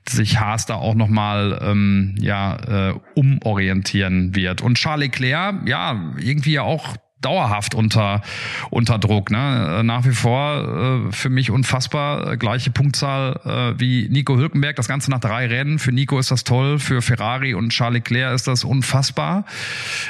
sich 0.08 0.40
Haas 0.40 0.66
da 0.66 0.76
auch 0.84 0.96
nochmal 0.96 1.60
ähm, 1.64 2.16
ja, 2.20 2.90
äh, 2.90 2.94
umorientieren 3.16 4.36
wird. 4.36 4.62
Und 4.62 4.76
Charles 4.76 5.08
Leclerc, 5.08 5.68
ja, 5.68 6.14
irgendwie 6.20 6.54
ja 6.54 6.62
auch 6.62 6.96
dauerhaft 7.24 7.76
unter, 7.76 8.22
unter 8.70 9.00
Druck. 9.00 9.32
Ne? 9.32 9.82
Nach 9.84 10.06
wie 10.06 10.14
vor 10.14 11.08
äh, 11.10 11.12
für 11.12 11.30
mich 11.30 11.52
unfassbar. 11.52 12.34
Äh, 12.34 12.38
gleiche 12.38 12.72
Punktzahl 12.72 13.40
äh, 13.46 13.80
wie 13.80 14.08
Nico 14.10 14.38
Hülkenberg. 14.38 14.76
Das 14.76 14.88
Ganze 14.88 15.12
nach 15.12 15.20
drei 15.20 15.48
Rennen. 15.48 15.80
Für 15.80 15.92
Nico 15.92 16.20
ist 16.20 16.32
das 16.32 16.44
toll. 16.44 16.80
Für 16.80 17.02
Ferrari 17.02 17.54
und 17.54 17.70
Charles 17.70 17.94
Leclerc 17.94 18.34
ist 18.34 18.48
das 18.48 18.64
unfassbar. 18.64 19.46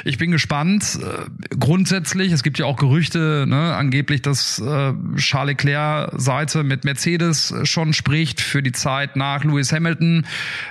Ich 0.04 0.18
bin 0.18 0.30
gespannt. 0.30 0.98
Äh, 1.00 1.54
grundsätzlich, 1.58 2.32
es 2.32 2.42
gibt 2.42 2.58
ja 2.58 2.66
auch 2.66 2.76
Gerüchte, 2.76 3.44
ne, 3.48 3.74
angeblich, 3.74 4.22
dass 4.22 4.58
äh, 4.58 4.92
Charles 5.16 5.52
Leclerc 5.52 6.12
Seite 6.16 6.64
mit 6.64 6.84
Mercedes 6.84 7.54
schon 7.64 7.92
spricht 7.92 8.40
für 8.40 8.62
die 8.62 8.72
Zeit 8.72 9.16
nach 9.16 9.44
Lewis 9.44 9.72
Hamilton. 9.72 10.26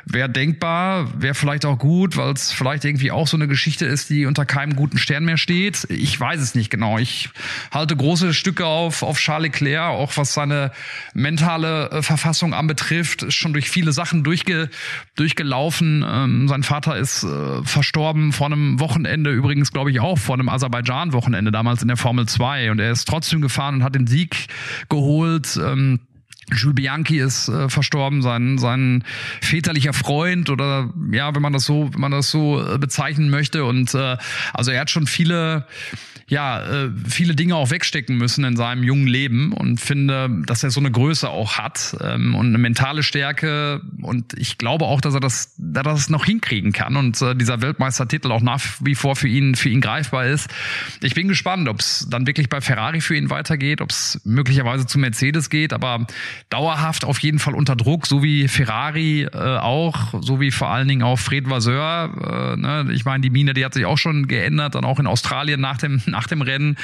Wäre 0.05 0.29
denkbar, 0.29 1.21
wäre 1.21 1.33
vielleicht 1.33 1.65
auch 1.65 1.77
gut, 1.77 2.17
weil 2.17 2.33
es 2.33 2.51
vielleicht 2.51 2.85
irgendwie 2.85 3.11
auch 3.11 3.27
so 3.27 3.37
eine 3.37 3.47
Geschichte 3.47 3.85
ist, 3.85 4.09
die 4.09 4.25
unter 4.25 4.45
keinem 4.45 4.75
guten 4.75 4.97
Stern 4.97 5.25
mehr 5.25 5.37
steht. 5.37 5.85
Ich 5.89 6.19
weiß 6.19 6.32
weiß 6.33 6.41
es 6.41 6.55
nicht 6.55 6.71
genau. 6.71 6.97
Ich 6.97 7.29
halte 7.71 7.95
große 7.95 8.33
Stücke 8.33 8.65
auf, 8.65 9.03
auf 9.03 9.19
Charles 9.19 9.43
Leclerc, 9.43 9.91
auch 9.91 10.17
was 10.17 10.33
seine 10.33 10.71
mentale 11.13 11.91
äh, 11.91 12.01
Verfassung 12.01 12.53
anbetrifft, 12.55 13.21
ist 13.21 13.35
schon 13.35 13.53
durch 13.53 13.69
viele 13.69 13.91
Sachen 13.91 14.23
durchge, 14.23 14.69
durchgelaufen. 15.15 16.03
Ähm, 16.07 16.47
sein 16.47 16.63
Vater 16.63 16.97
ist 16.97 17.23
äh, 17.23 17.63
verstorben 17.63 18.31
vor 18.31 18.47
einem 18.47 18.79
Wochenende, 18.79 19.31
übrigens 19.31 19.71
glaube 19.71 19.91
ich 19.91 19.99
auch 19.99 20.17
vor 20.17 20.35
einem 20.35 20.49
Aserbaidschan-Wochenende, 20.49 21.51
damals 21.51 21.83
in 21.83 21.87
der 21.87 21.97
Formel 21.97 22.27
2. 22.27 22.71
Und 22.71 22.79
er 22.79 22.91
ist 22.91 23.05
trotzdem 23.05 23.41
gefahren 23.41 23.75
und 23.75 23.83
hat 23.83 23.93
den 23.93 24.07
Sieg 24.07 24.47
geholt. 24.89 25.59
Ähm, 25.63 25.99
Jules 26.51 26.75
Bianchi 26.75 27.19
ist 27.19 27.47
äh, 27.47 27.69
verstorben, 27.69 28.21
sein 28.21 28.57
sein 28.57 29.03
väterlicher 29.41 29.93
Freund 29.93 30.49
oder 30.49 30.89
ja, 31.11 31.33
wenn 31.35 31.41
man 31.41 31.53
das 31.53 31.65
so, 31.65 31.89
wenn 31.93 32.01
man 32.01 32.11
das 32.11 32.29
so 32.29 32.61
äh, 32.61 32.77
bezeichnen 32.77 33.29
möchte. 33.29 33.65
Und 33.65 33.93
äh, 33.93 34.17
also 34.53 34.71
er 34.71 34.81
hat 34.81 34.89
schon 34.89 35.07
viele 35.07 35.65
ja, 36.27 36.61
äh, 36.61 36.89
viele 37.07 37.35
Dinge 37.35 37.55
auch 37.55 37.69
wegstecken 37.69 38.17
müssen 38.17 38.43
in 38.45 38.55
seinem 38.55 38.83
jungen 38.83 39.07
Leben 39.07 39.51
und 39.51 39.79
finde, 39.79 40.29
dass 40.45 40.63
er 40.63 40.71
so 40.71 40.79
eine 40.79 40.89
Größe 40.89 41.29
auch 41.29 41.57
hat 41.57 41.95
ähm, 42.01 42.35
und 42.35 42.47
eine 42.47 42.57
mentale 42.57 43.03
Stärke. 43.03 43.81
Und 44.01 44.33
ich 44.37 44.57
glaube 44.57 44.85
auch, 44.85 45.01
dass 45.01 45.13
er 45.13 45.19
das, 45.19 45.53
dass 45.57 45.85
er 45.85 45.91
das 45.91 46.09
noch 46.09 46.25
hinkriegen 46.25 46.71
kann. 46.71 46.95
Und 46.95 47.21
äh, 47.21 47.35
dieser 47.35 47.61
Weltmeistertitel 47.61 48.31
auch 48.31 48.41
nach 48.41 48.63
wie 48.79 48.95
vor 48.95 49.15
für 49.15 49.27
ihn, 49.27 49.55
für 49.55 49.69
ihn 49.69 49.81
greifbar 49.81 50.25
ist. 50.25 50.49
Ich 51.01 51.13
bin 51.13 51.27
gespannt, 51.27 51.67
ob 51.67 51.81
es 51.81 52.07
dann 52.09 52.25
wirklich 52.25 52.49
bei 52.49 52.61
Ferrari 52.61 53.01
für 53.01 53.15
ihn 53.15 53.29
weitergeht, 53.29 53.81
ob 53.81 53.91
es 53.91 54.21
möglicherweise 54.23 54.85
zu 54.85 54.99
Mercedes 54.99 55.49
geht, 55.49 55.73
aber 55.73 56.07
dauerhaft 56.49 57.05
auf 57.05 57.19
jeden 57.19 57.39
Fall 57.39 57.55
unter 57.55 57.75
Druck, 57.75 58.07
so 58.07 58.23
wie 58.23 58.47
Ferrari 58.47 59.23
äh, 59.23 59.57
auch, 59.57 60.13
so 60.21 60.39
wie 60.39 60.51
vor 60.51 60.69
allen 60.69 60.87
Dingen 60.87 61.03
auch 61.03 61.17
Fred 61.17 61.49
Vasseur. 61.49 62.55
Äh, 62.55 62.59
ne? 62.59 62.91
Ich 62.93 63.05
meine, 63.05 63.21
die 63.21 63.29
Mine, 63.29 63.53
die 63.53 63.65
hat 63.65 63.73
sich 63.73 63.85
auch 63.85 63.97
schon 63.97 64.27
geändert, 64.27 64.75
dann 64.75 64.85
auch 64.85 64.99
in 64.99 65.07
Australien 65.07 65.61
nach 65.61 65.77
dem 65.77 66.01
nach 66.05 66.27
dem 66.27 66.41
Rennen. 66.41 66.77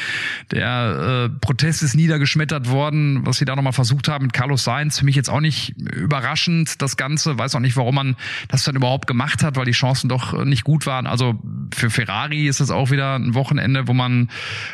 Der 0.51 1.29
äh, 1.29 1.39
Protest 1.39 1.83
ist 1.83 1.95
niedergeschmettert 1.95 2.69
worden, 2.69 3.25
was 3.25 3.37
sie 3.37 3.45
da 3.45 3.55
nochmal 3.55 3.73
versucht 3.73 4.07
haben 4.07 4.25
mit 4.25 4.33
Carlos 4.33 4.63
Sainz. 4.63 4.99
Für 4.99 5.05
mich 5.05 5.15
jetzt 5.15 5.29
auch 5.29 5.41
nicht 5.41 5.75
überraschend, 5.77 6.81
das 6.81 6.97
Ganze. 6.97 7.37
Weiß 7.37 7.55
auch 7.55 7.59
nicht, 7.59 7.77
warum 7.77 7.95
man 7.95 8.15
das 8.47 8.63
dann 8.63 8.75
überhaupt 8.75 9.07
gemacht 9.07 9.43
hat, 9.43 9.55
weil 9.55 9.65
die 9.65 9.71
Chancen 9.71 10.09
doch 10.09 10.45
nicht 10.45 10.63
gut 10.63 10.85
waren. 10.85 11.07
Also 11.07 11.39
für 11.73 11.89
Ferrari 11.89 12.47
ist 12.47 12.59
es 12.59 12.71
auch 12.71 12.91
wieder 12.91 13.15
ein 13.15 13.33
Wochenende, 13.33 13.87
wo 13.87 13.93
man, 13.93 14.29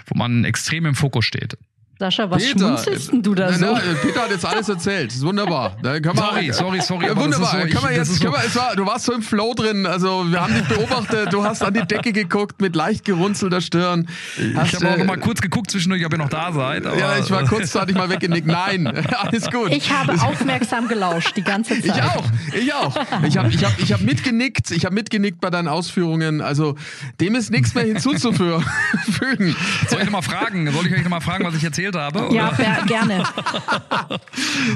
wo 0.08 0.18
man 0.18 0.46
extrem 0.46 0.86
im 0.86 0.96
Fokus 0.96 1.26
steht. 1.26 1.58
Sascha, 1.98 2.30
was 2.30 2.44
Peter, 2.44 2.60
schmunzelst 2.60 3.12
denn 3.14 3.22
du 3.22 3.34
da 3.34 3.54
so? 3.54 3.66
Na, 3.66 3.80
Peter 4.02 4.24
hat 4.24 4.30
jetzt 4.30 4.46
alles 4.46 4.68
erzählt. 4.68 5.12
Das 5.12 5.18
ist 5.18 5.26
wunderbar. 5.26 5.78
Da 5.82 5.98
kann 6.02 6.14
man, 6.14 6.26
sorry, 6.26 6.52
sorry, 6.52 6.82
sorry. 6.82 7.06
Ja, 7.06 7.16
wunderbar. 7.16 7.52
So, 7.52 7.74
kann 7.74 7.84
man 7.84 7.94
jetzt, 7.94 8.22
kann 8.22 8.32
man, 8.32 8.42
es 8.46 8.56
war, 8.56 8.76
du 8.76 8.86
warst 8.86 9.06
so 9.06 9.14
im 9.14 9.22
Flow 9.22 9.54
drin. 9.54 9.86
Also 9.86 10.30
wir 10.30 10.42
haben 10.42 10.54
dich 10.54 10.66
beobachtet. 10.66 11.32
Du 11.32 11.46
hast 11.46 11.62
an 11.64 11.74
die 11.74 11.86
Decke 11.88 12.12
geguckt 12.12 12.60
mit 12.62 12.76
leicht 12.76 13.06
gerunzelter 13.06 13.62
Stirn. 13.62 14.10
Hast, 14.56 14.74
ich 14.74 14.76
habe 14.76 14.90
auch 14.90 14.98
noch 14.98 15.06
mal 15.06 15.18
kurz 15.18 15.40
geguckt 15.40 15.72
zwischendurch, 15.72 16.06
ob 16.06 16.12
ihr 16.12 16.18
noch 16.18 16.28
da 16.28 16.52
seid. 16.52 16.86
Aber, 16.86 16.98
ja, 16.98 17.18
ich 17.18 17.32
war 17.32 17.46
kurzzeitig 17.46 17.96
mal 17.96 18.10
weggenickt. 18.10 18.46
Nein, 18.46 18.88
alles 19.18 19.50
gut. 19.50 19.72
Ich 19.72 19.90
habe 19.90 20.14
aufmerksam 20.22 20.90
gelauscht 20.90 21.38
die 21.38 21.44
ganze 21.44 21.82
Zeit. 21.82 21.96
Ich 21.96 22.04
auch. 22.04 22.26
Ich 22.54 22.74
auch. 22.74 22.96
Ich 23.26 23.38
habe 23.38 23.48
ich 23.50 23.64
hab, 23.64 23.80
ich 23.80 23.94
hab 23.94 24.02
mitgenickt. 24.02 24.72
Ich 24.72 24.84
habe 24.84 24.96
mitgenickt 24.96 25.40
bei 25.40 25.50
deinen 25.50 25.70
Ausführungen. 25.70 26.42
Also 26.42 26.76
dem 27.22 27.36
ist 27.36 27.52
nichts 27.52 27.74
mehr 27.74 27.86
hinzuzufügen. 27.86 28.66
Soll 29.90 30.00
ich 30.00 30.06
noch 30.06 30.12
mal 30.12 30.22
fragen? 30.22 30.70
Soll 30.72 30.88
ich 30.88 30.94
euch 30.94 31.04
noch 31.04 31.10
mal 31.10 31.22
fragen, 31.22 31.46
was 31.46 31.56
ich 31.56 31.64
erzählt 31.86 31.96
habe? 31.96 32.36
Ja, 32.36 32.50
oder? 32.50 32.64
Ja, 32.64 32.86
gerne. 32.86 33.24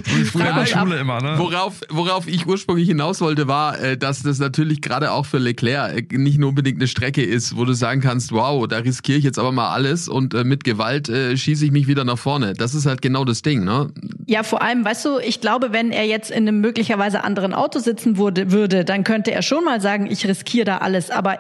Wie 0.06 0.24
früher 0.24 0.50
in 0.50 0.56
der 0.56 0.66
Schule 0.66 1.00
immer, 1.00 1.22
ne? 1.22 1.36
Worauf, 1.38 1.82
worauf 1.90 2.28
ich 2.28 2.46
ursprünglich 2.46 2.88
hinaus 2.88 3.22
wollte, 3.22 3.48
war, 3.48 3.80
äh, 3.80 3.98
dass 3.98 4.24
das 4.24 4.40
natürlich 4.40 4.82
gerade 4.82 5.12
auch 5.12 5.26
für 5.26 5.38
Leclerc 5.38 6.12
äh, 6.14 6.18
nicht 6.18 6.38
nur 6.38 6.50
unbedingt 6.50 6.78
eine 6.78 6.88
Strecke 6.88 7.24
ist, 7.24 7.58
wo 7.58 7.66
du 7.66 7.74
sagen 7.74 8.02
kannst, 8.02 8.32
wow, 8.32 8.68
da 8.68 8.78
riskiere 8.78 9.18
ich 9.18 9.24
jetzt 9.24 9.40
aber 9.40 9.52
mal 9.52 9.70
alles 9.70 10.08
und 10.08 10.34
äh, 10.34 10.44
mit 10.44 10.64
Gewalt 10.64 11.10
äh, 11.10 11.36
schieße 11.36 11.66
ich 11.66 11.72
mich 11.72 11.88
wieder 11.88 12.04
nach 12.04 12.18
vorne. 12.18 12.54
Das 12.54 12.76
ist 12.76 12.86
halt 12.86 13.02
genau 13.02 13.26
das 13.26 13.42
Ding, 13.42 13.64
ne? 13.64 13.92
Ja, 14.26 14.44
vor 14.44 14.62
allem, 14.62 14.86
weißt 14.86 15.06
du, 15.06 15.20
ich 15.20 15.42
glaube, 15.42 15.74
wenn 15.74 15.92
er 15.92 16.06
jetzt 16.06 16.32
in 16.32 16.48
einem 16.48 16.62
möglicherweise 16.62 17.24
anderen 17.24 17.54
Auto 17.54 17.80
sitzen 17.80 18.18
würde, 18.18 18.52
würde 18.52 18.86
dann 18.86 19.04
könnte 19.04 19.32
er 19.32 19.42
schon 19.42 19.64
mal 19.64 19.82
sagen, 19.82 20.08
ich 20.10 20.28
riskiere 20.28 20.66
da 20.66 20.78
alles. 20.78 21.10
Aber 21.10 21.40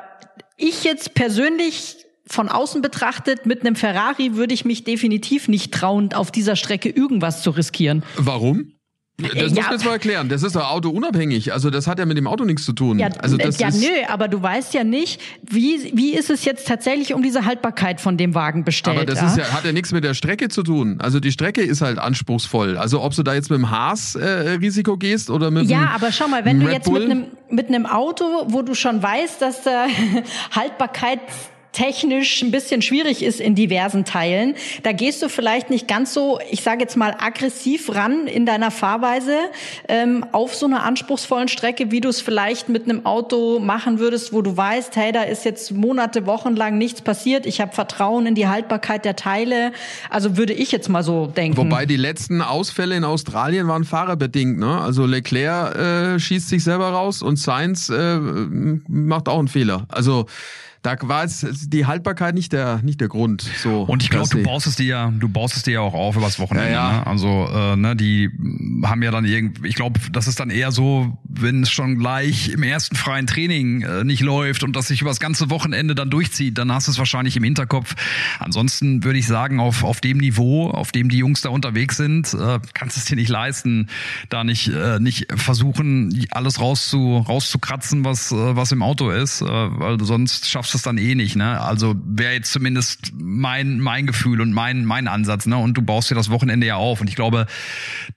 ich 0.58 0.84
jetzt 0.84 1.14
persönlich 1.14 1.98
von 2.30 2.50
außen 2.50 2.82
betrachtet, 2.82 3.46
mit 3.46 3.62
einem 3.62 3.76
Ferrari 3.76 4.36
würde 4.36 4.54
ich 4.54 4.66
mich 4.66 4.84
definitiv 4.84 5.48
nicht 5.48 5.74
trauen, 5.74 6.14
auf 6.14 6.32
dieser 6.32 6.56
Strecke 6.56 6.90
irgendwas 6.90 7.42
zu 7.42 7.50
riskieren. 7.52 8.04
Warum? 8.18 8.74
Das 9.22 9.34
ja. 9.34 9.42
muss 9.42 9.56
man 9.56 9.72
jetzt 9.72 9.86
mal 9.86 9.92
erklären. 9.92 10.30
Das 10.30 10.44
ist 10.44 10.56
doch 10.56 10.70
autounabhängig. 10.72 11.52
Also 11.54 11.70
das 11.70 11.88
hat 11.88 12.00
ja 12.00 12.06
mit 12.06 12.18
dem 12.18 12.28
Auto 12.28 12.46
nichts 12.46 12.64
zu 12.64 12.74
tun. 12.74 13.00
Ja, 13.00 13.10
also 13.22 13.38
das 13.38 13.60
ja 13.60 13.70
nö, 13.70 13.88
aber 14.08 14.28
du 14.28 14.42
weißt 14.42 14.74
ja 14.74 14.84
nicht, 14.84 15.22
wie, 15.44 15.92
wie 15.94 16.14
ist 16.14 16.30
es 16.30 16.46
jetzt 16.46 16.68
tatsächlich 16.68 17.14
um 17.14 17.22
diese 17.22 17.46
Haltbarkeit 17.46 18.00
von 18.00 18.18
dem 18.18 18.34
Wagen 18.34 18.64
bestellt. 18.64 18.98
Aber 18.98 19.06
das 19.06 19.20
ja? 19.20 19.28
Ist 19.28 19.38
ja, 19.38 19.52
hat 19.52 19.66
ja 19.66 19.72
nichts 19.72 19.92
mit 19.92 20.04
der 20.04 20.14
Strecke 20.14 20.50
zu 20.50 20.64
tun. 20.64 21.00
Also 21.02 21.20
die 21.20 21.32
Strecke 21.32 21.62
ist 21.62 21.82
halt 21.82 22.00
anspruchsvoll. 22.00 22.78
Also 22.78 23.02
ob 23.02 23.16
du 23.16 23.24
da 23.24 23.34
jetzt 23.34 23.50
mit 23.50 23.58
dem 23.58 23.70
Haas 23.70 24.16
äh, 24.16 24.58
gehst 24.60 25.30
oder 25.30 25.52
mit 25.52 25.70
Ja, 25.70 25.92
aber 25.94 26.12
schau 26.12 26.28
mal, 26.28 26.46
wenn 26.46 26.60
du 26.60 26.72
jetzt 26.72 26.90
mit 26.90 27.04
einem 27.04 27.26
mit 27.50 27.68
einem 27.68 27.86
Auto, 27.86 28.24
wo 28.48 28.62
du 28.62 28.76
schon 28.76 29.02
weißt, 29.02 29.42
dass 29.42 29.64
da 29.64 29.88
Haltbarkeit 30.52 31.20
technisch 31.72 32.42
ein 32.42 32.52
bisschen 32.52 32.82
schwierig 32.82 33.24
ist 33.24 33.40
in 33.40 33.56
diversen 33.56 34.06
Teilen. 34.06 34.56
Da 34.84 34.92
gehst 34.92 35.22
du 35.22 35.30
vielleicht 35.30 35.70
nicht 35.70 35.88
ganz 35.88 36.14
so, 36.14 36.40
ich 36.50 36.64
sage 36.64 36.82
jetzt 36.82 36.98
mal, 36.98 37.16
aggressiv 37.20 37.94
ran 37.94 38.28
in 38.28 38.46
deiner 38.46 38.72
Fahrweise 38.72 39.38
ähm, 39.88 40.26
auf 40.32 40.56
so 40.56 40.66
einer 40.66 40.84
anspruchsvollen 40.84 41.48
Strecke, 41.48 41.92
wie 41.92 42.02
du 42.02 42.10
es 42.10 42.22
vielleicht 42.22 42.70
mit 42.70 42.84
einem 42.84 43.06
Auto 43.06 43.60
machen 43.60 44.00
würdest, 44.00 44.34
wo 44.34 44.42
du 44.42 44.56
weißt, 44.58 44.96
hey, 44.96 45.12
da 45.12 45.24
ist 45.24 45.46
jetzt 45.46 45.72
Monate, 45.72 46.26
Wochen 46.26 46.56
lang 46.56 46.78
nichts 46.78 47.02
passiert. 47.02 47.46
Ich 47.46 47.62
habe 47.62 47.74
Vertrauen 47.74 48.26
in 48.26 48.36
die 48.36 48.48
Haltbarkeit 48.48 49.06
der 49.06 49.16
Teile. 49.16 49.72
Also 50.10 50.38
würde 50.38 50.54
ich 50.54 50.72
jetzt 50.72 50.90
mal 50.90 51.04
so 51.04 51.28
denken. 51.28 51.58
Wobei 51.58 51.86
die 51.86 51.98
letzten 51.98 52.42
Ausfälle 52.42 52.96
in 52.96 53.04
Australien 53.04 53.68
waren 53.68 53.84
fahrerbedingt. 53.84 54.58
Ne? 54.58 54.80
Also 54.80 55.06
Leclerc 55.06 55.76
äh, 55.76 56.20
schießt 56.20 56.50
sich 56.50 56.64
selber 56.64 56.90
raus 56.90 57.22
und 57.22 57.38
Sainz 57.38 57.90
äh, 57.90 58.18
macht 58.88 59.30
auch 59.30 59.40
einen 59.40 59.48
Fehler. 59.48 59.86
Also 59.90 60.26
da 60.82 60.96
war 61.02 61.24
es 61.24 61.46
die 61.68 61.86
Haltbarkeit 61.86 62.36
nicht 62.36 62.54
der 62.54 62.82
nicht 62.84 63.02
der 63.02 63.10
Grund. 63.10 63.42
So 63.62 63.84
und 63.84 64.02
ich 64.02 64.10
glaube, 64.10 64.30
du 64.30 64.44
baust 64.44 64.66
es 64.66 64.76
dir 64.76 64.86
ja, 64.86 65.12
du 65.12 65.28
baust 65.28 65.58
es 65.58 65.64
dir 65.64 65.74
ja 65.74 65.80
auch 65.82 65.94
auf 65.94 66.16
übers 66.16 66.40
Wochenende. 66.40 66.72
Ja, 66.72 66.92
ja. 66.92 66.98
Ne? 67.00 67.08
Also 67.08 67.48
äh, 67.52 67.76
ne, 67.76 67.96
die 67.96 68.30
haben 68.84 69.04
ja 69.04 69.12
dann 69.12 69.26
irgendwie, 69.26 69.68
ich 69.68 69.76
glaube, 69.76 70.00
das 70.12 70.28
ist 70.28 70.40
dann 70.40 70.50
eher 70.50 70.72
so, 70.72 71.18
wenn 71.24 71.64
es 71.64 71.72
schon 71.72 71.98
gleich 71.98 72.50
im 72.50 72.64
ersten 72.64 72.96
freien 72.96 73.28
Training 73.28 73.82
äh, 73.82 74.04
nicht 74.04 74.22
läuft 74.22 74.64
und 74.64 74.76
das 74.76 74.88
sich 74.88 75.02
über 75.02 75.10
das 75.10 75.20
ganze 75.20 75.50
Wochenende 75.50 75.96
dann 75.96 76.10
durchzieht, 76.10 76.58
dann 76.58 76.72
hast 76.72 76.88
du 76.88 76.92
es 76.92 76.98
wahrscheinlich 76.98 77.36
im 77.36 77.44
Hinterkopf. 77.44 77.96
Ansonsten 78.40 79.04
würde 79.04 79.20
ich 79.20 79.28
sagen, 79.28 79.60
auf 79.60 79.84
auf 79.84 80.00
dem 80.00 80.18
Niveau, 80.18 80.70
auf 80.70 80.92
dem 80.92 81.10
die 81.10 81.18
Jungs 81.18 81.42
da 81.42 81.50
unterwegs 81.50 81.98
sind, 81.98 82.34
äh, 82.34 82.60
kannst 82.74 82.96
du 82.96 83.00
es 83.00 83.06
dir 83.06 83.16
nicht 83.16 83.30
leisten, 83.30 83.90
da 84.30 84.44
nicht 84.44 84.70
äh, 84.70 85.00
nicht 85.00 85.28
versuchen, 85.36 86.26
alles 86.32 86.62
rauszu 86.62 87.18
rauszukratzen, 87.18 88.06
was 88.06 88.32
äh, 88.32 88.56
was 88.56 88.72
im 88.72 88.82
Auto 88.82 89.10
ist, 89.10 89.42
äh, 89.42 89.46
weil 89.46 89.98
du 89.98 90.06
sonst 90.06 90.50
schaffst 90.50 90.69
schaffst 90.70 90.76
es 90.76 90.82
dann 90.84 90.98
eh 90.98 91.16
nicht, 91.16 91.36
ne? 91.36 91.60
Also 91.60 91.96
wäre 92.06 92.34
jetzt 92.34 92.52
zumindest 92.52 93.12
mein, 93.18 93.80
mein 93.80 94.06
Gefühl 94.06 94.42
und 94.42 94.54
mein, 94.54 94.86
mein 94.86 95.08
Ansatz, 95.08 95.46
ne? 95.46 95.58
Und 95.58 95.76
du 95.76 95.82
baust 95.82 96.12
dir 96.12 96.16
das 96.16 96.30
Wochenende 96.30 96.68
ja 96.68 96.76
auf. 96.76 97.02
Und 97.02 97.08
ich 97.08 97.16
glaube, 97.16 97.48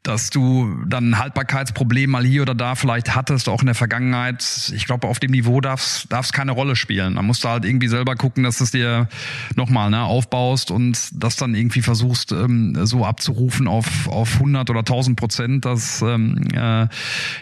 dass 0.03 0.31
du 0.31 0.77
dann 0.87 1.11
ein 1.11 1.19
Haltbarkeitsproblem 1.19 2.11
mal 2.11 2.25
hier 2.25 2.43
oder 2.43 2.55
da 2.55 2.75
vielleicht 2.75 3.15
hattest, 3.15 3.49
auch 3.49 3.61
in 3.61 3.67
der 3.67 3.75
Vergangenheit. 3.75 4.73
Ich 4.75 4.85
glaube, 4.85 5.09
auf 5.09 5.19
dem 5.19 5.31
Niveau 5.31 5.61
darf 5.61 6.07
es 6.11 6.33
keine 6.33 6.53
Rolle 6.53 6.77
spielen. 6.77 7.15
Da 7.15 7.23
musst 7.23 7.45
du 7.45 7.49
halt 7.49 7.65
irgendwie 7.65 7.89
selber 7.89 8.17
gucken, 8.17 8.45
dass 8.45 8.59
du 8.59 8.65
es 8.65 8.71
dir 8.71 9.09
nochmal 9.57 9.91
ne, 9.91 10.03
aufbaust 10.03 10.71
und 10.71 10.99
das 11.13 11.37
dann 11.37 11.55
irgendwie 11.55 11.83
versuchst, 11.83 12.33
ähm, 12.33 12.77
so 12.85 13.05
abzurufen 13.05 13.67
auf, 13.67 14.09
auf 14.09 14.35
100 14.35 14.69
oder 14.71 14.81
1000 14.81 15.19
Prozent, 15.19 15.65
dass, 15.65 16.03
ähm, 16.03 16.43
äh, 16.53 16.87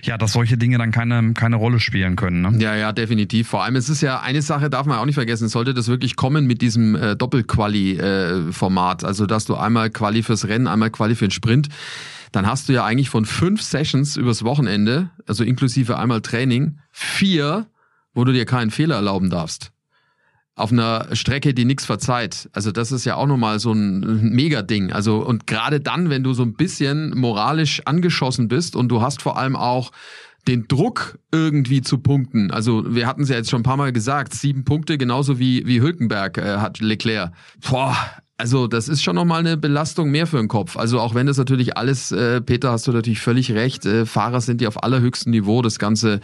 ja, 0.03 0.19
dass 0.19 0.33
solche 0.33 0.57
Dinge 0.57 0.79
dann 0.79 0.93
keine, 0.93 1.33
keine 1.35 1.57
Rolle 1.57 1.81
spielen 1.81 2.17
können. 2.17 2.43
Ne? 2.43 2.63
Ja, 2.63 2.77
ja, 2.77 2.93
definitiv. 2.93 3.49
Vor 3.49 3.65
allem, 3.65 3.77
es 3.77 3.89
ist 3.89 4.03
ja 4.03 4.21
eine 4.21 4.43
Sache, 4.43 4.71
darf 4.71 4.87
man 4.87 5.00
auch 5.01 5.07
nicht 5.07 5.15
vergessen, 5.15 5.49
sollte 5.49 5.75
das 5.75 5.89
wirklich 5.89 6.17
kommen 6.17 6.47
mit 6.47 6.63
diesem 6.63 6.95
äh, 6.95 7.17
Doppelquali-Format, 7.17 9.03
äh, 9.03 9.07
also 9.07 9.27
dass 9.27 9.45
du 9.45 9.57
einmal 9.57 9.91
Quali 9.91 10.23
fürs 10.23 10.47
Rennen, 10.47 10.67
einmal 10.67 10.91
Quali 10.91 11.15
für 11.15 11.27
den 11.27 11.33
Sprint, 11.33 11.69
dann 12.33 12.47
hast 12.47 12.69
du 12.69 12.73
ja 12.73 12.85
eigentlich 12.85 13.11
von 13.11 13.25
fünf 13.25 13.63
Sessions 13.63 14.17
übers 14.17 14.45
Wochenende, 14.45 15.11
also 15.27 15.45
inklusive 15.45 15.99
einmal 15.99 16.21
Training, 16.21 16.79
vier, 16.91 17.67
wo 18.15 18.25
du 18.25 18.33
dir 18.33 18.45
keinen 18.45 18.71
Fehler 18.71 18.97
erlauben 18.97 19.31
darfst 19.31 19.73
auf 20.61 20.73
einer 20.73 21.09
Strecke, 21.17 21.55
die 21.55 21.65
nichts 21.65 21.87
verzeiht. 21.87 22.51
Also 22.53 22.71
das 22.71 22.93
ist 22.93 23.05
ja 23.05 23.17
auch 23.17 23.27
nochmal 23.27 23.59
so 23.59 23.73
ein 23.73 24.31
Mega-Ding. 24.31 24.93
Also 24.93 25.25
und 25.25 25.47
gerade 25.47 25.81
dann, 25.81 26.11
wenn 26.11 26.23
du 26.23 26.35
so 26.35 26.43
ein 26.43 26.55
bisschen 26.55 27.19
moralisch 27.19 27.83
angeschossen 27.87 28.49
bist 28.49 28.77
und 28.77 28.89
du 28.89 29.01
hast 29.01 29.23
vor 29.23 29.39
allem 29.39 29.57
auch 29.57 29.91
den 30.49 30.69
Druck 30.69 31.19
irgendwie 31.33 31.83
zu 31.83 31.99
punkten. 31.99 32.51
Also 32.51 32.95
wir 32.95 33.07
hatten 33.07 33.23
es 33.23 33.29
ja 33.29 33.37
jetzt 33.37 33.51
schon 33.51 33.61
ein 33.61 33.65
paar 33.65 33.77
Mal 33.77 33.93
gesagt, 33.93 34.35
sieben 34.35 34.65
Punkte, 34.65 34.99
genauso 34.99 35.39
wie, 35.39 35.67
wie 35.67 35.81
Hülkenberg 35.81 36.39
äh, 36.39 36.57
hat 36.59 36.81
Leclerc. 36.81 37.33
Boah, 37.69 37.97
also 38.41 38.67
das 38.67 38.89
ist 38.89 39.03
schon 39.03 39.17
nochmal 39.17 39.41
eine 39.41 39.59
Belastung 39.59 40.11
mehr 40.11 40.27
für 40.27 40.39
den 40.39 40.49
Kopf. 40.49 40.79
Also 40.79 40.99
auch 40.99 41.15
wenn 41.15 41.27
das 41.27 41.37
natürlich 41.37 41.77
alles, 41.77 42.11
äh, 42.11 42.41
Peter, 42.41 42.73
hast 42.73 42.87
du 42.87 42.93
natürlich 42.93 43.21
völlig 43.21 43.53
recht, 43.53 43.85
äh, 43.85 44.07
Fahrer 44.07 44.41
sind 44.41 44.63
die 44.63 44.67
auf 44.67 44.83
allerhöchstem 44.83 45.31
Niveau 45.31 45.61
das 45.61 45.79
Ganze 45.79 46.21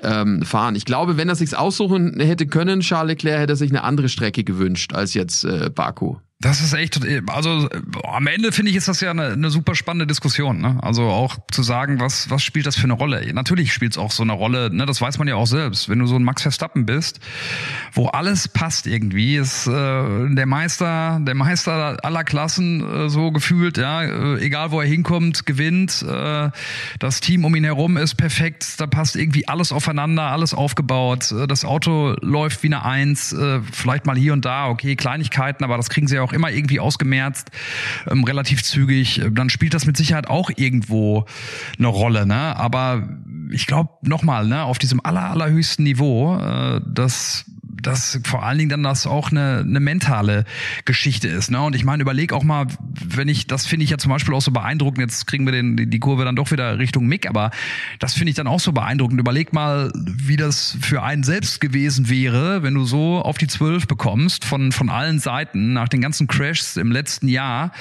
ähm, 0.00 0.42
fahren. 0.42 0.76
Ich 0.76 0.84
glaube, 0.84 1.16
wenn 1.16 1.28
er 1.28 1.34
sich's 1.34 1.54
aussuchen 1.54 2.20
hätte 2.20 2.46
können, 2.46 2.80
Charles 2.80 3.14
Leclerc, 3.14 3.40
hätte 3.40 3.54
er 3.54 3.56
sich 3.56 3.70
eine 3.70 3.82
andere 3.82 4.08
Strecke 4.08 4.44
gewünscht 4.44 4.94
als 4.94 5.14
jetzt 5.14 5.44
äh, 5.44 5.68
Baku. 5.74 6.16
Das 6.46 6.60
ist 6.60 6.74
echt, 6.74 7.00
also 7.28 7.68
am 8.04 8.26
Ende 8.28 8.52
finde 8.52 8.70
ich, 8.70 8.76
ist 8.76 8.88
das 8.88 9.00
ja 9.00 9.10
eine, 9.10 9.32
eine 9.32 9.50
super 9.50 9.74
spannende 9.74 10.06
Diskussion. 10.06 10.60
Ne? 10.60 10.78
Also 10.80 11.02
auch 11.02 11.38
zu 11.50 11.64
sagen, 11.64 11.98
was, 11.98 12.30
was 12.30 12.44
spielt 12.44 12.66
das 12.66 12.76
für 12.76 12.84
eine 12.84 12.92
Rolle? 12.92 13.32
Natürlich 13.32 13.72
spielt 13.72 13.92
es 13.92 13.98
auch 13.98 14.12
so 14.12 14.22
eine 14.22 14.32
Rolle, 14.32 14.70
ne? 14.72 14.86
das 14.86 15.00
weiß 15.00 15.18
man 15.18 15.26
ja 15.26 15.34
auch 15.34 15.48
selbst. 15.48 15.88
Wenn 15.88 15.98
du 15.98 16.06
so 16.06 16.14
ein 16.14 16.22
Max 16.22 16.42
Verstappen 16.42 16.86
bist, 16.86 17.20
wo 17.92 18.06
alles 18.06 18.46
passt 18.46 18.86
irgendwie, 18.86 19.36
ist 19.36 19.66
äh, 19.66 19.70
der 19.70 20.46
Meister, 20.46 21.18
der 21.20 21.34
Meister 21.34 21.96
aller 22.04 22.22
Klassen 22.22 23.06
äh, 23.06 23.08
so 23.08 23.32
gefühlt, 23.32 23.76
ja, 23.76 24.02
äh, 24.02 24.38
egal 24.38 24.70
wo 24.70 24.80
er 24.80 24.86
hinkommt, 24.86 25.46
gewinnt. 25.46 26.04
Äh, 26.08 26.50
das 27.00 27.20
Team 27.20 27.44
um 27.44 27.56
ihn 27.56 27.64
herum 27.64 27.96
ist 27.96 28.14
perfekt, 28.14 28.80
da 28.80 28.86
passt 28.86 29.16
irgendwie 29.16 29.48
alles 29.48 29.72
aufeinander, 29.72 30.30
alles 30.30 30.54
aufgebaut. 30.54 31.32
Äh, 31.32 31.48
das 31.48 31.64
Auto 31.64 32.14
läuft 32.20 32.62
wie 32.62 32.68
eine 32.68 32.84
Eins, 32.84 33.32
äh, 33.32 33.60
vielleicht 33.72 34.06
mal 34.06 34.16
hier 34.16 34.32
und 34.32 34.44
da, 34.44 34.68
okay, 34.68 34.94
Kleinigkeiten, 34.94 35.64
aber 35.64 35.76
das 35.76 35.90
kriegen 35.90 36.06
sie 36.06 36.20
auch 36.20 36.26
auch 36.26 36.32
immer 36.36 36.50
irgendwie 36.50 36.78
ausgemerzt, 36.78 37.50
ähm, 38.08 38.24
relativ 38.24 38.62
zügig. 38.62 39.22
Dann 39.32 39.50
spielt 39.50 39.74
das 39.74 39.86
mit 39.86 39.96
Sicherheit 39.96 40.28
auch 40.28 40.50
irgendwo 40.54 41.26
eine 41.78 41.88
Rolle, 41.88 42.26
ne? 42.26 42.56
Aber 42.56 43.08
ich 43.50 43.66
glaube 43.66 43.90
nochmal, 44.02 44.46
ne, 44.46 44.64
auf 44.64 44.78
diesem 44.78 45.00
aller, 45.04 45.30
allerhöchsten 45.30 45.84
Niveau, 45.84 46.36
äh, 46.36 46.80
das 46.86 47.44
dass 47.82 48.20
vor 48.24 48.44
allen 48.44 48.58
Dingen 48.58 48.70
dann 48.70 48.82
das 48.82 49.06
auch 49.06 49.30
eine, 49.30 49.64
eine 49.66 49.80
mentale 49.80 50.44
Geschichte 50.84 51.28
ist. 51.28 51.50
Ne? 51.50 51.60
Und 51.60 51.74
ich 51.74 51.84
meine, 51.84 52.02
überleg 52.02 52.32
auch 52.32 52.44
mal, 52.44 52.66
wenn 53.04 53.28
ich, 53.28 53.46
das 53.46 53.66
finde 53.66 53.84
ich 53.84 53.90
ja 53.90 53.98
zum 53.98 54.10
Beispiel 54.10 54.34
auch 54.34 54.40
so 54.40 54.50
beeindruckend, 54.50 55.00
jetzt 55.00 55.26
kriegen 55.26 55.44
wir 55.44 55.52
den, 55.52 55.76
die 55.90 56.00
Kurve 56.00 56.24
dann 56.24 56.36
doch 56.36 56.50
wieder 56.50 56.78
Richtung 56.78 57.06
Mick, 57.06 57.28
aber 57.28 57.50
das 57.98 58.14
finde 58.14 58.30
ich 58.30 58.36
dann 58.36 58.46
auch 58.46 58.60
so 58.60 58.72
beeindruckend. 58.72 59.20
Überleg 59.20 59.52
mal, 59.52 59.92
wie 59.94 60.36
das 60.36 60.76
für 60.80 61.02
einen 61.02 61.22
selbst 61.22 61.60
gewesen 61.60 62.08
wäre, 62.08 62.62
wenn 62.62 62.74
du 62.74 62.84
so 62.84 63.20
auf 63.20 63.38
die 63.38 63.46
Zwölf 63.46 63.86
bekommst, 63.86 64.44
von, 64.44 64.72
von 64.72 64.88
allen 64.88 65.18
Seiten, 65.18 65.72
nach 65.72 65.88
den 65.88 66.00
ganzen 66.00 66.26
Crashs 66.26 66.76
im 66.76 66.92
letzten 66.92 67.28
Jahr, 67.28 67.72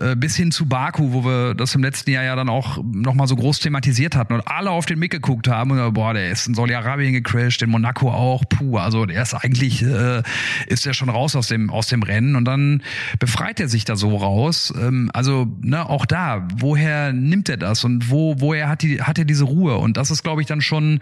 äh, 0.00 0.16
bis 0.16 0.36
hin 0.36 0.50
zu 0.50 0.66
Baku, 0.66 1.12
wo 1.12 1.24
wir 1.24 1.54
das 1.54 1.74
im 1.74 1.82
letzten 1.82 2.10
Jahr 2.10 2.24
ja 2.24 2.36
dann 2.36 2.48
auch 2.48 2.78
nochmal 2.82 3.26
so 3.26 3.36
groß 3.36 3.60
thematisiert 3.60 4.16
hatten 4.16 4.34
und 4.34 4.46
alle 4.46 4.70
auf 4.70 4.86
den 4.86 4.98
Mick 4.98 5.12
geguckt 5.12 5.48
haben 5.48 5.70
und 5.70 5.94
boah, 5.94 6.14
der 6.14 6.30
ist 6.30 6.46
in 6.46 6.54
Saudi-Arabien 6.54 7.12
gecrashed, 7.12 7.62
in 7.62 7.70
Monaco 7.70 8.10
auch, 8.10 8.44
puh, 8.48 8.78
also 8.78 9.06
der 9.06 9.22
ist 9.22 9.34
eigentlich 9.42 9.82
äh, 9.82 10.22
ist 10.66 10.86
er 10.86 10.94
schon 10.94 11.08
raus 11.08 11.36
aus 11.36 11.48
dem 11.48 11.70
aus 11.70 11.86
dem 11.88 12.02
Rennen 12.02 12.36
und 12.36 12.44
dann 12.44 12.82
befreit 13.18 13.60
er 13.60 13.68
sich 13.68 13.84
da 13.84 13.96
so 13.96 14.16
raus. 14.16 14.72
Ähm, 14.76 15.10
also 15.12 15.46
ne, 15.60 15.88
auch 15.88 16.06
da, 16.06 16.46
woher 16.56 17.12
nimmt 17.12 17.48
er 17.48 17.56
das 17.56 17.84
und 17.84 18.10
wo 18.10 18.40
woher 18.40 18.68
hat 18.68 18.82
die 18.82 19.02
hat 19.02 19.18
er 19.18 19.24
diese 19.24 19.44
Ruhe 19.44 19.76
und 19.76 19.96
das 19.96 20.10
ist 20.10 20.22
glaube 20.22 20.40
ich 20.40 20.46
dann 20.46 20.60
schon, 20.60 21.00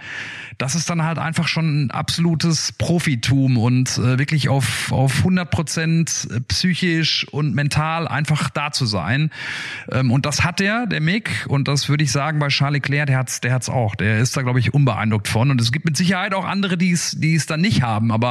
das 0.59 0.75
ist 0.75 0.91
dann 0.91 1.03
halt 1.03 1.19
einfach 1.19 1.49
schon 1.49 1.85
ein 1.85 1.91
absolutes 1.91 2.73
Profitum 2.73 3.57
und 3.59 3.99
äh, 3.99 4.19
wirklich 4.19 4.49
auf 4.49 4.93
auf 4.93 5.19
100 5.19 5.51
Prozent 5.51 6.29
psychisch 6.49 7.27
und 7.31 7.55
mental 7.55 8.09
einfach 8.09 8.51
da 8.51 8.71
zu 8.73 8.87
sein. 8.87 9.31
Ähm, 9.91 10.11
und 10.11 10.27
das 10.27 10.45
hat 10.45 10.61
er, 10.61 10.87
der 10.87 11.01
Mick 11.01 11.47
und 11.49 11.69
das 11.69 11.89
würde 11.89 12.05
ich 12.05 12.13
sagen 12.13 12.39
bei 12.39 12.49
Charles 12.49 12.75
Leclerc, 12.75 13.07
der 13.07 13.19
hat's 13.19 13.41
der 13.41 13.53
hat's 13.53 13.69
auch. 13.69 13.95
Der 13.95 14.19
ist 14.19 14.37
da 14.37 14.43
glaube 14.43 14.61
ich 14.61 14.75
unbeeindruckt 14.75 15.29
von 15.29 15.51
und 15.51 15.61
es 15.61 15.73
gibt 15.73 15.85
mit 15.85 15.97
Sicherheit 15.97 16.35
auch 16.35 16.45
andere, 16.45 16.77
die 16.77 16.91
es 16.91 17.13
die 17.19 17.35
es 17.35 17.47
dann 17.47 17.61
nicht 17.61 17.83
haben, 17.83 18.13
aber 18.13 18.24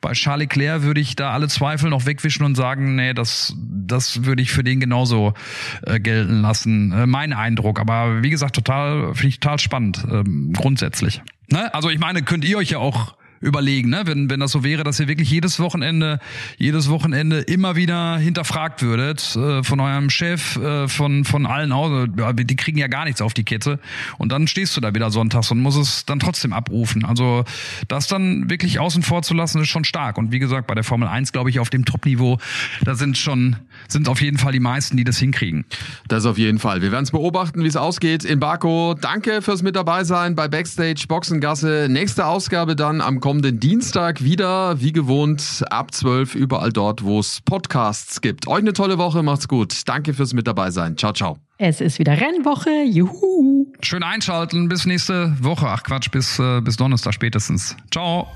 bei 0.00 0.12
Charles 0.12 0.42
Leclerc 0.42 0.82
würde 0.82 1.00
ich 1.00 1.16
da 1.16 1.30
alle 1.30 1.48
Zweifel 1.48 1.90
noch 1.90 2.06
wegwischen 2.06 2.44
und 2.44 2.54
sagen, 2.54 2.96
nee, 2.96 3.14
das, 3.14 3.54
das 3.58 4.24
würde 4.24 4.42
ich 4.42 4.52
für 4.52 4.64
den 4.64 4.80
genauso 4.80 5.34
äh, 5.82 6.00
gelten 6.00 6.40
lassen. 6.40 6.92
Äh, 6.92 7.06
mein 7.06 7.32
Eindruck. 7.32 7.80
Aber 7.80 8.22
wie 8.22 8.30
gesagt, 8.30 8.54
total, 8.54 9.14
finde 9.14 9.28
ich 9.28 9.40
total 9.40 9.58
spannend, 9.58 10.04
ähm, 10.10 10.52
grundsätzlich. 10.52 11.22
Ne? 11.48 11.72
Also 11.74 11.90
ich 11.90 11.98
meine, 11.98 12.22
könnt 12.22 12.44
ihr 12.44 12.58
euch 12.58 12.70
ja 12.70 12.78
auch 12.78 13.14
überlegen, 13.42 13.90
ne? 13.90 14.02
wenn, 14.04 14.30
wenn 14.30 14.40
das 14.40 14.52
so 14.52 14.64
wäre, 14.64 14.84
dass 14.84 15.00
ihr 15.00 15.08
wirklich 15.08 15.30
jedes 15.30 15.58
Wochenende, 15.58 16.20
jedes 16.56 16.88
Wochenende 16.88 17.40
immer 17.40 17.76
wieder 17.76 18.16
hinterfragt 18.16 18.82
würdet 18.82 19.36
äh, 19.36 19.62
von 19.64 19.80
eurem 19.80 20.08
Chef, 20.10 20.56
äh, 20.56 20.88
von, 20.88 21.24
von 21.24 21.44
allen 21.44 21.72
aus, 21.72 22.08
die 22.34 22.56
kriegen 22.56 22.78
ja 22.78 22.86
gar 22.86 23.04
nichts 23.04 23.20
auf 23.20 23.34
die 23.34 23.44
Kette 23.44 23.80
und 24.18 24.30
dann 24.30 24.46
stehst 24.46 24.76
du 24.76 24.80
da 24.80 24.94
wieder 24.94 25.10
sonntags 25.10 25.50
und 25.50 25.60
musst 25.60 25.78
es 25.78 26.06
dann 26.06 26.20
trotzdem 26.20 26.52
abrufen. 26.52 27.04
Also 27.04 27.44
das 27.88 28.06
dann 28.06 28.48
wirklich 28.48 28.78
außen 28.78 29.02
vor 29.02 29.22
zu 29.22 29.34
lassen, 29.34 29.60
ist 29.60 29.68
schon 29.68 29.84
stark. 29.84 30.18
Und 30.18 30.30
wie 30.30 30.38
gesagt, 30.38 30.68
bei 30.68 30.74
der 30.74 30.84
Formel 30.84 31.08
1, 31.08 31.32
glaube 31.32 31.50
ich, 31.50 31.58
auf 31.58 31.68
dem 31.68 31.84
Top-Niveau, 31.84 32.38
da 32.84 32.94
sind 32.94 33.18
schon, 33.18 33.56
sind 33.88 34.08
auf 34.08 34.22
jeden 34.22 34.38
Fall 34.38 34.52
die 34.52 34.60
meisten, 34.60 34.96
die 34.96 35.04
das 35.04 35.18
hinkriegen. 35.18 35.64
Das 36.06 36.26
auf 36.26 36.38
jeden 36.38 36.60
Fall. 36.60 36.80
Wir 36.80 36.92
werden 36.92 37.04
es 37.04 37.10
beobachten, 37.10 37.64
wie 37.64 37.68
es 37.68 37.76
ausgeht 37.76 38.24
in 38.24 38.38
Baku. 38.38 38.94
Danke 38.94 39.42
fürs 39.42 39.62
mit 39.62 39.74
dabei 39.74 40.04
sein 40.04 40.36
bei 40.36 40.46
Backstage 40.46 41.06
Boxengasse. 41.08 41.88
Nächste 41.90 42.26
Ausgabe 42.26 42.76
dann 42.76 43.00
am 43.00 43.18
kommenden 43.18 43.31
kommenden 43.32 43.60
Dienstag 43.60 44.22
wieder, 44.22 44.78
wie 44.82 44.92
gewohnt, 44.92 45.64
ab 45.70 45.94
12 45.94 46.34
überall 46.34 46.70
dort, 46.70 47.02
wo 47.02 47.18
es 47.18 47.40
Podcasts 47.40 48.20
gibt. 48.20 48.46
Euch 48.46 48.58
eine 48.58 48.74
tolle 48.74 48.98
Woche, 48.98 49.22
macht's 49.22 49.48
gut. 49.48 49.88
Danke 49.88 50.12
fürs 50.12 50.34
mit 50.34 50.46
dabei 50.46 50.70
sein. 50.70 50.98
Ciao, 50.98 51.14
ciao. 51.14 51.38
Es 51.56 51.80
ist 51.80 51.98
wieder 51.98 52.12
Rennwoche. 52.12 52.84
Juhu. 52.84 53.72
Schön 53.80 54.02
einschalten. 54.02 54.68
Bis 54.68 54.84
nächste 54.84 55.34
Woche. 55.40 55.66
Ach 55.66 55.82
Quatsch, 55.82 56.10
bis, 56.10 56.38
äh, 56.38 56.60
bis 56.60 56.76
Donnerstag 56.76 57.14
spätestens. 57.14 57.74
Ciao. 57.90 58.28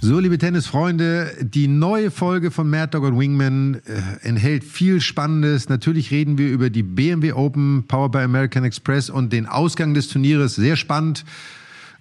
So, 0.00 0.18
liebe 0.18 0.38
Tennisfreunde, 0.38 1.30
die 1.42 1.68
neue 1.68 2.10
Folge 2.10 2.50
von 2.50 2.70
Mad 2.70 2.92
Dog 2.92 3.04
und 3.04 3.18
Wingman 3.18 3.82
äh, 3.84 4.26
enthält 4.26 4.64
viel 4.64 5.02
Spannendes. 5.02 5.68
Natürlich 5.68 6.10
reden 6.10 6.38
wir 6.38 6.48
über 6.48 6.70
die 6.70 6.82
BMW 6.82 7.34
Open, 7.34 7.84
Powered 7.86 8.12
by 8.12 8.18
American 8.20 8.64
Express 8.64 9.10
und 9.10 9.30
den 9.30 9.44
Ausgang 9.44 9.92
des 9.92 10.08
Turnieres. 10.08 10.54
Sehr 10.54 10.76
spannend. 10.76 11.26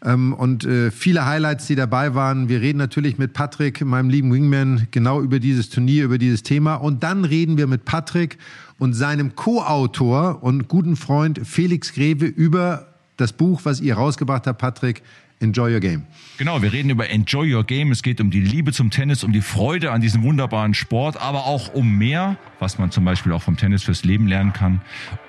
Ähm, 0.04 0.34
und 0.34 0.66
äh, 0.66 0.92
viele 0.92 1.26
Highlights, 1.26 1.68
die 1.68 1.76
dabei 1.76 2.14
waren. 2.14 2.50
Wir 2.50 2.62
reden 2.62 2.78
natürlich 2.78 3.18
mit 3.18 3.34
Patrick, 3.34 3.84
meinem 3.84 4.10
lieben 4.10 4.32
Wingman, 4.34 4.88
genau 4.92 5.22
über 5.22 5.40
dieses 5.40 5.70
Turnier, 5.70 6.04
über 6.04 6.18
dieses 6.18 6.44
Thema. 6.44 6.76
Und 6.76 7.04
dann 7.04 7.26
reden 7.26 7.58
wir 7.58 7.68
mit 7.68 7.86
Patrick 7.86 8.38
und 8.80 8.94
seinem 8.94 9.36
Co-Autor 9.36 10.44
und 10.44 10.68
guten 10.68 10.96
Freund 10.96 11.40
Felix 11.44 11.94
Greve 11.94 12.26
über 12.26 12.88
das 13.18 13.32
Buch, 13.34 13.62
was 13.64 13.80
ihr 13.80 13.96
rausgebracht 13.96 14.48
habt, 14.48 14.60
Patrick. 14.60 15.04
Enjoy 15.40 15.74
Your 15.74 15.82
Game. 15.82 16.04
Genau, 16.38 16.62
wir 16.62 16.72
reden 16.72 16.90
über 16.90 17.10
Enjoy 17.10 17.54
Your 17.54 17.66
Game. 17.66 17.92
Es 17.92 18.02
geht 18.02 18.22
um 18.22 18.32
die 18.32 18.40
Liebe 18.40 18.72
zum 18.72 18.92
Tennis, 18.92 19.26
um 19.26 19.34
die 19.34 19.42
Freude 19.42 19.92
an 19.92 20.00
diesem 20.00 20.24
wunderbaren 20.24 20.74
Sport, 20.74 21.18
aber 21.18 21.46
auch 21.46 21.74
um 21.74 21.98
mehr, 21.98 22.38
was 22.60 22.80
man 22.80 22.92
zum 22.92 23.04
Beispiel 23.04 23.34
auch 23.34 23.42
vom 23.42 23.58
Tennis 23.58 23.84
fürs 23.84 24.06
Leben 24.06 24.28
lernen 24.28 24.54
kann 24.54 24.82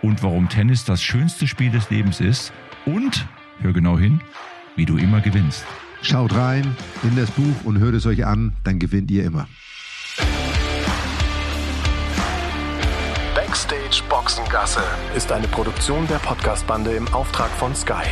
und 0.02 0.22
warum 0.22 0.48
Tennis 0.48 0.84
das 0.84 1.02
schönste 1.02 1.48
Spiel 1.48 1.70
des 1.70 1.90
Lebens 1.90 2.20
ist. 2.20 2.52
Und, 2.86 3.26
hör 3.60 3.72
genau 3.72 3.98
hin, 3.98 4.20
wie 4.76 4.86
du 4.86 4.96
immer 4.96 5.20
gewinnst. 5.20 5.64
Schaut 6.02 6.34
rein 6.34 6.76
in 7.02 7.16
das 7.16 7.30
Buch 7.30 7.64
und 7.64 7.78
hört 7.78 7.94
es 7.94 8.06
euch 8.06 8.26
an, 8.26 8.52
dann 8.62 8.78
gewinnt 8.78 9.10
ihr 9.10 9.24
immer. 9.24 9.48
Backstage 13.34 14.02
Boxengasse 14.08 14.82
ist 15.16 15.32
eine 15.32 15.48
Produktion 15.48 16.06
der 16.08 16.18
Podcastbande 16.18 16.92
im 16.92 17.08
Auftrag 17.14 17.50
von 17.50 17.74
Sky. 17.74 18.04